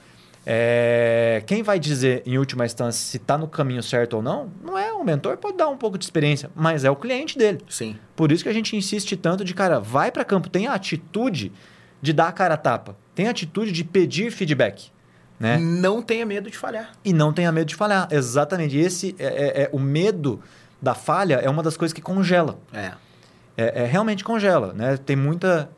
é, 0.46 1.42
quem 1.46 1.64
vai 1.64 1.80
dizer, 1.80 2.22
em 2.26 2.38
última 2.38 2.66
instância, 2.66 3.06
se 3.06 3.18
está 3.18 3.38
no 3.38 3.48
caminho 3.48 3.82
certo 3.82 4.16
ou 4.16 4.22
não, 4.22 4.52
não 4.64 4.78
é 4.78 4.92
o 4.92 5.04
mentor, 5.04 5.38
pode 5.38 5.58
dar 5.58 5.70
um 5.70 5.78
pouco 5.78 5.98
de 5.98 6.04
experiência, 6.04 6.50
mas 6.56 6.84
é 6.84 6.92
o 6.92 6.96
cliente 6.96 7.38
dele. 7.38 7.60
Sim. 7.70 7.98
Por 8.16 8.32
isso 8.32 8.44
que 8.44 8.50
a 8.50 8.54
gente 8.54 8.76
insiste 8.76 9.16
tanto 9.16 9.46
de, 9.46 9.54
cara, 9.54 9.80
vai 9.80 10.12
para 10.12 10.26
campo, 10.26 10.50
tem 10.50 10.68
a 10.68 10.74
atitude 10.74 11.52
de 12.02 12.12
dar 12.12 12.28
a 12.28 12.32
cara 12.32 12.56
a 12.56 12.58
tapa, 12.58 12.98
tem 13.16 13.28
a 13.28 13.32
atitude 13.32 13.72
de 13.72 13.84
pedir 13.84 14.32
feedback. 14.32 14.92
Né? 15.40 15.58
Não 15.58 16.02
tenha 16.02 16.26
medo 16.26 16.50
de 16.50 16.58
falhar. 16.58 16.92
E 17.04 17.12
não 17.12 17.34
tenha 17.34 17.52
medo 17.52 17.68
de 17.68 17.76
falhar, 17.76 18.08
exatamente. 18.12 18.78
Esse 18.78 19.16
é, 19.18 19.26
é, 19.26 19.64
é 19.64 19.70
o 19.74 19.80
medo 19.80 20.42
da 20.82 20.94
falha 20.94 21.36
é 21.36 21.50
uma 21.50 21.64
das 21.64 21.76
coisas 21.76 21.94
que 21.94 22.02
congela. 22.02 22.60
É. 22.72 22.92
É, 23.56 23.84
é, 23.84 23.86
realmente 23.86 24.24
congela, 24.24 24.74
né? 24.74 24.98
Tem 24.98 25.16
muita 25.16 25.70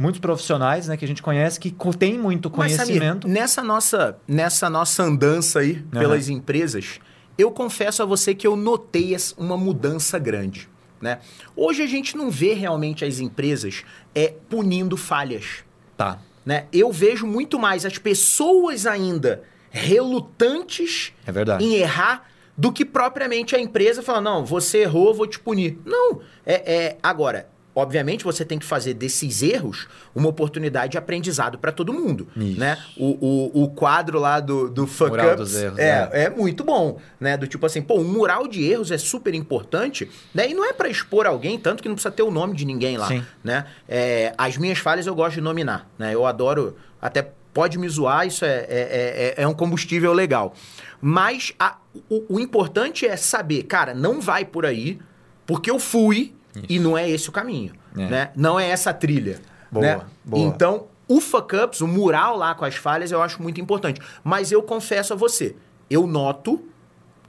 muitos 0.00 0.18
profissionais 0.18 0.88
né, 0.88 0.96
que 0.96 1.04
a 1.04 1.08
gente 1.08 1.22
conhece 1.22 1.60
que 1.60 1.74
tem 1.98 2.18
muito 2.18 2.48
conhecimento. 2.48 3.28
Mas, 3.28 3.34
Samir, 3.34 3.40
nessa 3.40 3.62
nossa, 3.62 4.16
nessa 4.26 4.70
nossa 4.70 5.02
andança 5.02 5.58
aí 5.58 5.72
uhum. 5.72 6.00
pelas 6.00 6.30
empresas, 6.30 6.98
eu 7.36 7.50
confesso 7.50 8.02
a 8.02 8.06
você 8.06 8.34
que 8.34 8.46
eu 8.46 8.56
notei 8.56 9.14
uma 9.36 9.58
mudança 9.58 10.18
grande. 10.18 10.70
Né? 11.02 11.18
Hoje 11.54 11.82
a 11.82 11.86
gente 11.86 12.16
não 12.16 12.30
vê 12.30 12.54
realmente 12.54 13.04
as 13.04 13.20
empresas 13.20 13.84
é, 14.14 14.32
punindo 14.48 14.96
falhas. 14.96 15.64
Tá. 15.98 16.18
Né? 16.46 16.64
Eu 16.72 16.90
vejo 16.90 17.26
muito 17.26 17.58
mais 17.58 17.84
as 17.84 17.98
pessoas 17.98 18.86
ainda 18.86 19.42
relutantes 19.70 21.12
é 21.26 21.62
em 21.62 21.74
errar 21.74 22.26
do 22.56 22.72
que 22.72 22.86
propriamente 22.86 23.54
a 23.54 23.60
empresa 23.60 24.02
falando, 24.02 24.24
não, 24.24 24.44
você 24.46 24.78
errou, 24.78 25.12
vou 25.12 25.26
te 25.26 25.38
punir. 25.38 25.78
Não. 25.84 26.20
É, 26.44 26.74
é, 26.74 26.98
agora, 27.02 27.48
obviamente 27.74 28.24
você 28.24 28.44
tem 28.44 28.58
que 28.58 28.64
fazer 28.64 28.94
desses 28.94 29.42
erros 29.42 29.86
uma 30.14 30.28
oportunidade 30.28 30.92
de 30.92 30.98
aprendizado 30.98 31.58
para 31.58 31.70
todo 31.70 31.92
mundo, 31.92 32.28
Isso. 32.36 32.58
né? 32.58 32.76
O, 32.96 33.52
o, 33.54 33.64
o, 33.64 33.68
quadro 33.70 34.18
lá 34.18 34.40
do, 34.40 34.68
do 34.68 34.86
fuck 34.86 35.10
mural 35.10 35.34
ups 35.34 35.54
erros, 35.54 35.78
é, 35.78 36.10
é, 36.12 36.22
é. 36.24 36.30
muito 36.30 36.64
bom, 36.64 36.98
né? 37.18 37.36
Do 37.36 37.46
tipo 37.46 37.64
assim, 37.64 37.80
pô, 37.80 37.98
um 37.98 38.04
mural 38.04 38.48
de 38.48 38.64
erros 38.64 38.90
é 38.90 38.98
super 38.98 39.34
importante, 39.34 40.10
né? 40.34 40.48
E 40.48 40.54
não 40.54 40.64
é 40.64 40.72
para 40.72 40.88
expor 40.88 41.26
alguém, 41.26 41.58
tanto 41.58 41.82
que 41.82 41.88
não 41.88 41.94
precisa 41.94 42.12
ter 42.12 42.22
o 42.22 42.30
nome 42.30 42.56
de 42.56 42.64
ninguém 42.64 42.96
lá, 42.96 43.08
Sim. 43.08 43.24
né? 43.42 43.66
É, 43.88 44.34
as 44.36 44.56
minhas 44.56 44.78
falhas 44.78 45.06
eu 45.06 45.14
gosto 45.14 45.34
de 45.34 45.40
nominar, 45.40 45.88
né? 45.98 46.14
Eu 46.14 46.26
adoro, 46.26 46.76
até 47.00 47.30
pode 47.52 47.78
me 47.78 47.88
zoar, 47.88 48.26
isso 48.26 48.44
é, 48.44 48.66
é, 48.68 49.34
é, 49.38 49.42
é 49.42 49.48
um 49.48 49.54
combustível 49.54 50.12
legal. 50.12 50.54
Mas 51.00 51.52
a, 51.58 51.76
o, 52.08 52.36
o 52.36 52.40
importante 52.40 53.06
é 53.06 53.16
saber, 53.16 53.64
cara, 53.64 53.94
não 53.94 54.20
vai 54.20 54.44
por 54.44 54.66
aí, 54.66 54.98
porque 55.46 55.70
eu 55.70 55.78
fui 55.78 56.34
isso. 56.56 56.66
E 56.68 56.78
não 56.78 56.96
é 56.96 57.08
esse 57.08 57.28
o 57.28 57.32
caminho. 57.32 57.72
É. 57.96 58.06
Né? 58.06 58.30
Não 58.36 58.58
é 58.58 58.68
essa 58.68 58.90
a 58.90 58.94
trilha. 58.94 59.40
Boa, 59.70 59.84
né? 59.84 60.00
boa. 60.24 60.42
Então, 60.46 60.86
o 61.08 61.20
fuck 61.20 61.56
ups, 61.56 61.80
o 61.80 61.88
mural 61.88 62.36
lá 62.36 62.54
com 62.54 62.64
as 62.64 62.76
falhas, 62.76 63.10
eu 63.10 63.22
acho 63.22 63.42
muito 63.42 63.60
importante. 63.60 64.00
Mas 64.22 64.52
eu 64.52 64.62
confesso 64.62 65.12
a 65.12 65.16
você, 65.16 65.56
eu 65.88 66.06
noto, 66.06 66.64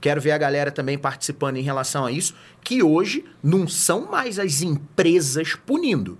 quero 0.00 0.20
ver 0.20 0.32
a 0.32 0.38
galera 0.38 0.70
também 0.70 0.98
participando 0.98 1.56
em 1.56 1.62
relação 1.62 2.06
a 2.06 2.12
isso, 2.12 2.34
que 2.62 2.82
hoje 2.82 3.24
não 3.42 3.66
são 3.66 4.10
mais 4.10 4.38
as 4.38 4.62
empresas 4.62 5.54
punindo. 5.54 6.18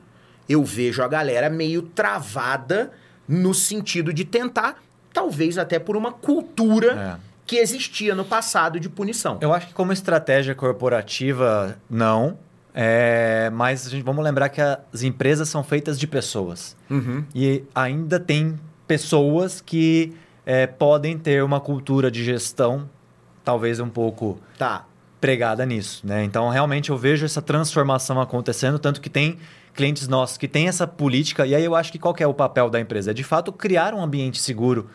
Eu 0.48 0.64
vejo 0.64 1.02
a 1.02 1.08
galera 1.08 1.48
meio 1.48 1.82
travada 1.82 2.92
no 3.28 3.54
sentido 3.54 4.12
de 4.12 4.24
tentar, 4.24 4.82
talvez 5.12 5.56
até 5.56 5.78
por 5.78 5.96
uma 5.96 6.12
cultura. 6.12 7.18
É 7.28 7.32
que 7.52 7.56
existia 7.56 8.14
no 8.14 8.24
passado 8.24 8.80
de 8.80 8.88
punição. 8.88 9.36
Eu 9.40 9.52
acho 9.52 9.66
que 9.66 9.74
como 9.74 9.92
estratégia 9.92 10.54
corporativa, 10.54 11.76
não. 11.90 12.38
É, 12.74 13.50
mas 13.52 13.90
gente, 13.90 14.02
vamos 14.02 14.24
lembrar 14.24 14.48
que 14.48 14.60
as 14.60 15.02
empresas 15.02 15.48
são 15.48 15.62
feitas 15.62 15.98
de 15.98 16.06
pessoas. 16.06 16.76
Uhum. 16.90 17.24
E 17.34 17.64
ainda 17.74 18.18
tem 18.18 18.58
pessoas 18.86 19.60
que 19.60 20.14
é, 20.44 20.66
podem 20.66 21.18
ter 21.18 21.42
uma 21.42 21.60
cultura 21.60 22.10
de 22.10 22.24
gestão, 22.24 22.88
talvez 23.44 23.78
um 23.78 23.88
pouco 23.88 24.38
tá. 24.58 24.86
pregada 25.20 25.64
nisso. 25.66 26.06
Né? 26.06 26.24
Então, 26.24 26.48
realmente, 26.48 26.90
eu 26.90 26.96
vejo 26.96 27.24
essa 27.24 27.42
transformação 27.42 28.20
acontecendo, 28.20 28.78
tanto 28.78 29.00
que 29.00 29.10
tem 29.10 29.38
clientes 29.74 30.08
nossos 30.08 30.36
que 30.36 30.48
têm 30.48 30.68
essa 30.68 30.86
política. 30.86 31.46
E 31.46 31.54
aí 31.54 31.64
eu 31.64 31.74
acho 31.74 31.92
que 31.92 31.98
qual 31.98 32.14
que 32.14 32.22
é 32.22 32.26
o 32.26 32.34
papel 32.34 32.68
da 32.70 32.80
empresa? 32.80 33.10
É, 33.10 33.14
de 33.14 33.24
fato, 33.24 33.52
criar 33.52 33.94
um 33.94 34.02
ambiente 34.02 34.40
seguro 34.40 34.88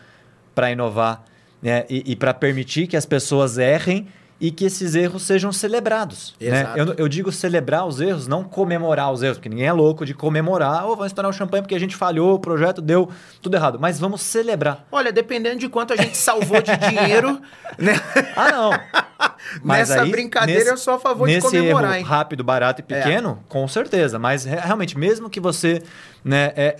para 0.54 0.70
inovar 0.70 1.24
né? 1.62 1.84
e, 1.88 2.12
e 2.12 2.16
para 2.16 2.34
permitir 2.34 2.86
que 2.86 2.96
as 2.96 3.06
pessoas 3.06 3.58
errem 3.58 4.08
e 4.40 4.50
que 4.50 4.64
esses 4.64 4.94
erros 4.94 5.22
sejam 5.22 5.50
celebrados. 5.52 6.34
Né? 6.40 6.72
Eu, 6.76 6.94
eu, 6.94 7.08
digo 7.08 7.32
celebrar 7.32 7.86
os 7.86 8.00
erros, 8.00 8.28
não 8.28 8.44
comemorar 8.44 9.12
os 9.12 9.22
erros, 9.22 9.36
porque 9.36 9.48
ninguém 9.48 9.66
é 9.66 9.72
louco 9.72 10.06
de 10.06 10.14
comemorar, 10.14 10.84
ou 10.84 10.92
oh, 10.92 10.96
vamos 10.96 11.10
estourar 11.10 11.30
o 11.30 11.32
champanhe 11.32 11.62
porque 11.62 11.74
a 11.74 11.80
gente 11.80 11.96
falhou, 11.96 12.34
o 12.34 12.38
projeto 12.38 12.80
deu 12.80 13.10
tudo 13.42 13.56
errado. 13.56 13.78
Mas 13.80 13.98
vamos 13.98 14.22
celebrar. 14.22 14.86
Olha, 14.92 15.10
dependendo 15.10 15.58
de 15.58 15.68
quanto 15.68 15.92
a 15.92 15.96
gente 15.96 16.16
salvou 16.16 16.62
de 16.62 16.76
dinheiro, 16.76 17.40
né? 17.76 17.94
Ah, 18.36 18.52
não. 18.52 18.70
Mas 19.62 19.88
Nessa 19.88 20.02
aí, 20.02 20.10
brincadeira 20.10 20.60
nesse, 20.60 20.72
eu 20.72 20.76
sou 20.76 20.94
a 20.94 20.98
favor 20.98 21.28
de 21.28 21.40
comemorar, 21.40 21.92
erro 21.92 21.98
hein? 21.98 22.04
rápido, 22.04 22.44
barato 22.44 22.80
e 22.80 22.92
é. 22.92 23.00
pequeno, 23.00 23.42
é. 23.44 23.48
com 23.48 23.66
certeza. 23.66 24.18
Mas 24.18 24.44
realmente, 24.44 24.96
mesmo 24.96 25.28
que 25.28 25.40
você 25.40 25.82
né, 26.24 26.52
é, 26.54 26.76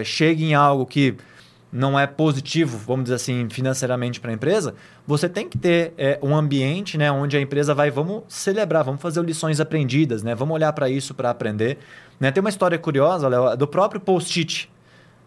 é, 0.00 0.04
chegue 0.04 0.44
em 0.44 0.54
algo 0.54 0.86
que 0.86 1.16
não 1.72 1.98
é 1.98 2.06
positivo, 2.06 2.76
vamos 2.76 3.04
dizer 3.04 3.14
assim, 3.14 3.48
financeiramente 3.48 4.20
para 4.20 4.30
a 4.30 4.34
empresa, 4.34 4.74
você 5.06 5.26
tem 5.26 5.48
que 5.48 5.56
ter 5.56 5.94
é, 5.96 6.18
um 6.22 6.36
ambiente 6.36 6.98
né, 6.98 7.10
onde 7.10 7.34
a 7.34 7.40
empresa 7.40 7.74
vai, 7.74 7.90
vamos 7.90 8.24
celebrar, 8.28 8.84
vamos 8.84 9.00
fazer 9.00 9.24
lições 9.24 9.58
aprendidas, 9.58 10.22
né? 10.22 10.34
vamos 10.34 10.54
olhar 10.54 10.70
para 10.74 10.90
isso 10.90 11.14
para 11.14 11.30
aprender. 11.30 11.78
Né? 12.20 12.30
Tem 12.30 12.42
uma 12.42 12.50
história 12.50 12.78
curiosa, 12.78 13.26
Léo, 13.26 13.56
do 13.56 13.66
próprio 13.66 13.98
post-it. 13.98 14.70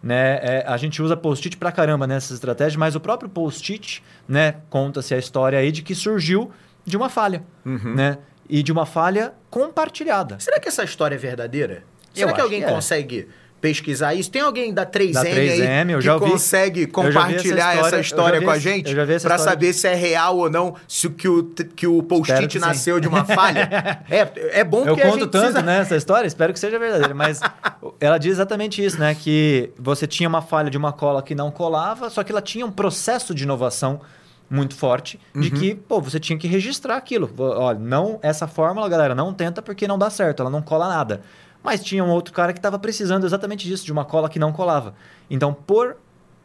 Né? 0.03 0.39
É, 0.43 0.63
a 0.67 0.77
gente 0.77 1.01
usa 1.01 1.17
post-it 1.17 1.57
para 1.57 1.71
caramba 1.71 2.05
nessas 2.05 2.31
estratégias, 2.31 2.75
mas 2.75 2.95
o 2.95 2.99
próprio 2.99 3.27
post-it 3.27 4.03
né, 4.27 4.57
conta-se 4.69 5.15
a 5.15 5.17
história 5.17 5.57
aí 5.57 5.71
de 5.71 5.81
que 5.81 5.95
surgiu 5.95 6.51
de 6.85 6.95
uma 6.95 7.09
falha. 7.09 7.43
Uhum. 7.65 7.95
Né? 7.95 8.19
E 8.47 8.61
de 8.61 8.71
uma 8.71 8.85
falha 8.85 9.33
compartilhada. 9.49 10.37
Será 10.39 10.59
que 10.59 10.67
essa 10.67 10.83
história 10.83 11.15
é 11.15 11.17
verdadeira? 11.17 11.83
Será 12.13 12.29
Eu 12.29 12.35
que 12.35 12.41
alguém 12.41 12.59
que 12.61 12.67
é. 12.67 12.71
consegue 12.71 13.27
pesquisar 13.65 14.13
isso. 14.13 14.29
Tem 14.29 14.43
alguém 14.43 14.71
da 14.71 14.85
3M, 14.85 15.13
da 15.13 15.23
3M 15.23 15.95
aí 15.95 16.01
que 16.01 16.09
ouvi, 16.09 16.31
consegue 16.31 16.85
compartilhar 16.85 17.73
essa 17.73 17.79
história, 17.79 17.87
essa 17.87 17.99
história 17.99 18.41
com 18.41 18.49
a 18.51 18.59
gente 18.59 18.93
para 19.23 19.39
saber 19.39 19.73
se 19.73 19.87
é 19.87 19.95
real 19.95 20.37
ou 20.37 20.51
não, 20.51 20.75
se 20.87 21.09
que 21.09 21.27
o, 21.27 21.43
que 21.75 21.87
o 21.87 22.03
post-it 22.03 22.59
nasceu 22.59 22.95
sim. 22.95 23.01
de 23.01 23.07
uma 23.07 23.25
falha? 23.25 23.67
é, 24.07 24.59
é 24.59 24.63
bom 24.63 24.85
Eu 24.85 24.95
que 24.95 25.01
conto 25.01 25.25
tanto 25.25 25.31
precisa... 25.31 25.61
né, 25.63 25.79
essa 25.79 25.95
história, 25.95 26.27
espero 26.27 26.53
que 26.53 26.59
seja 26.59 26.77
verdadeira, 26.77 27.15
mas 27.15 27.39
ela 27.99 28.19
diz 28.19 28.33
exatamente 28.33 28.85
isso, 28.85 28.99
né? 28.99 29.15
Que 29.15 29.71
você 29.79 30.05
tinha 30.05 30.29
uma 30.29 30.43
falha 30.43 30.69
de 30.69 30.77
uma 30.77 30.93
cola 30.93 31.23
que 31.23 31.33
não 31.33 31.49
colava, 31.49 32.07
só 32.11 32.23
que 32.23 32.31
ela 32.31 32.43
tinha 32.43 32.67
um 32.67 32.71
processo 32.71 33.33
de 33.33 33.45
inovação 33.45 33.99
muito 34.47 34.75
forte 34.75 35.19
de 35.33 35.49
uhum. 35.49 35.59
que, 35.59 35.73
pô, 35.73 35.99
você 35.99 36.19
tinha 36.19 36.37
que 36.37 36.47
registrar 36.47 36.97
aquilo. 36.97 37.31
Olha, 37.35 37.79
não, 37.79 38.19
essa 38.21 38.45
fórmula, 38.45 38.87
galera, 38.87 39.15
não 39.15 39.33
tenta 39.33 39.59
porque 39.59 39.87
não 39.87 39.97
dá 39.97 40.11
certo, 40.11 40.41
ela 40.41 40.51
não 40.51 40.61
cola 40.61 40.87
nada. 40.87 41.21
Mas 41.65 41.83
tinha 41.83 42.03
um 42.03 42.11
outro 42.11 42.31
cara 42.31 42.53
que 42.53 42.59
estava 42.59 42.77
precisando 42.77 43.25
exatamente 43.25 43.67
disso, 43.67 43.83
de 43.83 43.91
uma 43.91 44.05
cola 44.05 44.29
que 44.29 44.37
não 44.37 44.53
colava. 44.53 44.93
Então, 45.27 45.51
por 45.51 45.97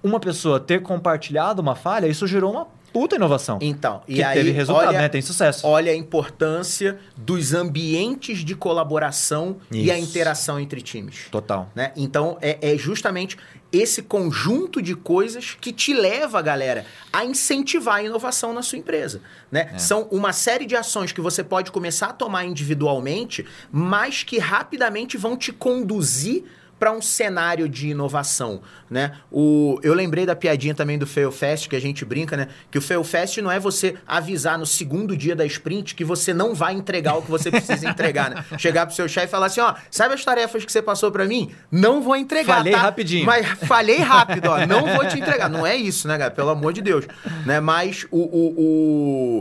uma 0.02 0.18
pessoa 0.18 0.58
ter 0.58 0.80
compartilhado 0.82 1.60
uma 1.60 1.74
falha, 1.74 2.06
isso 2.06 2.26
gerou 2.26 2.50
uma 2.50 2.66
puta 2.93 3.16
inovação. 3.16 3.59
Então, 3.61 4.03
que 4.07 4.14
e 4.14 4.22
aí, 4.22 4.36
teve 4.36 4.51
resultado, 4.51 4.88
olha, 4.88 4.99
né? 4.99 5.09
Tem 5.09 5.22
sucesso. 5.22 5.66
Olha 5.66 5.93
a 5.93 5.97
importância 5.97 6.99
dos 7.16 7.55
ambientes 7.55 8.38
de 8.45 8.55
colaboração 8.55 9.57
e 9.70 9.91
a 9.91 9.99
Isso. 9.99 10.09
interação 10.09 10.59
entre 10.59 10.80
times. 10.80 11.26
Total. 11.30 11.70
Né? 11.74 11.93
Então, 11.97 12.38
é, 12.41 12.72
é 12.72 12.76
justamente 12.76 13.36
esse 13.72 14.03
conjunto 14.03 14.82
de 14.82 14.97
coisas 14.97 15.57
que 15.61 15.72
te 15.72 15.95
leva, 15.95 16.43
galera, 16.43 16.84
a 17.12 17.24
incentivar 17.24 17.97
a 17.97 18.03
inovação 18.03 18.53
na 18.53 18.62
sua 18.62 18.78
empresa. 18.78 19.20
Né? 19.51 19.70
É. 19.74 19.78
São 19.78 20.09
uma 20.11 20.32
série 20.32 20.66
de 20.66 20.74
ações 20.74 21.12
que 21.12 21.20
você 21.20 21.45
pode 21.45 21.70
começar 21.70 22.09
a 22.09 22.12
tomar 22.12 22.45
individualmente, 22.45 23.47
mas 23.70 24.22
que 24.22 24.38
rapidamente 24.38 25.16
vão 25.16 25.36
te 25.36 25.53
conduzir 25.53 26.45
para 26.80 26.90
um 26.90 27.02
cenário 27.02 27.68
de 27.68 27.90
inovação, 27.90 28.62
né? 28.88 29.12
O, 29.30 29.78
eu 29.82 29.92
lembrei 29.92 30.24
da 30.24 30.34
piadinha 30.34 30.74
também 30.74 30.98
do 30.98 31.06
Fail 31.06 31.30
Fast, 31.30 31.68
que 31.68 31.76
a 31.76 31.80
gente 31.80 32.04
brinca, 32.06 32.38
né? 32.38 32.48
Que 32.70 32.78
o 32.78 32.80
Fail 32.82 33.04
Fast 33.04 33.40
não 33.42 33.52
é 33.52 33.60
você 33.60 33.96
avisar 34.06 34.58
no 34.58 34.64
segundo 34.64 35.14
dia 35.14 35.36
da 35.36 35.44
sprint 35.44 35.94
que 35.94 36.02
você 36.02 36.32
não 36.32 36.54
vai 36.54 36.72
entregar 36.72 37.16
o 37.18 37.22
que 37.22 37.30
você 37.30 37.50
precisa 37.50 37.86
entregar, 37.88 38.30
né? 38.30 38.42
Chegar 38.58 38.86
pro 38.86 38.94
seu 38.94 39.06
chefe 39.06 39.26
e 39.26 39.30
falar 39.30 39.46
assim, 39.46 39.60
ó, 39.60 39.74
sabe 39.90 40.14
as 40.14 40.24
tarefas 40.24 40.64
que 40.64 40.72
você 40.72 40.80
passou 40.80 41.12
para 41.12 41.26
mim? 41.26 41.50
Não 41.70 42.00
vou 42.00 42.16
entregar, 42.16 42.56
Falhei 42.56 42.72
tá? 42.72 42.78
rapidinho. 42.78 43.26
Mas 43.26 43.46
falhei 43.68 43.98
rápido, 43.98 44.46
ó, 44.48 44.66
não 44.66 44.86
vou 44.96 45.06
te 45.06 45.18
entregar. 45.20 45.50
Não 45.50 45.66
é 45.66 45.76
isso, 45.76 46.08
né, 46.08 46.16
cara? 46.16 46.30
Pelo 46.30 46.48
amor 46.48 46.72
de 46.72 46.80
Deus, 46.80 47.04
né? 47.44 47.60
Mas 47.60 48.06
o, 48.10 48.18
o- 48.18 48.54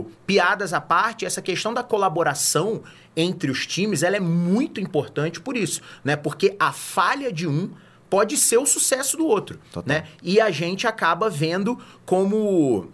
o- 0.00 0.10
piadas 0.26 0.74
à 0.74 0.80
parte, 0.80 1.24
essa 1.24 1.40
questão 1.40 1.72
da 1.72 1.82
colaboração 1.82 2.82
entre 3.16 3.50
os 3.50 3.66
times, 3.66 4.02
ela 4.02 4.16
é 4.16 4.20
muito 4.20 4.80
importante 4.80 5.40
por 5.40 5.56
isso, 5.56 5.80
né? 6.04 6.16
Porque 6.16 6.56
a 6.58 6.72
falha 6.72 7.32
de 7.32 7.46
um 7.46 7.70
pode 8.08 8.36
ser 8.36 8.58
o 8.58 8.66
sucesso 8.66 9.16
do 9.16 9.26
outro, 9.26 9.58
Total. 9.72 9.84
né? 9.86 10.04
E 10.22 10.40
a 10.40 10.50
gente 10.50 10.86
acaba 10.86 11.30
vendo 11.30 11.78
como 12.04 12.90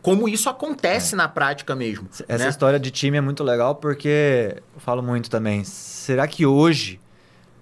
como 0.00 0.28
isso 0.28 0.48
acontece 0.48 1.16
na 1.16 1.28
prática 1.28 1.74
mesmo, 1.74 2.08
Essa 2.28 2.44
né? 2.44 2.48
história 2.50 2.78
de 2.78 2.90
time 2.90 3.16
é 3.16 3.20
muito 3.20 3.42
legal 3.42 3.74
porque 3.74 4.62
eu 4.74 4.80
falo 4.80 5.02
muito 5.02 5.28
também. 5.28 5.64
Será 5.64 6.26
que 6.28 6.46
hoje, 6.46 7.00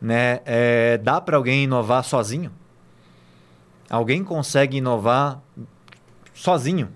né, 0.01 0.41
é, 0.45 0.99
dá 0.99 1.19
para 1.21 1.37
alguém 1.37 1.65
inovar 1.65 2.05
sozinho? 2.05 2.53
Alguém 3.89 4.23
consegue 4.23 4.77
inovar 4.77 5.41
sozinho? 6.35 6.91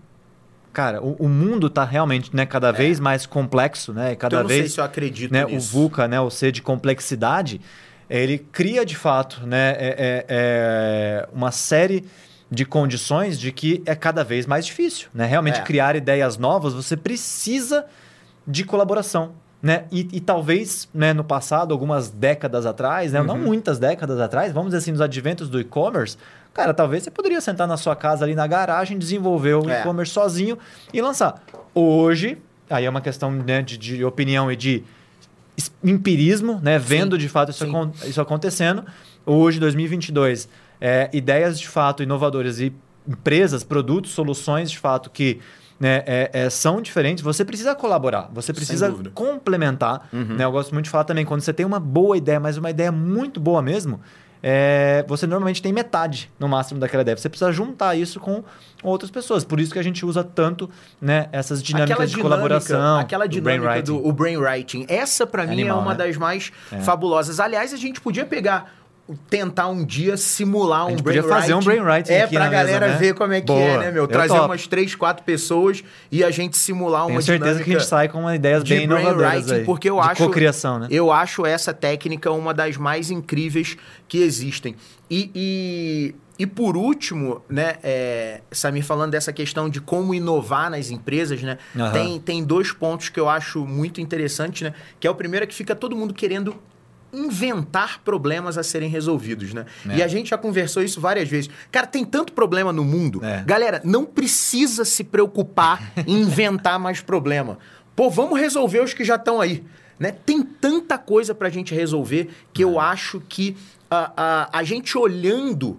Cara, 0.72 1.02
o, 1.02 1.12
o 1.18 1.28
mundo 1.28 1.66
está 1.66 1.84
realmente 1.84 2.34
né, 2.34 2.46
cada 2.46 2.70
vez 2.70 3.00
mais 3.00 3.26
complexo, 3.26 3.92
né? 3.92 4.14
Cada 4.14 4.36
Então, 4.36 4.38
eu 4.38 4.42
não 4.44 4.48
sei 4.50 4.60
vez 4.60 4.72
se 4.72 4.80
eu 4.80 4.84
acredito 4.84 5.32
né, 5.32 5.44
o 5.44 5.48
nisso. 5.50 5.72
VUCA, 5.72 6.06
né, 6.06 6.20
o 6.20 6.30
C 6.30 6.52
de 6.52 6.62
complexidade, 6.62 7.60
ele 8.08 8.38
cria 8.38 8.84
de 8.86 8.96
fato 8.96 9.46
né, 9.46 9.70
é- 9.72 9.96
é- 9.98 10.26
é 10.28 11.28
uma 11.32 11.50
série 11.50 12.04
de 12.50 12.64
condições 12.64 13.38
de 13.38 13.52
que 13.52 13.82
é 13.86 13.94
cada 13.94 14.24
vez 14.24 14.46
mais 14.46 14.66
difícil. 14.66 15.08
Né? 15.14 15.26
Realmente 15.26 15.60
É. 15.60 15.62
criar 15.62 15.94
ideias 15.96 16.36
novas, 16.36 16.72
você 16.72 16.96
precisa 16.96 17.84
de 18.46 18.64
colaboração. 18.64 19.32
Né? 19.62 19.84
E, 19.92 20.08
e 20.12 20.20
talvez 20.20 20.88
né, 20.94 21.12
no 21.12 21.22
passado, 21.22 21.72
algumas 21.72 22.08
décadas 22.08 22.64
atrás, 22.64 23.12
né, 23.12 23.22
não 23.22 23.34
Uhum. 23.34 23.42
muitas 23.42 23.78
décadas 23.78 24.18
atrás, 24.18 24.52
vamos 24.54 24.68
dizer 24.70 24.78
assim, 24.78 24.90
nos 24.92 25.02
adventos 25.02 25.50
do 25.50 25.60
e-commerce, 25.60 26.16
cara, 26.52 26.72
talvez 26.74 27.02
você 27.04 27.10
poderia 27.10 27.40
sentar 27.40 27.66
na 27.68 27.76
sua 27.76 27.94
casa 27.96 28.24
ali 28.24 28.34
na 28.34 28.46
garagem, 28.46 28.98
desenvolver 28.98 29.54
o 29.54 29.68
É. 29.70 29.80
e-commerce 29.80 30.12
sozinho 30.12 30.58
e 30.92 31.00
lançar. 31.00 31.42
Hoje, 31.74 32.38
aí 32.68 32.84
é 32.84 32.90
uma 32.90 33.00
questão 33.00 33.30
né, 33.30 33.62
de, 33.62 33.76
de 33.78 34.04
opinião 34.04 34.50
e 34.50 34.56
de 34.56 34.84
empirismo, 35.82 36.60
né? 36.62 36.78
Vendo 36.78 37.16
de 37.18 37.28
fato 37.28 37.50
isso, 37.50 37.64
sim. 37.64 37.70
acon- 37.70 37.90
isso 38.04 38.20
acontecendo. 38.20 38.84
Hoje, 39.26 39.58
2022, 39.60 40.48
é, 40.80 41.10
ideias 41.12 41.58
de 41.58 41.68
fato 41.68 42.02
inovadoras 42.02 42.60
e 42.60 42.72
empresas, 43.06 43.62
produtos, 43.64 44.12
soluções 44.12 44.70
de 44.70 44.78
fato 44.78 45.10
que 45.10 45.40
né, 45.78 46.02
é- 46.06 46.30
é, 46.34 46.50
são 46.50 46.82
diferentes, 46.82 47.24
você 47.24 47.42
precisa 47.42 47.74
colaborar, 47.74 48.28
você 48.34 48.52
precisa 48.52 48.94
complementar. 49.14 50.08
Uhum. 50.12 50.36
né? 50.36 50.44
Eu 50.44 50.52
gosto 50.52 50.72
muito 50.74 50.84
de 50.84 50.90
falar 50.90 51.04
também, 51.04 51.24
quando 51.24 51.40
você 51.40 51.52
tem 51.54 51.64
uma 51.64 51.80
boa 51.80 52.16
ideia, 52.18 52.38
mas 52.38 52.58
uma 52.58 52.68
ideia 52.70 52.92
muito 52.92 53.40
boa 53.40 53.62
mesmo, 53.62 53.98
é, 54.42 55.04
você 55.06 55.26
normalmente 55.26 55.60
tem 55.60 55.72
metade 55.72 56.30
no 56.38 56.48
máximo 56.48 56.80
daquela 56.80 57.02
ideia. 57.02 57.16
Você 57.16 57.28
precisa 57.28 57.52
juntar 57.52 57.94
isso 57.94 58.18
com 58.18 58.42
outras 58.82 59.10
pessoas. 59.10 59.44
Por 59.44 59.60
isso 59.60 59.72
que 59.72 59.78
a 59.78 59.82
gente 59.82 60.04
usa 60.04 60.24
tanto 60.24 60.70
né, 61.00 61.28
essas 61.32 61.62
dinâmicas 61.62 62.10
de 62.10 62.18
colaboração. 62.18 62.98
aquela 62.98 63.26
do 63.26 63.30
dinâmica 63.30 63.64
brainwriting. 63.64 63.92
do 63.92 64.06
o 64.06 64.12
brainwriting. 64.12 64.86
Essa 64.88 65.26
pra 65.26 65.44
mim 65.44 65.52
Animal, 65.52 65.78
é 65.78 65.82
uma 65.82 65.92
né? 65.92 66.06
das 66.06 66.16
mais 66.16 66.50
fabulosas. 66.82 67.38
Aliás, 67.40 67.72
a 67.74 67.76
gente 67.76 68.00
podia 68.00 68.24
pegar 68.24 68.79
tentar 69.28 69.68
um 69.68 69.84
dia 69.84 70.16
simular 70.16 70.86
um 70.86 70.90
gente 70.90 71.02
podia 71.02 71.22
brainwriting. 71.22 71.40
fazer 71.40 71.54
um 71.54 71.60
brainwriting 71.60 72.12
É 72.12 72.26
pra 72.26 72.38
na 72.40 72.50
mesa, 72.50 72.62
galera 72.62 72.88
né? 72.88 72.96
ver 72.96 73.14
como 73.14 73.32
é 73.32 73.40
que 73.40 73.46
Boa, 73.46 73.60
é, 73.60 73.78
né, 73.78 73.90
meu? 73.90 74.04
eu 74.04 74.08
Trazer 74.08 74.38
umas 74.40 74.66
três, 74.66 74.94
quatro 74.94 75.24
pessoas 75.24 75.82
e 76.10 76.22
a 76.24 76.30
gente 76.30 76.56
simular 76.56 77.02
Tenho 77.06 77.16
uma 77.16 77.22
certeza 77.22 77.44
dinâmica 77.52 77.64
que 77.64 77.76
a 77.76 77.78
gente 77.78 77.88
sai 77.88 78.08
com 78.08 78.20
uma 78.20 78.34
ideias 78.34 78.64
de 78.64 78.74
bem 78.74 78.84
inovadoras 78.84 79.16
brainwriting, 79.16 79.54
aí. 79.54 79.64
porque 79.64 79.88
eu 79.90 80.00
de 80.00 80.08
acho 80.08 80.24
cocriação, 80.24 80.78
né? 80.78 80.88
Eu 80.90 81.10
acho 81.12 81.44
essa 81.46 81.72
técnica 81.72 82.30
uma 82.30 82.52
das 82.54 82.76
mais 82.76 83.10
incríveis 83.10 83.76
que 84.08 84.18
existem. 84.18 84.76
E, 85.10 85.30
e, 85.34 86.14
e 86.38 86.46
por 86.46 86.76
último, 86.76 87.42
né, 87.48 87.76
é, 87.82 88.40
Samir, 88.50 88.84
falando 88.84 89.10
dessa 89.10 89.32
questão 89.32 89.68
de 89.68 89.80
como 89.80 90.14
inovar 90.14 90.70
nas 90.70 90.90
empresas, 90.90 91.42
né? 91.42 91.58
Aham. 91.76 91.92
Tem, 91.92 92.20
tem 92.20 92.44
dois 92.44 92.72
pontos 92.72 93.08
que 93.08 93.18
eu 93.18 93.28
acho 93.28 93.66
muito 93.66 94.00
interessantes, 94.00 94.62
né? 94.62 94.72
Que 94.98 95.06
é 95.06 95.10
o 95.10 95.14
primeiro 95.14 95.44
é 95.44 95.46
que 95.46 95.54
fica 95.54 95.74
todo 95.74 95.96
mundo 95.96 96.14
querendo 96.14 96.54
inventar 97.12 98.00
problemas 98.04 98.56
a 98.56 98.62
serem 98.62 98.88
resolvidos, 98.88 99.52
né? 99.52 99.66
É. 99.88 99.96
E 99.96 100.02
a 100.02 100.08
gente 100.08 100.30
já 100.30 100.38
conversou 100.38 100.82
isso 100.82 101.00
várias 101.00 101.28
vezes. 101.28 101.50
Cara, 101.70 101.86
tem 101.86 102.04
tanto 102.04 102.32
problema 102.32 102.72
no 102.72 102.84
mundo. 102.84 103.24
É. 103.24 103.42
Galera, 103.44 103.80
não 103.84 104.04
precisa 104.04 104.84
se 104.84 105.04
preocupar 105.04 105.92
em 106.06 106.20
inventar 106.20 106.78
mais 106.80 107.00
problema. 107.00 107.58
Pô, 107.96 108.08
vamos 108.08 108.38
resolver 108.38 108.80
os 108.80 108.94
que 108.94 109.04
já 109.04 109.16
estão 109.16 109.40
aí. 109.40 109.64
Né? 109.98 110.12
Tem 110.12 110.42
tanta 110.42 110.96
coisa 110.96 111.34
pra 111.34 111.50
gente 111.50 111.74
resolver 111.74 112.30
que 112.52 112.64
eu 112.64 112.80
acho 112.80 113.20
que 113.28 113.56
a, 113.90 114.12
a, 114.16 114.58
a 114.58 114.62
gente 114.62 114.96
olhando 114.96 115.78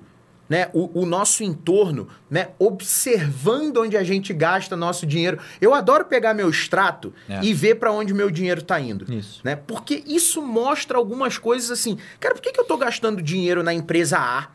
né, 0.52 0.68
o, 0.74 1.04
o 1.04 1.06
nosso 1.06 1.46
entorno, 1.46 2.10
né, 2.30 2.50
observando 2.60 3.78
onde 3.78 3.96
a 3.96 4.04
gente 4.04 4.34
gasta 4.34 4.76
nosso 4.76 5.06
dinheiro. 5.06 5.40
Eu 5.62 5.74
adoro 5.74 6.04
pegar 6.04 6.34
meu 6.34 6.50
extrato 6.50 7.14
É. 7.30 7.40
e 7.42 7.54
ver 7.54 7.76
pra 7.76 7.90
onde 7.90 8.14
meu 8.14 8.30
dinheiro 8.30 8.62
tá 8.62 8.78
indo. 8.78 9.10
Isso. 9.14 9.40
Né? 9.46 9.56
Porque 9.56 10.04
isso 10.06 10.42
mostra 10.42 10.98
algumas 10.98 11.38
coisas 11.38 11.72
assim. 11.72 11.98
Cara, 12.20 12.36
por 12.36 12.42
que, 12.42 12.52
que 12.52 12.60
eu 12.60 12.66
tô 12.66 12.76
gastando 12.76 13.22
dinheiro 13.22 13.64
na 13.64 13.74
empresa 13.74 14.18
A 14.20 14.50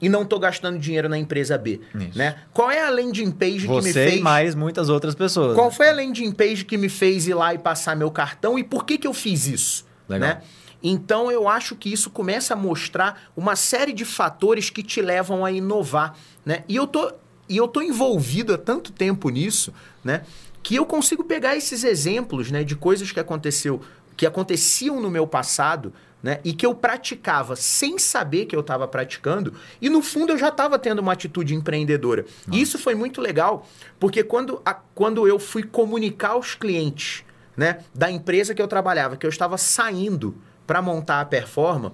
e 0.00 0.08
não 0.08 0.24
tô 0.24 0.38
gastando 0.38 0.78
dinheiro 0.78 1.08
na 1.08 1.18
empresa 1.18 1.58
B? 1.58 1.80
Isso. 1.96 2.16
Né? 2.16 2.36
Qual 2.52 2.70
é 2.70 2.84
a 2.86 2.88
landing 2.90 3.32
page 3.32 3.66
que 3.66 3.74
me 3.74 3.82
Você 3.82 3.92
fez? 3.92 4.14
e 4.16 4.20
mais 4.20 4.54
muitas 4.54 4.88
outras 4.88 5.16
pessoas. 5.16 5.56
Qual 5.56 5.72
foi 5.72 5.88
a 5.88 5.92
landing 5.92 6.30
page 6.30 6.64
que 6.64 6.76
me 6.78 6.88
fez 6.88 7.26
ir 7.26 7.34
lá 7.34 7.52
e 7.52 7.58
passar 7.58 7.96
meu 7.96 8.12
cartão 8.12 8.56
e 8.56 8.62
por 8.62 8.84
que, 8.84 8.96
que 8.96 9.06
eu 9.08 9.12
fiz 9.12 9.48
isso? 9.48 9.84
Legal. 10.08 10.28
Né? 10.28 10.42
Então 10.82 11.30
eu 11.30 11.48
acho 11.48 11.76
que 11.76 11.92
isso 11.92 12.10
começa 12.10 12.54
a 12.54 12.56
mostrar 12.56 13.30
uma 13.36 13.54
série 13.56 13.92
de 13.92 14.04
fatores 14.04 14.70
que 14.70 14.82
te 14.82 15.00
levam 15.02 15.44
a 15.44 15.52
inovar. 15.52 16.16
Né? 16.44 16.64
E 16.68 16.76
eu 16.76 16.86
tô, 16.86 17.12
e 17.48 17.56
eu 17.56 17.68
tô 17.68 17.82
envolvido 17.82 18.54
há 18.54 18.58
tanto 18.58 18.92
tempo 18.92 19.28
nisso, 19.28 19.72
né? 20.02 20.22
Que 20.62 20.76
eu 20.76 20.84
consigo 20.86 21.24
pegar 21.24 21.56
esses 21.56 21.84
exemplos 21.84 22.50
né, 22.50 22.62
de 22.64 22.76
coisas 22.76 23.10
que 23.12 23.18
aconteceu, 23.20 23.80
que 24.16 24.26
aconteciam 24.26 25.00
no 25.00 25.10
meu 25.10 25.26
passado, 25.26 25.92
né? 26.22 26.38
E 26.44 26.52
que 26.52 26.64
eu 26.66 26.74
praticava 26.74 27.56
sem 27.56 27.98
saber 27.98 28.44
que 28.44 28.54
eu 28.54 28.60
estava 28.60 28.86
praticando, 28.86 29.54
e 29.80 29.88
no 29.88 30.02
fundo 30.02 30.32
eu 30.32 30.38
já 30.38 30.48
estava 30.48 30.78
tendo 30.78 30.98
uma 30.98 31.12
atitude 31.14 31.54
empreendedora. 31.54 32.26
E 32.52 32.60
isso 32.60 32.78
foi 32.78 32.94
muito 32.94 33.20
legal, 33.22 33.66
porque 33.98 34.22
quando, 34.22 34.60
a- 34.64 34.74
quando 34.94 35.26
eu 35.26 35.38
fui 35.38 35.62
comunicar 35.62 36.30
aos 36.32 36.54
clientes 36.54 37.24
né, 37.56 37.78
da 37.94 38.10
empresa 38.10 38.54
que 38.54 38.60
eu 38.60 38.68
trabalhava, 38.68 39.16
que 39.16 39.24
eu 39.26 39.30
estava 39.30 39.56
saindo 39.58 40.34
para 40.70 40.80
montar 40.80 41.20
a 41.20 41.24
performa, 41.24 41.92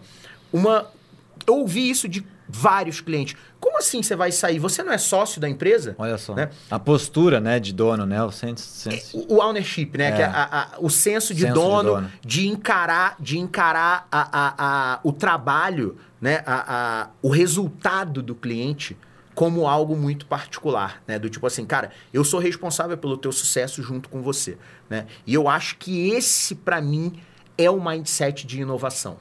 uma 0.53 0.87
eu 1.47 1.55
ouvi 1.61 1.89
isso 1.89 2.07
de 2.07 2.23
vários 2.47 3.01
clientes. 3.01 3.35
Como 3.59 3.79
assim 3.79 4.03
você 4.03 4.15
vai 4.15 4.31
sair? 4.31 4.59
Você 4.59 4.83
não 4.83 4.93
é 4.93 4.99
sócio 4.99 5.41
da 5.41 5.49
empresa? 5.49 5.95
Olha 5.97 6.19
só. 6.19 6.35
Né? 6.35 6.51
A 6.71 6.79
postura, 6.79 7.41
né, 7.41 7.59
de 7.59 7.73
dono, 7.73 8.05
né? 8.05 8.23
O 8.23 8.31
senso, 8.31 8.63
senso- 8.69 9.17
O 9.17 9.37
o 9.37 9.41
ownership, 9.43 9.93
né? 9.97 10.09
É. 10.09 10.13
Que 10.13 10.21
é 10.23 10.27
a- 10.27 10.49
a- 10.75 10.79
o 10.79 10.91
senso 10.91 11.33
de 11.33 11.41
Senso 11.47 11.55
de 11.55 11.59
dono, 11.59 11.91
dono. 11.95 12.13
de 12.23 12.47
encarar, 12.49 13.17
de 13.19 13.39
encarar 13.39 14.07
a- 14.13 15.01
o 15.03 15.11
trabalho, 15.11 15.97
né? 16.21 16.45
O 17.23 17.31
resultado 17.31 18.21
do 18.23 18.35
cliente 18.35 18.95
como 19.35 19.67
algo 19.67 19.97
muito 19.97 20.27
particular, 20.27 21.03
né? 21.09 21.19
Do 21.19 21.31
tipo 21.31 21.47
assim, 21.47 21.65
cara, 21.65 21.91
eu 22.13 22.23
sou 22.25 22.39
responsável 22.41 22.99
pelo 22.99 23.17
teu 23.17 23.33
sucesso 23.33 23.83
junto 23.83 24.11
com 24.11 24.21
você, 24.21 24.59
né? 24.91 25.07
E 25.27 25.33
eu 25.33 25.49
acho 25.49 25.77
que 25.79 26.11
esse, 26.11 26.55
para 26.55 26.79
mim, 26.83 27.19
é 27.57 27.71
o 27.71 27.83
mindset 27.83 28.47
de 28.47 28.61
inovação. 28.61 29.19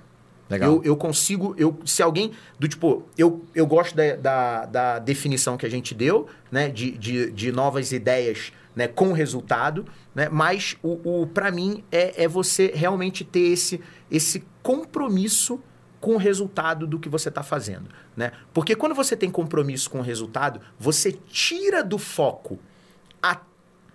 Legal. 0.50 0.74
Eu, 0.76 0.84
eu 0.84 0.96
consigo, 0.96 1.56
eu, 1.58 1.80
se 1.86 2.04
alguém, 2.04 2.32
do 2.60 2.68
tipo, 2.68 3.04
eu, 3.18 3.44
eu 3.56 3.66
gosto 3.66 3.96
da, 3.96 4.16
da, 4.16 4.66
da 4.66 5.00
definição 5.00 5.58
que 5.58 5.66
a 5.66 5.70
gente 5.70 5.96
deu, 5.96 6.28
né, 6.52 6.70
de, 6.70 6.92
de, 6.92 7.32
de 7.32 7.52
novas 7.52 7.92
ideias, 7.92 8.54
né, 8.76 8.88
com 8.88 9.12
resultado, 9.12 9.86
né, 10.14 10.30
mas 10.30 10.78
o, 10.84 11.22
o 11.22 11.28
para 11.28 11.50
mim 11.50 11.84
é, 11.92 12.24
é 12.24 12.28
você 12.28 12.72
realmente 12.76 13.24
ter 13.24 13.48
esse, 13.48 13.82
esse 14.12 14.44
compromisso 14.62 15.60
com 16.00 16.14
o 16.14 16.18
resultado 16.18 16.86
do 16.86 17.00
que 17.00 17.10
você 17.10 17.30
está 17.30 17.42
fazendo, 17.42 17.90
né? 18.16 18.32
Porque 18.54 18.76
quando 18.76 18.94
você 18.94 19.18
tem 19.18 19.32
compromisso 19.32 19.90
com 19.90 19.98
o 19.98 20.04
resultado, 20.04 20.62
você 20.78 21.12
tira 21.12 21.84
do 21.84 21.98
foco 21.98 22.60
a 23.24 23.42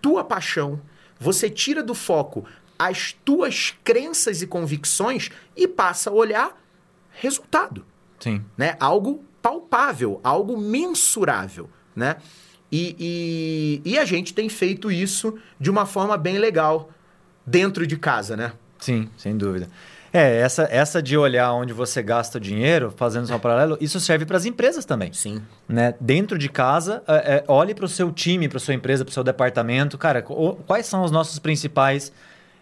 tua 0.03 0.25
paixão, 0.25 0.81
você 1.21 1.49
tira 1.49 1.85
do 1.85 1.95
foco 1.95 2.45
as 2.81 3.13
tuas 3.13 3.75
crenças 3.85 4.41
e 4.41 4.47
convicções 4.47 5.31
e 5.55 5.69
passa 5.69 6.09
a 6.09 6.13
olhar 6.15 6.59
resultado. 7.11 7.85
Sim. 8.19 8.43
Né? 8.57 8.75
Algo 8.81 9.23
palpável, 9.43 10.19
algo 10.25 10.57
mensurável, 10.57 11.69
né? 11.95 12.17
E, 12.73 13.83
e, 13.85 13.91
e, 13.91 13.99
a 13.99 14.05
gente 14.05 14.33
tem 14.33 14.49
feito 14.49 14.91
isso 14.91 15.37
de 15.59 15.69
uma 15.69 15.85
forma 15.85 16.17
bem 16.17 16.39
legal 16.39 16.89
dentro 17.45 17.87
de 17.87 17.97
casa, 17.97 18.37
né? 18.37 18.53
Sim, 18.79 19.11
sem 19.17 19.37
dúvida. 19.37 19.69
É, 20.13 20.39
essa, 20.39 20.69
essa 20.71 21.03
de 21.03 21.17
olhar 21.19 21.53
onde 21.53 21.73
você 21.73 22.03
gasta 22.03 22.39
o 22.39 22.41
dinheiro, 22.41 22.95
fazendo 22.97 23.27
só 23.27 23.37
um 23.37 23.41
paralelo, 23.41 23.77
isso 23.81 24.01
serve 24.01 24.25
para 24.25 24.37
as 24.37 24.47
empresas 24.47 24.85
também. 24.85 25.13
Sim. 25.13 25.43
Né? 25.69 25.95
Dentro 26.01 26.39
de 26.39 26.49
casa, 26.49 27.03
é, 27.07 27.37
é, 27.37 27.45
olhe 27.47 27.75
para 27.75 27.85
o 27.85 27.89
seu 27.89 28.11
time, 28.13 28.49
para 28.49 28.59
sua 28.59 28.75
empresa, 28.75 29.05
para 29.05 29.11
o 29.11 29.15
seu 29.15 29.25
departamento. 29.25 29.99
Cara, 29.99 30.23
quais 30.23 30.87
são 30.87 31.03
os 31.03 31.11
nossos 31.11 31.39
principais 31.39 32.13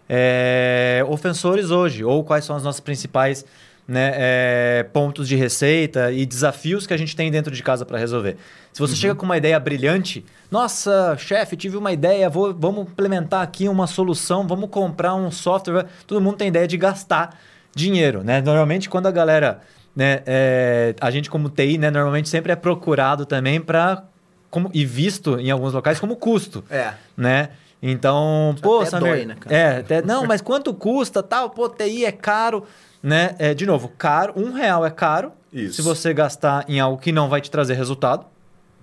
é, 0.09 1.05
ofensores 1.07 1.69
hoje? 1.69 2.03
Ou 2.03 2.23
quais 2.23 2.43
são 2.43 2.55
as 2.55 2.63
nossas 2.63 2.81
principais 2.81 3.45
né, 3.89 4.11
é, 4.13 4.83
pontos 4.93 5.27
de 5.27 5.35
receita 5.35 6.11
e 6.11 6.23
desafios 6.23 6.85
que 6.85 6.93
a 6.93 6.97
gente 6.97 7.15
tem 7.15 7.31
dentro 7.31 7.51
de 7.51 7.63
casa 7.63 7.83
para 7.83 7.97
resolver. 7.97 8.37
Se 8.71 8.79
você 8.79 8.93
uhum. 8.93 8.99
chega 8.99 9.15
com 9.15 9.25
uma 9.25 9.35
ideia 9.35 9.59
brilhante, 9.59 10.23
nossa, 10.51 11.17
chefe, 11.17 11.57
tive 11.57 11.75
uma 11.75 11.91
ideia, 11.91 12.29
vou, 12.29 12.53
vamos 12.53 12.83
implementar 12.83 13.41
aqui 13.41 13.67
uma 13.67 13.87
solução, 13.87 14.47
vamos 14.47 14.69
comprar 14.69 15.15
um 15.15 15.31
software. 15.31 15.87
Todo 16.05 16.21
mundo 16.21 16.37
tem 16.37 16.49
ideia 16.49 16.67
de 16.67 16.77
gastar 16.77 17.35
dinheiro, 17.73 18.23
né? 18.23 18.41
Normalmente 18.41 18.87
quando 18.87 19.07
a 19.07 19.11
galera, 19.11 19.59
né, 19.95 20.21
é, 20.27 20.93
a 21.01 21.09
gente 21.09 21.27
como 21.27 21.49
TI, 21.49 21.79
né, 21.79 21.89
normalmente 21.89 22.29
sempre 22.29 22.51
é 22.51 22.55
procurado 22.55 23.25
também 23.25 23.59
para 23.59 24.03
como 24.51 24.69
e 24.71 24.85
visto 24.85 25.39
em 25.39 25.49
alguns 25.49 25.73
locais 25.73 25.99
como 25.99 26.15
custo, 26.15 26.63
é. 26.69 26.93
né? 27.17 27.49
Então, 27.81 28.55
pô, 28.61 28.81
até 28.81 28.89
Samir, 28.89 29.11
dói, 29.11 29.25
né, 29.25 29.35
cara? 29.39 29.55
é, 29.55 29.77
até, 29.79 30.01
não, 30.01 30.25
mas 30.25 30.41
quanto 30.41 30.73
custa, 30.73 31.23
tal, 31.23 31.49
pô, 31.49 31.69
TI 31.69 32.05
é 32.05 32.11
caro 32.11 32.65
né? 33.01 33.35
É, 33.39 33.53
de 33.53 33.65
novo, 33.65 33.89
caro, 33.97 34.33
um 34.35 34.51
real 34.51 34.85
é 34.85 34.91
caro 34.91 35.31
Isso. 35.51 35.75
se 35.75 35.81
você 35.81 36.13
gastar 36.13 36.65
em 36.67 36.79
algo 36.79 37.01
que 37.01 37.11
não 37.11 37.29
vai 37.29 37.41
te 37.41 37.49
trazer 37.49 37.73
resultado, 37.73 38.25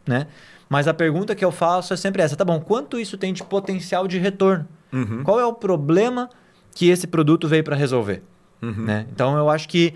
né? 0.06 0.26
Mas 0.68 0.88
a 0.88 0.94
pergunta 0.94 1.34
que 1.34 1.44
eu 1.44 1.52
faço 1.52 1.94
é 1.94 1.96
sempre 1.96 2.22
essa, 2.22 2.34
tá 2.34 2.44
bom, 2.44 2.58
quanto 2.60 2.98
isso 2.98 3.16
tem 3.16 3.32
de 3.32 3.44
potencial 3.44 4.08
de 4.08 4.18
retorno? 4.18 4.66
Uhum. 4.92 5.22
Qual 5.22 5.38
é 5.38 5.46
o 5.46 5.52
problema 5.52 6.28
que 6.74 6.88
esse 6.88 7.06
produto 7.06 7.46
veio 7.46 7.62
para 7.62 7.76
resolver? 7.76 8.22
Uhum. 8.60 8.84
Né? 8.84 9.06
Então 9.12 9.36
eu 9.36 9.48
acho 9.48 9.68
que 9.68 9.94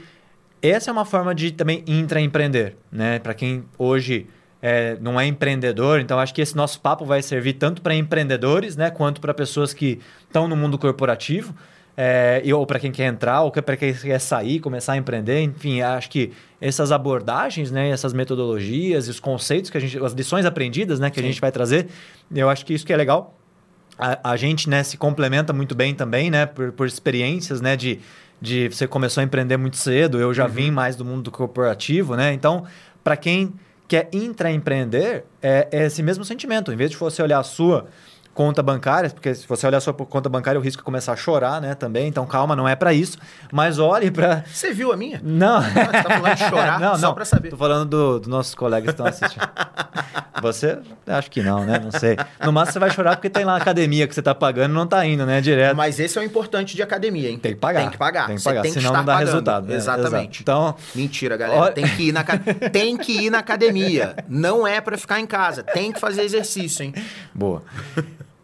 essa 0.62 0.90
é 0.90 0.92
uma 0.92 1.04
forma 1.04 1.34
de 1.34 1.50
também 1.50 1.82
intraempreender, 1.86 2.76
né? 2.92 3.18
Para 3.18 3.34
quem 3.34 3.64
hoje 3.78 4.28
é, 4.62 4.96
não 5.00 5.18
é 5.18 5.26
empreendedor, 5.26 6.00
então 6.00 6.18
acho 6.18 6.34
que 6.34 6.40
esse 6.40 6.56
nosso 6.56 6.80
papo 6.80 7.04
vai 7.04 7.22
servir 7.22 7.54
tanto 7.54 7.80
para 7.80 7.94
empreendedores, 7.94 8.76
né, 8.76 8.90
quanto 8.90 9.20
para 9.20 9.32
pessoas 9.32 9.72
que 9.72 10.00
estão 10.28 10.46
no 10.46 10.56
mundo 10.56 10.78
corporativo 10.78 11.54
é, 11.96 12.42
ou 12.54 12.66
para 12.66 12.78
quem 12.78 12.90
quer 12.90 13.06
entrar, 13.06 13.42
ou 13.42 13.50
para 13.50 13.76
quem 13.76 13.92
quer 13.92 14.18
sair, 14.18 14.58
começar 14.60 14.94
a 14.94 14.96
empreender, 14.96 15.42
enfim, 15.42 15.82
acho 15.82 16.08
que 16.08 16.32
essas 16.60 16.92
abordagens, 16.92 17.70
né, 17.70 17.90
essas 17.90 18.14
metodologias 18.14 19.06
os 19.08 19.20
conceitos 19.20 19.70
que 19.70 19.76
a 19.76 19.80
gente, 19.80 19.98
as 20.02 20.12
lições 20.12 20.46
aprendidas, 20.46 20.98
né, 20.98 21.10
que 21.10 21.20
Sim. 21.20 21.26
a 21.26 21.28
gente 21.28 21.40
vai 21.40 21.52
trazer, 21.52 21.88
eu 22.34 22.48
acho 22.48 22.64
que 22.64 22.72
isso 22.72 22.86
que 22.86 22.92
é 22.92 22.96
legal. 22.96 23.36
A, 23.98 24.32
a 24.32 24.36
gente, 24.36 24.68
né, 24.70 24.82
se 24.82 24.96
complementa 24.96 25.52
muito 25.52 25.74
bem 25.74 25.94
também, 25.94 26.30
né, 26.30 26.46
por, 26.46 26.72
por 26.72 26.86
experiências, 26.86 27.60
né, 27.60 27.76
de, 27.76 28.00
de 28.40 28.68
você 28.68 28.86
começou 28.86 29.20
a 29.20 29.24
empreender 29.24 29.58
muito 29.58 29.76
cedo, 29.76 30.18
eu 30.18 30.32
já 30.32 30.46
uhum. 30.46 30.50
vim 30.50 30.70
mais 30.70 30.96
do 30.96 31.04
mundo 31.04 31.24
do 31.24 31.30
corporativo, 31.30 32.16
né, 32.16 32.32
então, 32.32 32.64
para 33.04 33.16
quem 33.16 33.52
quer 33.90 34.08
intraempreender, 34.12 35.24
é, 35.42 35.66
é 35.72 35.86
esse 35.86 36.00
mesmo 36.00 36.24
sentimento. 36.24 36.72
Em 36.72 36.76
vez 36.76 36.92
de 36.92 36.96
você 36.96 37.20
olhar 37.20 37.40
a 37.40 37.42
sua 37.42 37.88
conta 38.34 38.62
bancária, 38.62 39.10
porque 39.10 39.34
se 39.34 39.46
você 39.46 39.66
olhar 39.66 39.78
a 39.78 39.80
sua 39.80 39.92
conta 39.92 40.28
bancária, 40.28 40.58
o 40.58 40.62
risco 40.62 40.82
é 40.82 40.84
começar 40.84 41.12
a 41.12 41.16
chorar, 41.16 41.60
né, 41.60 41.74
também. 41.74 42.08
Então, 42.08 42.24
calma, 42.26 42.54
não 42.54 42.68
é 42.68 42.76
para 42.76 42.92
isso. 42.92 43.18
Mas 43.52 43.78
olhe 43.78 44.10
para... 44.10 44.44
Você 44.52 44.72
viu 44.72 44.92
a 44.92 44.96
minha? 44.96 45.20
Não. 45.22 45.58
Ah, 45.58 45.62
você 45.62 46.02
tá 46.02 46.02
falando 46.02 46.34
de 46.34 46.48
chorar 46.48 46.80
não, 46.80 46.96
só 46.96 47.08
não. 47.08 47.14
para 47.14 47.24
saber. 47.24 47.50
Tô 47.50 47.56
falando 47.56 47.88
dos 47.88 48.20
do 48.22 48.30
nossos 48.30 48.54
colegas 48.54 48.86
que 48.86 48.90
estão 48.90 49.06
assistindo. 49.06 49.48
você, 50.40 50.78
acho 51.06 51.30
que 51.30 51.42
não, 51.42 51.64
né? 51.64 51.78
Não 51.78 51.90
sei. 51.90 52.16
No 52.42 52.52
máximo, 52.52 52.74
você 52.74 52.78
vai 52.78 52.90
chorar 52.90 53.16
porque 53.16 53.28
tem 53.28 53.44
lá 53.44 53.56
academia 53.56 54.06
que 54.06 54.14
você 54.14 54.22
tá 54.22 54.34
pagando 54.34 54.72
e 54.72 54.74
não 54.74 54.86
tá 54.86 55.04
indo, 55.04 55.26
né, 55.26 55.40
direto. 55.40 55.76
Mas 55.76 55.98
esse 55.98 56.16
é 56.18 56.20
o 56.20 56.24
importante 56.24 56.76
de 56.76 56.82
academia, 56.82 57.28
hein? 57.28 57.38
Tem 57.38 57.52
que 57.52 57.58
pagar. 57.58 57.80
Tem 57.80 57.90
que 57.90 57.98
pagar. 57.98 58.26
Tem 58.26 58.36
que 58.36 58.44
pagar, 58.44 58.62
tem 58.62 58.72
que 58.72 58.80
senão 58.80 58.92
não 58.92 59.04
dá 59.04 59.12
pagando. 59.14 59.26
resultado. 59.26 59.66
Né? 59.66 59.74
Exatamente. 59.74 60.42
Então... 60.42 60.74
Mentira, 60.94 61.36
galera. 61.36 61.60
Olha... 61.60 61.72
Tem, 61.72 61.86
que 61.86 62.08
ir 62.08 62.12
na, 62.12 62.24
tem 62.72 62.96
que 62.96 63.12
ir 63.26 63.30
na 63.30 63.38
academia. 63.38 64.14
Não 64.28 64.66
é 64.66 64.80
para 64.80 64.96
ficar 64.96 65.20
em 65.20 65.26
casa. 65.26 65.62
Tem 65.62 65.92
que 65.92 66.00
fazer 66.00 66.22
exercício, 66.22 66.84
hein? 66.84 66.94
Boa. 67.34 67.62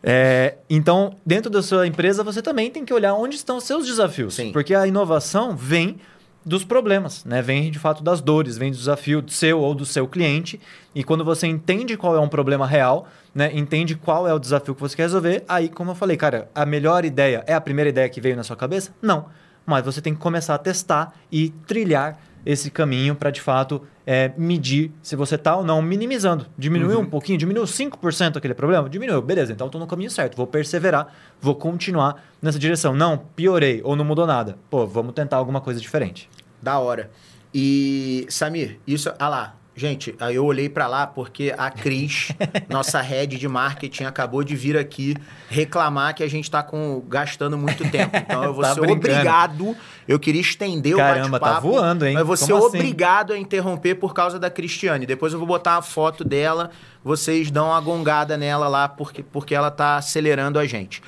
É, 0.02 0.56
então, 0.68 1.16
dentro 1.24 1.50
da 1.50 1.62
sua 1.62 1.86
empresa, 1.86 2.22
você 2.22 2.40
também 2.40 2.70
tem 2.70 2.84
que 2.84 2.94
olhar 2.94 3.14
onde 3.14 3.36
estão 3.36 3.56
os 3.56 3.64
seus 3.64 3.86
desafios. 3.86 4.34
Sim. 4.34 4.52
Porque 4.52 4.74
a 4.74 4.86
inovação 4.86 5.56
vem 5.56 5.98
dos 6.46 6.64
problemas, 6.64 7.24
né? 7.24 7.42
Vem 7.42 7.72
de 7.72 7.78
fato 7.78 8.04
das 8.04 8.20
dores, 8.20 8.56
vem 8.56 8.70
do 8.70 8.76
desafio 8.76 9.20
do 9.20 9.32
seu 9.32 9.58
ou 9.58 9.74
do 9.74 9.84
seu 9.84 10.06
cliente. 10.06 10.60
E 10.94 11.02
quando 11.02 11.24
você 11.24 11.44
entende 11.48 11.96
qual 11.96 12.14
é 12.14 12.20
um 12.20 12.28
problema 12.28 12.64
real, 12.64 13.08
né? 13.34 13.50
Entende 13.52 13.96
qual 13.96 14.28
é 14.28 14.32
o 14.32 14.38
desafio 14.38 14.72
que 14.72 14.80
você 14.80 14.94
quer 14.94 15.02
resolver, 15.02 15.44
aí, 15.48 15.68
como 15.68 15.90
eu 15.90 15.94
falei, 15.96 16.16
cara, 16.16 16.48
a 16.54 16.64
melhor 16.64 17.04
ideia 17.04 17.42
é 17.48 17.54
a 17.54 17.60
primeira 17.60 17.90
ideia 17.90 18.08
que 18.08 18.20
veio 18.20 18.36
na 18.36 18.44
sua 18.44 18.54
cabeça? 18.54 18.94
Não. 19.02 19.26
Mas 19.66 19.84
você 19.84 20.00
tem 20.00 20.14
que 20.14 20.20
começar 20.20 20.54
a 20.54 20.58
testar 20.58 21.14
e 21.32 21.50
trilhar 21.66 22.16
esse 22.46 22.70
caminho 22.70 23.16
para 23.16 23.30
de 23.30 23.40
fato 23.40 23.82
é, 24.06 24.32
medir 24.38 24.92
se 25.02 25.16
você 25.16 25.34
está 25.34 25.56
ou 25.56 25.64
não 25.64 25.82
minimizando. 25.82 26.46
Diminuiu 26.56 26.98
uhum. 26.98 27.04
um 27.04 27.10
pouquinho, 27.10 27.36
diminuiu 27.36 27.64
5% 27.64 28.36
aquele 28.36 28.54
problema? 28.54 28.88
Diminuiu, 28.88 29.20
beleza, 29.20 29.52
então 29.52 29.66
estou 29.66 29.80
no 29.80 29.86
caminho 29.86 30.10
certo, 30.10 30.36
vou 30.36 30.46
perseverar, 30.46 31.12
vou 31.40 31.56
continuar 31.56 32.24
nessa 32.40 32.58
direção. 32.58 32.94
Não, 32.94 33.18
piorei 33.18 33.80
ou 33.82 33.96
não 33.96 34.04
mudou 34.04 34.26
nada. 34.26 34.56
Pô, 34.70 34.86
vamos 34.86 35.12
tentar 35.12 35.36
alguma 35.38 35.60
coisa 35.60 35.80
diferente. 35.80 36.30
Da 36.62 36.78
hora. 36.78 37.10
E, 37.52 38.26
Samir, 38.28 38.78
isso. 38.86 39.12
Ah 39.18 39.28
lá, 39.28 39.56
Gente, 39.78 40.14
aí 40.18 40.36
eu 40.36 40.44
olhei 40.46 40.70
para 40.70 40.86
lá 40.86 41.06
porque 41.06 41.54
a 41.56 41.70
Cris, 41.70 42.32
nossa 42.66 42.98
head 43.02 43.36
de 43.36 43.46
marketing, 43.46 44.04
acabou 44.04 44.42
de 44.42 44.56
vir 44.56 44.74
aqui 44.74 45.14
reclamar 45.50 46.14
que 46.14 46.22
a 46.22 46.28
gente 46.28 46.44
está 46.44 46.66
gastando 47.06 47.58
muito 47.58 47.86
tempo. 47.90 48.16
Então 48.16 48.42
eu 48.42 48.54
vou 48.54 48.62
tá 48.62 48.72
ser 48.72 48.80
brincando. 48.80 48.98
obrigado. 49.00 49.76
Eu 50.08 50.18
queria 50.18 50.40
estender 50.40 50.96
Caramba, 50.96 51.26
o 51.26 51.30
bate-papo. 51.32 51.54
tá 51.54 51.60
voando, 51.60 52.06
hein? 52.06 52.14
Mas 52.14 52.20
eu 52.20 52.26
vou 52.26 52.36
ser 52.38 52.54
assim? 52.54 52.64
obrigado 52.64 53.34
a 53.34 53.38
interromper 53.38 53.96
por 53.96 54.14
causa 54.14 54.38
da 54.38 54.48
Cristiane. 54.48 55.04
Depois 55.04 55.34
eu 55.34 55.38
vou 55.38 55.46
botar 55.46 55.76
a 55.76 55.82
foto 55.82 56.24
dela, 56.24 56.70
vocês 57.04 57.50
dão 57.50 57.66
uma 57.66 57.80
gongada 57.80 58.34
nela 58.38 58.68
lá 58.68 58.88
porque, 58.88 59.22
porque 59.22 59.54
ela 59.54 59.70
tá 59.70 59.96
acelerando 59.96 60.58
a 60.58 60.64
gente. 60.64 61.02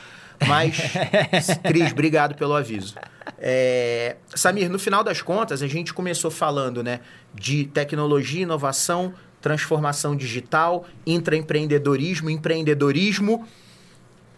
Mas, 0.47 0.77
Cris, 1.67 1.93
obrigado 1.93 2.35
pelo 2.35 2.55
aviso. 2.55 2.95
É, 3.39 4.17
Samir, 4.35 4.71
no 4.71 4.79
final 4.79 5.03
das 5.03 5.21
contas, 5.21 5.63
a 5.63 5.67
gente 5.67 5.93
começou 5.93 6.31
falando 6.31 6.83
né, 6.83 7.01
de 7.35 7.65
tecnologia, 7.67 8.43
inovação, 8.43 9.13
transformação 9.41 10.17
digital, 10.17 10.87
intraempreendedorismo, 11.07 12.31
empreendedorismo. 12.31 13.47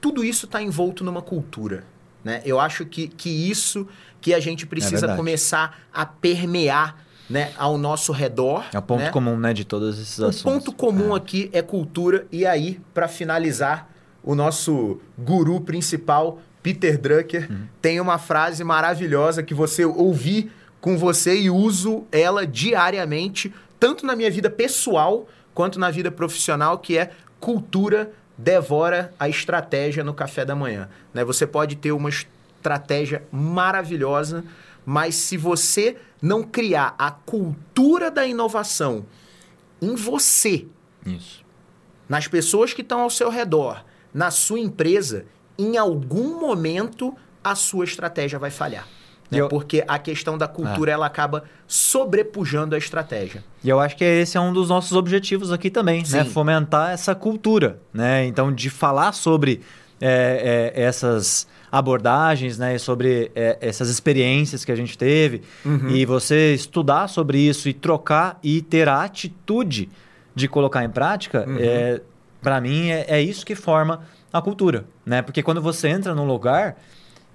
Tudo 0.01 0.25
isso 0.25 0.47
está 0.47 0.63
envolto 0.63 1.05
numa 1.05 1.23
cultura. 1.23 1.85
Né? 2.25 2.43
Eu 2.45 2.59
acho 2.61 2.85
que, 2.85 3.09
que 3.09 3.29
isso 3.51 3.87
que 4.21 4.35
a 4.35 4.41
gente 4.41 4.67
precisa 4.67 5.13
É 5.13 5.17
começar 5.17 5.81
a 5.93 6.05
permear 6.05 6.97
né, 7.29 7.53
ao 7.57 7.79
nosso 7.79 8.13
redor. 8.13 8.65
É 8.73 8.79
o 8.79 8.83
ponto 8.83 9.03
né? 9.05 9.11
comum 9.11 9.37
né, 9.39 9.53
de 9.55 9.65
todos 9.65 9.99
esses 9.99 10.19
O 10.19 10.27
assuntos. 10.27 10.43
ponto 10.43 10.73
comum 10.73 11.15
É. 11.15 11.17
aqui 11.17 11.49
é 11.53 11.63
cultura. 11.63 12.27
E 12.31 12.45
aí, 12.45 12.81
para 12.93 13.09
finalizar, 13.09 13.89
o 14.23 14.35
nosso 14.35 15.01
guru 15.19 15.61
principal, 15.61 16.41
Peter 16.63 16.99
Drucker, 16.99 17.51
tem 17.81 18.01
uma 18.01 18.19
frase 18.19 18.63
maravilhosa 18.63 19.43
que 19.43 19.55
você 19.55 19.85
ouvi 19.85 20.51
com 20.81 20.97
você 20.97 21.39
e 21.39 21.51
uso 21.51 22.05
ela 22.13 22.47
diariamente, 22.47 23.53
tanto 23.79 24.05
na 24.05 24.15
minha 24.15 24.31
vida 24.31 24.51
pessoal 24.51 25.27
quanto 25.55 25.79
na 25.79 25.91
vida 25.91 26.11
profissional, 26.11 26.79
que 26.79 26.97
é 26.97 27.11
cultura 27.39 28.13
devora 28.37 29.13
a 29.19 29.29
estratégia 29.29 30.03
no 30.03 30.15
café 30.15 30.45
da 30.45 30.55
manhã. 30.55 30.89
Né? 31.13 31.25
Você 31.25 31.47
pode 31.47 31.77
ter 31.77 31.93
uma 31.93 32.09
estratégia 32.09 33.23
maravilhosa, 33.31 34.45
mas 34.85 35.15
se 35.15 35.37
você 35.37 35.97
não 36.21 36.43
criar 36.43 36.95
a 36.99 37.11
cultura 37.11 38.11
da 38.11 38.27
inovação 38.27 39.07
em 39.81 39.95
você, 39.95 40.67
Isso. 41.05 41.45
nas 42.09 42.29
pessoas 42.29 42.73
que 42.73 42.83
estão 42.83 43.01
ao 43.01 43.11
seu 43.11 43.31
redor, 43.31 43.85
na 44.13 44.31
sua 44.31 44.59
empresa, 44.59 45.25
em 45.59 45.77
algum 45.77 46.41
momento 46.41 47.15
a 47.43 47.55
sua 47.55 47.85
estratégia 47.85 48.39
vai 48.39 48.51
falhar. 48.51 48.87
Né? 49.31 49.41
eu- 49.41 49.49
Porque 49.49 49.85
a 49.87 49.97
questão 49.99 50.37
da 50.37 50.49
cultura 50.49 50.91
ela 50.91 51.07
acaba 51.07 51.45
sobrepujando 51.69 52.75
a 52.75 52.79
estratégia. 52.79 53.45
E 53.63 53.69
eu 53.69 53.79
acho 53.79 53.97
que 53.97 54.05
esse 54.05 54.37
é 54.37 54.41
um 54.41 54.53
dos 54.53 54.69
nossos 54.69 54.93
objetivos 54.97 55.53
aqui 55.53 55.71
também, 55.71 56.03
né? 56.11 56.25
Sim. 56.25 56.31
Fomentar 56.31 56.91
essa 56.91 57.15
cultura, 57.15 57.79
né? 57.95 58.27
Então, 58.27 58.53
de 58.53 58.69
falar 58.69 59.13
sobre 59.13 59.61
é, 60.01 60.73
é, 60.75 60.83
essas 60.83 61.47
abordagens, 61.71 62.59
né? 62.59 62.77
Sobre 62.79 63.31
é, 63.35 63.57
essas 63.61 63.89
experiências 63.89 64.65
que 64.65 64.73
a 64.73 64.77
gente 64.77 64.97
teve 64.99 65.43
e 65.89 66.05
você 66.05 66.55
estudar 66.55 67.09
sobre 67.09 67.39
isso 67.39 67.69
e 67.69 67.73
trocar 67.73 68.39
e 68.43 68.61
ter 68.63 68.89
a 68.89 69.03
atitude 69.05 69.89
de 70.35 70.49
colocar 70.49 70.85
em 70.85 70.91
prática, 70.91 71.45
é, 71.59 72.01
para 72.43 72.61
mim, 72.61 72.91
é, 72.91 73.07
é 73.09 73.21
isso 73.21 73.45
que 73.45 73.55
forma 73.55 74.03
a 74.33 74.41
cultura, 74.41 74.87
né? 75.05 75.23
Porque 75.23 75.43
quando 75.43 75.61
você 75.61 75.89
entra 75.89 76.15
num 76.15 76.27
lugar, 76.27 76.77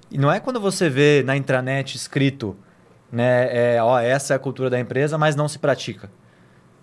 e 0.09 0.17
não 0.17 0.31
é 0.31 0.39
quando 0.39 0.59
você 0.59 0.89
vê 0.89 1.23
na 1.23 1.35
intranet 1.35 1.95
escrito, 1.95 2.55
né, 3.11 3.75
é, 3.75 3.83
ó, 3.83 3.99
essa 3.99 4.33
é 4.33 4.35
a 4.35 4.39
cultura 4.39 4.69
da 4.69 4.79
empresa, 4.79 5.17
mas 5.17 5.35
não 5.35 5.47
se 5.47 5.59
pratica. 5.59 6.09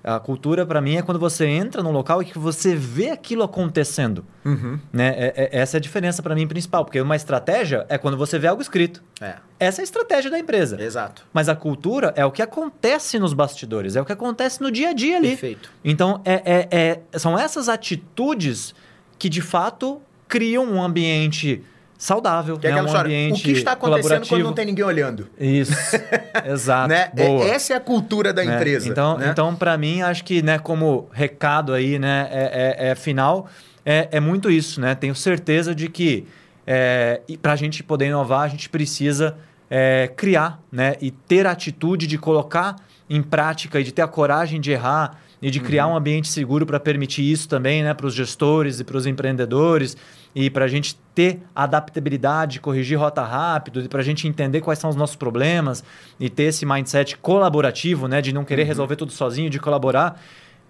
A 0.05 0.19
cultura, 0.19 0.67
para 0.67 0.81
mim, 0.81 0.97
é 0.97 1.03
quando 1.03 1.19
você 1.21 1.47
entra 1.47 1.81
num 1.83 1.93
local 1.93 2.21
e 2.21 2.25
que 2.25 2.39
você 2.39 2.75
vê 2.75 3.11
aquilo 3.11 3.45
acontecendo. 3.45 4.25
Uhum. 4.45 4.79
Né? 4.93 5.09
É, 5.17 5.35
é, 5.37 5.61
essa 5.61 5.77
é 5.77 5.79
a 5.79 5.81
diferença 5.81 6.21
para 6.23 6.35
mim 6.35 6.47
principal. 6.49 6.85
Porque 6.85 7.01
uma 7.01 7.15
estratégia 7.15 7.87
é 7.89 7.97
quando 7.97 8.17
você 8.17 8.37
vê 8.39 8.49
algo 8.49 8.61
escrito. 8.61 9.01
É, 9.21 9.37
Essa 9.61 9.81
é 9.81 9.83
a 9.83 9.85
estratégia 9.85 10.29
da 10.31 10.39
empresa. 10.39 10.83
exato. 10.83 11.25
Mas 11.33 11.49
a 11.49 11.55
cultura 11.55 12.13
é 12.17 12.25
o 12.27 12.33
que 12.33 12.43
acontece 12.43 13.17
nos 13.21 13.33
bastidores, 13.33 13.95
é 13.95 14.01
o 14.01 14.05
que 14.05 14.13
acontece 14.13 14.61
no 14.61 14.73
dia 14.73 14.89
a 14.91 14.93
dia 14.93 15.17
ali. 15.19 15.29
Perfeito. 15.31 15.71
Então, 15.85 16.21
é, 16.25 16.43
é- 16.71 17.01
é- 17.13 17.19
são 17.19 17.39
essas 17.39 17.69
atitudes 17.69 18.75
que, 19.19 19.29
de 19.29 19.41
fato, 19.41 20.01
criam 20.27 20.65
um 20.65 20.83
ambiente 20.83 21.63
saudável, 22.03 22.59
Que 22.59 22.67
é 22.67 22.71
né? 22.73 22.81
aquela 22.81 22.99
um 22.99 23.01
ambiente 23.01 23.41
O 23.43 23.45
que 23.45 23.53
está 23.53 23.73
acontecendo 23.73 24.27
quando 24.27 24.43
não 24.43 24.53
tem 24.53 24.67
ninguém 24.67 24.85
olhando? 24.85 25.29
Isso, 25.39 25.73
exato. 26.45 26.89
né? 26.89 27.13
É- 27.17 27.27
Boa. 27.29 27.45
essa 27.45 27.75
é 27.75 27.77
a 27.77 27.81
cultura 27.81 28.33
da 28.33 28.45
né? 28.45 28.57
empresa. 28.57 28.89
Então, 28.89 29.17
né? 29.19 29.29
então 29.31 29.55
para 29.55 29.79
mim, 29.79 30.03
acho 30.03 30.25
que, 30.25 30.43
né, 30.43 30.59
como 30.59 31.09
recado 31.13 31.73
aí, 31.73 32.01
né, 32.01 32.29
é, 32.33 32.77
é- 32.89 32.89
é 32.91 32.95
final, 32.97 33.47
é, 33.87 34.09
é 34.11 34.19
muito 34.21 34.51
isso, 34.51 34.81
né? 34.81 34.97
Tenho 34.97 35.15
certeza 35.15 35.73
de 35.75 35.89
que 35.89 36.27
é, 36.67 37.21
para 37.41 37.53
a 37.53 37.57
gente 37.57 37.83
poder 37.85 38.07
inovar, 38.07 38.43
a 38.43 38.49
gente 38.49 38.69
precisa 38.69 39.37
é, 39.71 40.11
criar, 40.17 40.61
né, 40.71 40.97
e 41.01 41.11
ter 41.11 41.47
a 41.47 41.53
atitude 41.53 42.07
de 42.07 42.19
colocar 42.19 42.77
em 43.09 43.23
prática 43.23 43.81
e 43.81 43.85
de 43.85 43.91
ter 43.93 44.03
a 44.03 44.09
coragem 44.09 44.61
de 44.61 44.71
errar 44.73 45.19
e 45.41 45.51
de 45.51 45.61
criar 45.61 45.87
Uhum. 45.87 45.95
um 45.95 45.97
ambiente 45.97 46.29
seguro 46.29 46.67
para 46.67 46.79
permitir 46.79 47.23
isso 47.31 47.49
também, 47.49 47.83
né, 47.83 47.95
para 47.95 48.07
os 48.07 48.15
gestores 48.15 48.81
e 48.81 48.85
para 48.85 48.97
os 48.97 49.07
empreendedores 49.07 49.97
e 50.35 50.49
para 50.49 50.65
a 50.65 50.69
gente 50.69 50.99
ter 51.15 51.41
adaptabilidade, 51.55 52.59
corrigir 52.61 52.99
rota 52.99 53.23
rápido, 53.23 53.81
e 53.81 53.89
para 53.89 54.01
a 54.01 54.05
gente 54.05 54.27
entender 54.27 54.61
quais 54.61 54.79
são 54.79 54.89
os 54.89 54.97
nossos 54.97 55.17
problemas 55.17 55.85
e 56.19 56.31
ter 56.31 56.45
esse 56.45 56.65
mindset 56.65 57.17
colaborativo, 57.19 58.09
né, 58.09 58.21
de 58.23 58.33
não 58.33 58.41
Uhum. 58.43 58.47
querer 58.47 58.65
resolver 58.65 58.97
tudo 58.97 59.13
sozinho, 59.13 59.51
de 59.51 59.59
colaborar, 59.59 60.21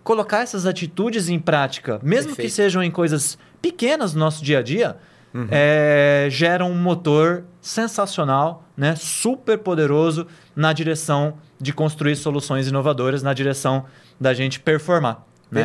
colocar 0.02 0.38
essas 0.40 0.66
atitudes 0.66 1.28
em 1.28 1.38
prática, 1.38 2.00
mesmo 2.02 2.30
que 2.32 2.36
Perfeito. 2.42 2.54
sejam 2.54 2.82
em 2.82 2.90
coisas 2.90 3.38
pequenas 3.60 4.14
no 4.14 4.20
nosso 4.20 4.42
dia 4.44 4.58
a 4.58 4.62
dia, 4.62 4.96
Uhum. 5.32 5.46
é, 5.50 6.26
gera 6.30 6.64
um 6.64 6.74
motor 6.74 7.44
sensacional, 7.60 8.64
né, 8.76 8.94
super 8.96 9.56
poderoso 9.58 10.26
na 10.56 10.72
direção 10.72 11.34
de 11.60 11.72
construir 11.72 12.16
soluções 12.16 12.66
inovadoras, 12.68 13.22
na 13.22 13.32
direção 13.32 13.84
da 14.20 14.34
gente 14.34 14.58
performar. 14.60 15.24
né? 15.50 15.64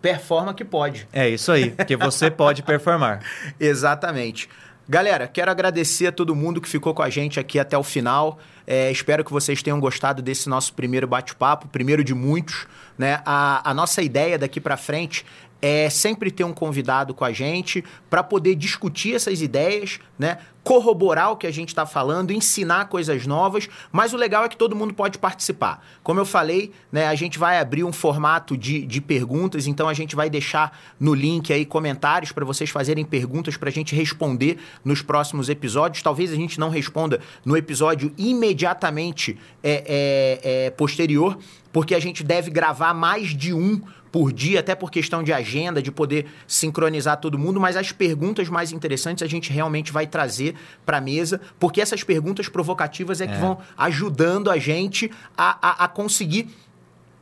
Performa 0.00 0.54
que 0.54 0.64
pode. 0.64 1.06
É 1.12 1.28
isso 1.28 1.52
aí, 1.52 1.70
porque 1.70 1.96
você 1.96 2.30
pode 2.32 2.62
performar. 2.62 3.20
Exatamente. 3.58 4.48
Galera, 4.88 5.28
quero 5.28 5.50
agradecer 5.50 6.08
a 6.08 6.12
todo 6.12 6.34
mundo 6.34 6.60
que 6.60 6.68
ficou 6.68 6.92
com 6.92 7.02
a 7.02 7.08
gente 7.08 7.38
aqui 7.38 7.60
até 7.60 7.78
o 7.78 7.82
final. 7.82 8.40
É, 8.66 8.90
espero 8.90 9.24
que 9.24 9.30
vocês 9.30 9.62
tenham 9.62 9.78
gostado 9.78 10.20
desse 10.20 10.48
nosso 10.48 10.72
primeiro 10.74 11.06
bate-papo, 11.06 11.68
primeiro 11.68 12.02
de 12.02 12.12
muitos. 12.12 12.66
Né? 12.98 13.20
A, 13.24 13.70
a 13.70 13.72
nossa 13.72 14.02
ideia 14.02 14.36
daqui 14.36 14.60
para 14.60 14.76
frente 14.76 15.24
é 15.62 15.90
sempre 15.90 16.30
ter 16.30 16.44
um 16.44 16.52
convidado 16.52 17.12
com 17.14 17.24
a 17.24 17.32
gente 17.32 17.84
para 18.08 18.22
poder 18.22 18.54
discutir 18.54 19.14
essas 19.14 19.42
ideias, 19.42 19.98
né? 20.18 20.38
corroborar 20.62 21.32
o 21.32 21.36
que 21.36 21.46
a 21.46 21.50
gente 21.50 21.68
está 21.68 21.86
falando, 21.86 22.32
ensinar 22.32 22.86
coisas 22.86 23.26
novas, 23.26 23.68
mas 23.90 24.12
o 24.12 24.16
legal 24.16 24.44
é 24.44 24.48
que 24.48 24.56
todo 24.56 24.76
mundo 24.76 24.92
pode 24.92 25.18
participar. 25.18 25.84
Como 26.02 26.20
eu 26.20 26.26
falei, 26.26 26.70
né, 26.92 27.06
a 27.06 27.14
gente 27.14 27.38
vai 27.38 27.58
abrir 27.58 27.82
um 27.82 27.92
formato 27.92 28.56
de, 28.56 28.86
de 28.86 29.00
perguntas, 29.00 29.66
então 29.66 29.88
a 29.88 29.94
gente 29.94 30.14
vai 30.14 30.28
deixar 30.28 30.78
no 30.98 31.14
link 31.14 31.52
aí 31.52 31.64
comentários 31.64 32.30
para 32.30 32.44
vocês 32.44 32.68
fazerem 32.68 33.04
perguntas 33.04 33.56
para 33.56 33.70
a 33.70 33.72
gente 33.72 33.94
responder 33.94 34.58
nos 34.84 35.00
próximos 35.00 35.48
episódios. 35.48 36.02
Talvez 36.02 36.30
a 36.30 36.36
gente 36.36 36.60
não 36.60 36.68
responda 36.68 37.20
no 37.44 37.56
episódio 37.56 38.12
imediatamente 38.18 39.38
é, 39.62 40.38
é, 40.42 40.66
é, 40.66 40.70
posterior, 40.70 41.38
porque 41.72 41.94
a 41.94 42.00
gente 42.00 42.22
deve 42.22 42.50
gravar 42.50 42.92
mais 42.92 43.28
de 43.28 43.54
um 43.54 43.80
por 44.12 44.32
dia, 44.32 44.58
até 44.60 44.74
por 44.74 44.90
questão 44.90 45.22
de 45.22 45.32
agenda, 45.32 45.80
de 45.80 45.92
poder 45.92 46.26
sincronizar 46.46 47.16
todo 47.18 47.38
mundo, 47.38 47.60
mas 47.60 47.76
as 47.76 47.92
perguntas 47.92 48.48
mais 48.48 48.72
interessantes 48.72 49.22
a 49.22 49.26
gente 49.28 49.52
realmente 49.52 49.92
vai 49.92 50.06
trazer 50.06 50.54
para 50.84 50.96
a 50.98 51.00
mesa, 51.00 51.40
porque 51.60 51.80
essas 51.80 52.02
perguntas 52.02 52.48
provocativas 52.48 53.20
é, 53.20 53.26
que 53.28 53.34
É. 53.34 53.38
vão 53.38 53.58
ajudando 53.78 54.50
a 54.50 54.58
gente 54.58 55.10
a, 55.36 55.58
a, 55.82 55.84
a 55.84 55.88
conseguir 55.88 56.48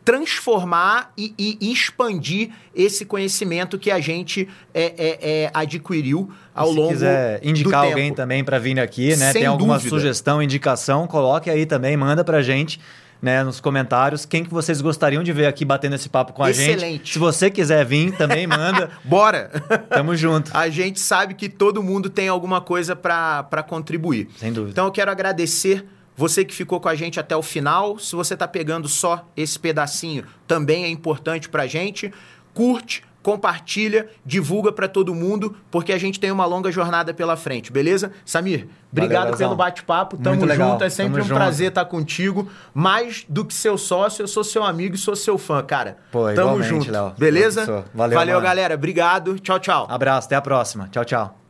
transformar 0.05 1.12
e, 1.18 1.34
e- 1.39 1.70
expandir 1.70 2.51
esse 2.74 3.05
conhecimento 3.05 3.78
que 3.78 3.91
a 3.91 4.01
gente 4.01 4.49
é, 4.72 4.84
é, 4.97 5.18
é, 5.45 5.51
adquiriu 5.53 6.30
ao 6.55 6.68
Se 6.70 6.74
longo 6.74 6.89
quiser 6.89 7.41
indicar 7.45 7.84
alguém 7.84 8.05
tempo. 8.07 8.16
também 8.16 8.43
para 8.43 8.59
vir 8.59 8.80
aqui, 8.80 9.09
né? 9.16 9.32
Sem 9.32 9.43
Tem 9.43 9.45
alguma 9.47 9.74
dúvida. 9.74 9.91
sugestão, 9.91 10.43
indicação, 10.43 11.07
coloque 11.07 11.51
aí 11.51 11.66
também, 11.66 11.95
manda 11.97 12.24
pra 12.24 12.41
gente. 12.41 12.80
Né, 13.20 13.42
nos 13.42 13.58
comentários, 13.58 14.24
quem 14.24 14.44
que 14.44 14.50
vocês 14.50 14.80
gostariam 14.80 15.24
de 15.24 15.32
ver 15.32 15.46
aqui 15.46 15.64
batendo 15.64 15.96
esse 15.96 16.08
papo 16.08 16.32
com 16.32 16.44
a 16.44 16.52
gente. 16.52 16.70
Excelente. 16.70 17.12
Se 17.12 17.18
você 17.18 17.50
quiser 17.50 17.84
vir, 17.84 18.16
também 18.16 18.46
manda. 18.46 18.90
Bora! 19.02 19.50
Tamo 19.90 20.14
junto. 20.14 20.56
a 20.56 20.68
gente 20.68 21.00
sabe 21.00 21.34
que 21.34 21.48
todo 21.48 21.82
mundo 21.82 22.08
tem 22.08 22.28
alguma 22.28 22.60
coisa 22.60 22.94
para 22.94 23.64
contribuir. 23.66 24.28
Sem 24.36 24.52
dúvida. 24.52 24.70
Então 24.70 24.84
eu 24.84 24.92
quero 24.92 25.10
agradecer 25.10 25.84
você 26.18 26.44
que 26.44 26.52
ficou 26.52 26.80
com 26.80 26.88
a 26.88 26.96
gente 26.96 27.20
até 27.20 27.36
o 27.36 27.42
final. 27.42 27.96
Se 27.98 28.16
você 28.16 28.34
está 28.34 28.46
pegando 28.46 28.88
só 28.88 29.28
esse 29.36 29.56
pedacinho, 29.56 30.24
também 30.48 30.84
é 30.84 30.88
importante 30.88 31.48
para 31.48 31.62
a 31.62 31.66
gente. 31.66 32.12
Curte, 32.52 33.04
compartilha, 33.29 34.09
divulga 34.24 34.72
para 34.72 34.89
todo 34.89 35.14
mundo, 35.14 35.55
porque 35.70 35.93
a 35.93 35.99
gente 35.99 36.18
tem 36.18 36.31
uma 36.33 36.47
longa 36.47 36.72
jornada 36.72 37.12
pela 37.12 37.37
frente, 37.37 37.70
beleza? 37.70 38.11
Samir, 38.24 38.66
obrigado 38.91 39.26
Leozão. 39.26 39.49
pelo 39.49 39.57
bate-papo. 39.57 40.16
Tamo 40.16 40.37
Muito 40.37 40.49
legal. 40.49 40.70
junto, 40.72 40.85
é 40.85 40.89
sempre 40.89 41.12
Tamo 41.12 41.24
um 41.24 41.29
junto. 41.29 41.37
prazer 41.37 41.68
estar 41.68 41.85
contigo. 41.85 42.49
Mais 42.72 43.26
do 43.29 43.45
que 43.45 43.53
seu 43.53 43.76
sócio, 43.76 44.22
eu 44.22 44.29
sou 44.29 44.43
seu 44.43 44.64
amigo 44.64 44.95
e 44.95 44.99
sou 44.99 45.14
seu 45.14 45.37
fã, 45.37 45.62
cara. 45.62 45.99
Pô, 46.11 46.33
Tamo 46.33 46.62
junto. 46.62 46.91
Léo. 46.91 47.12
Beleza? 47.18 47.85
Valeu, 47.95 48.18
mano. 48.18 48.41
galera. 48.41 48.74
Obrigado. 48.76 49.39
Tchau, 49.39 49.59
tchau. 49.59 49.87
Abraço, 49.91 50.26
até 50.26 50.37
a 50.37 50.41
próxima. 50.41 50.89
Tchau, 50.91 51.05
tchau. 51.05 51.47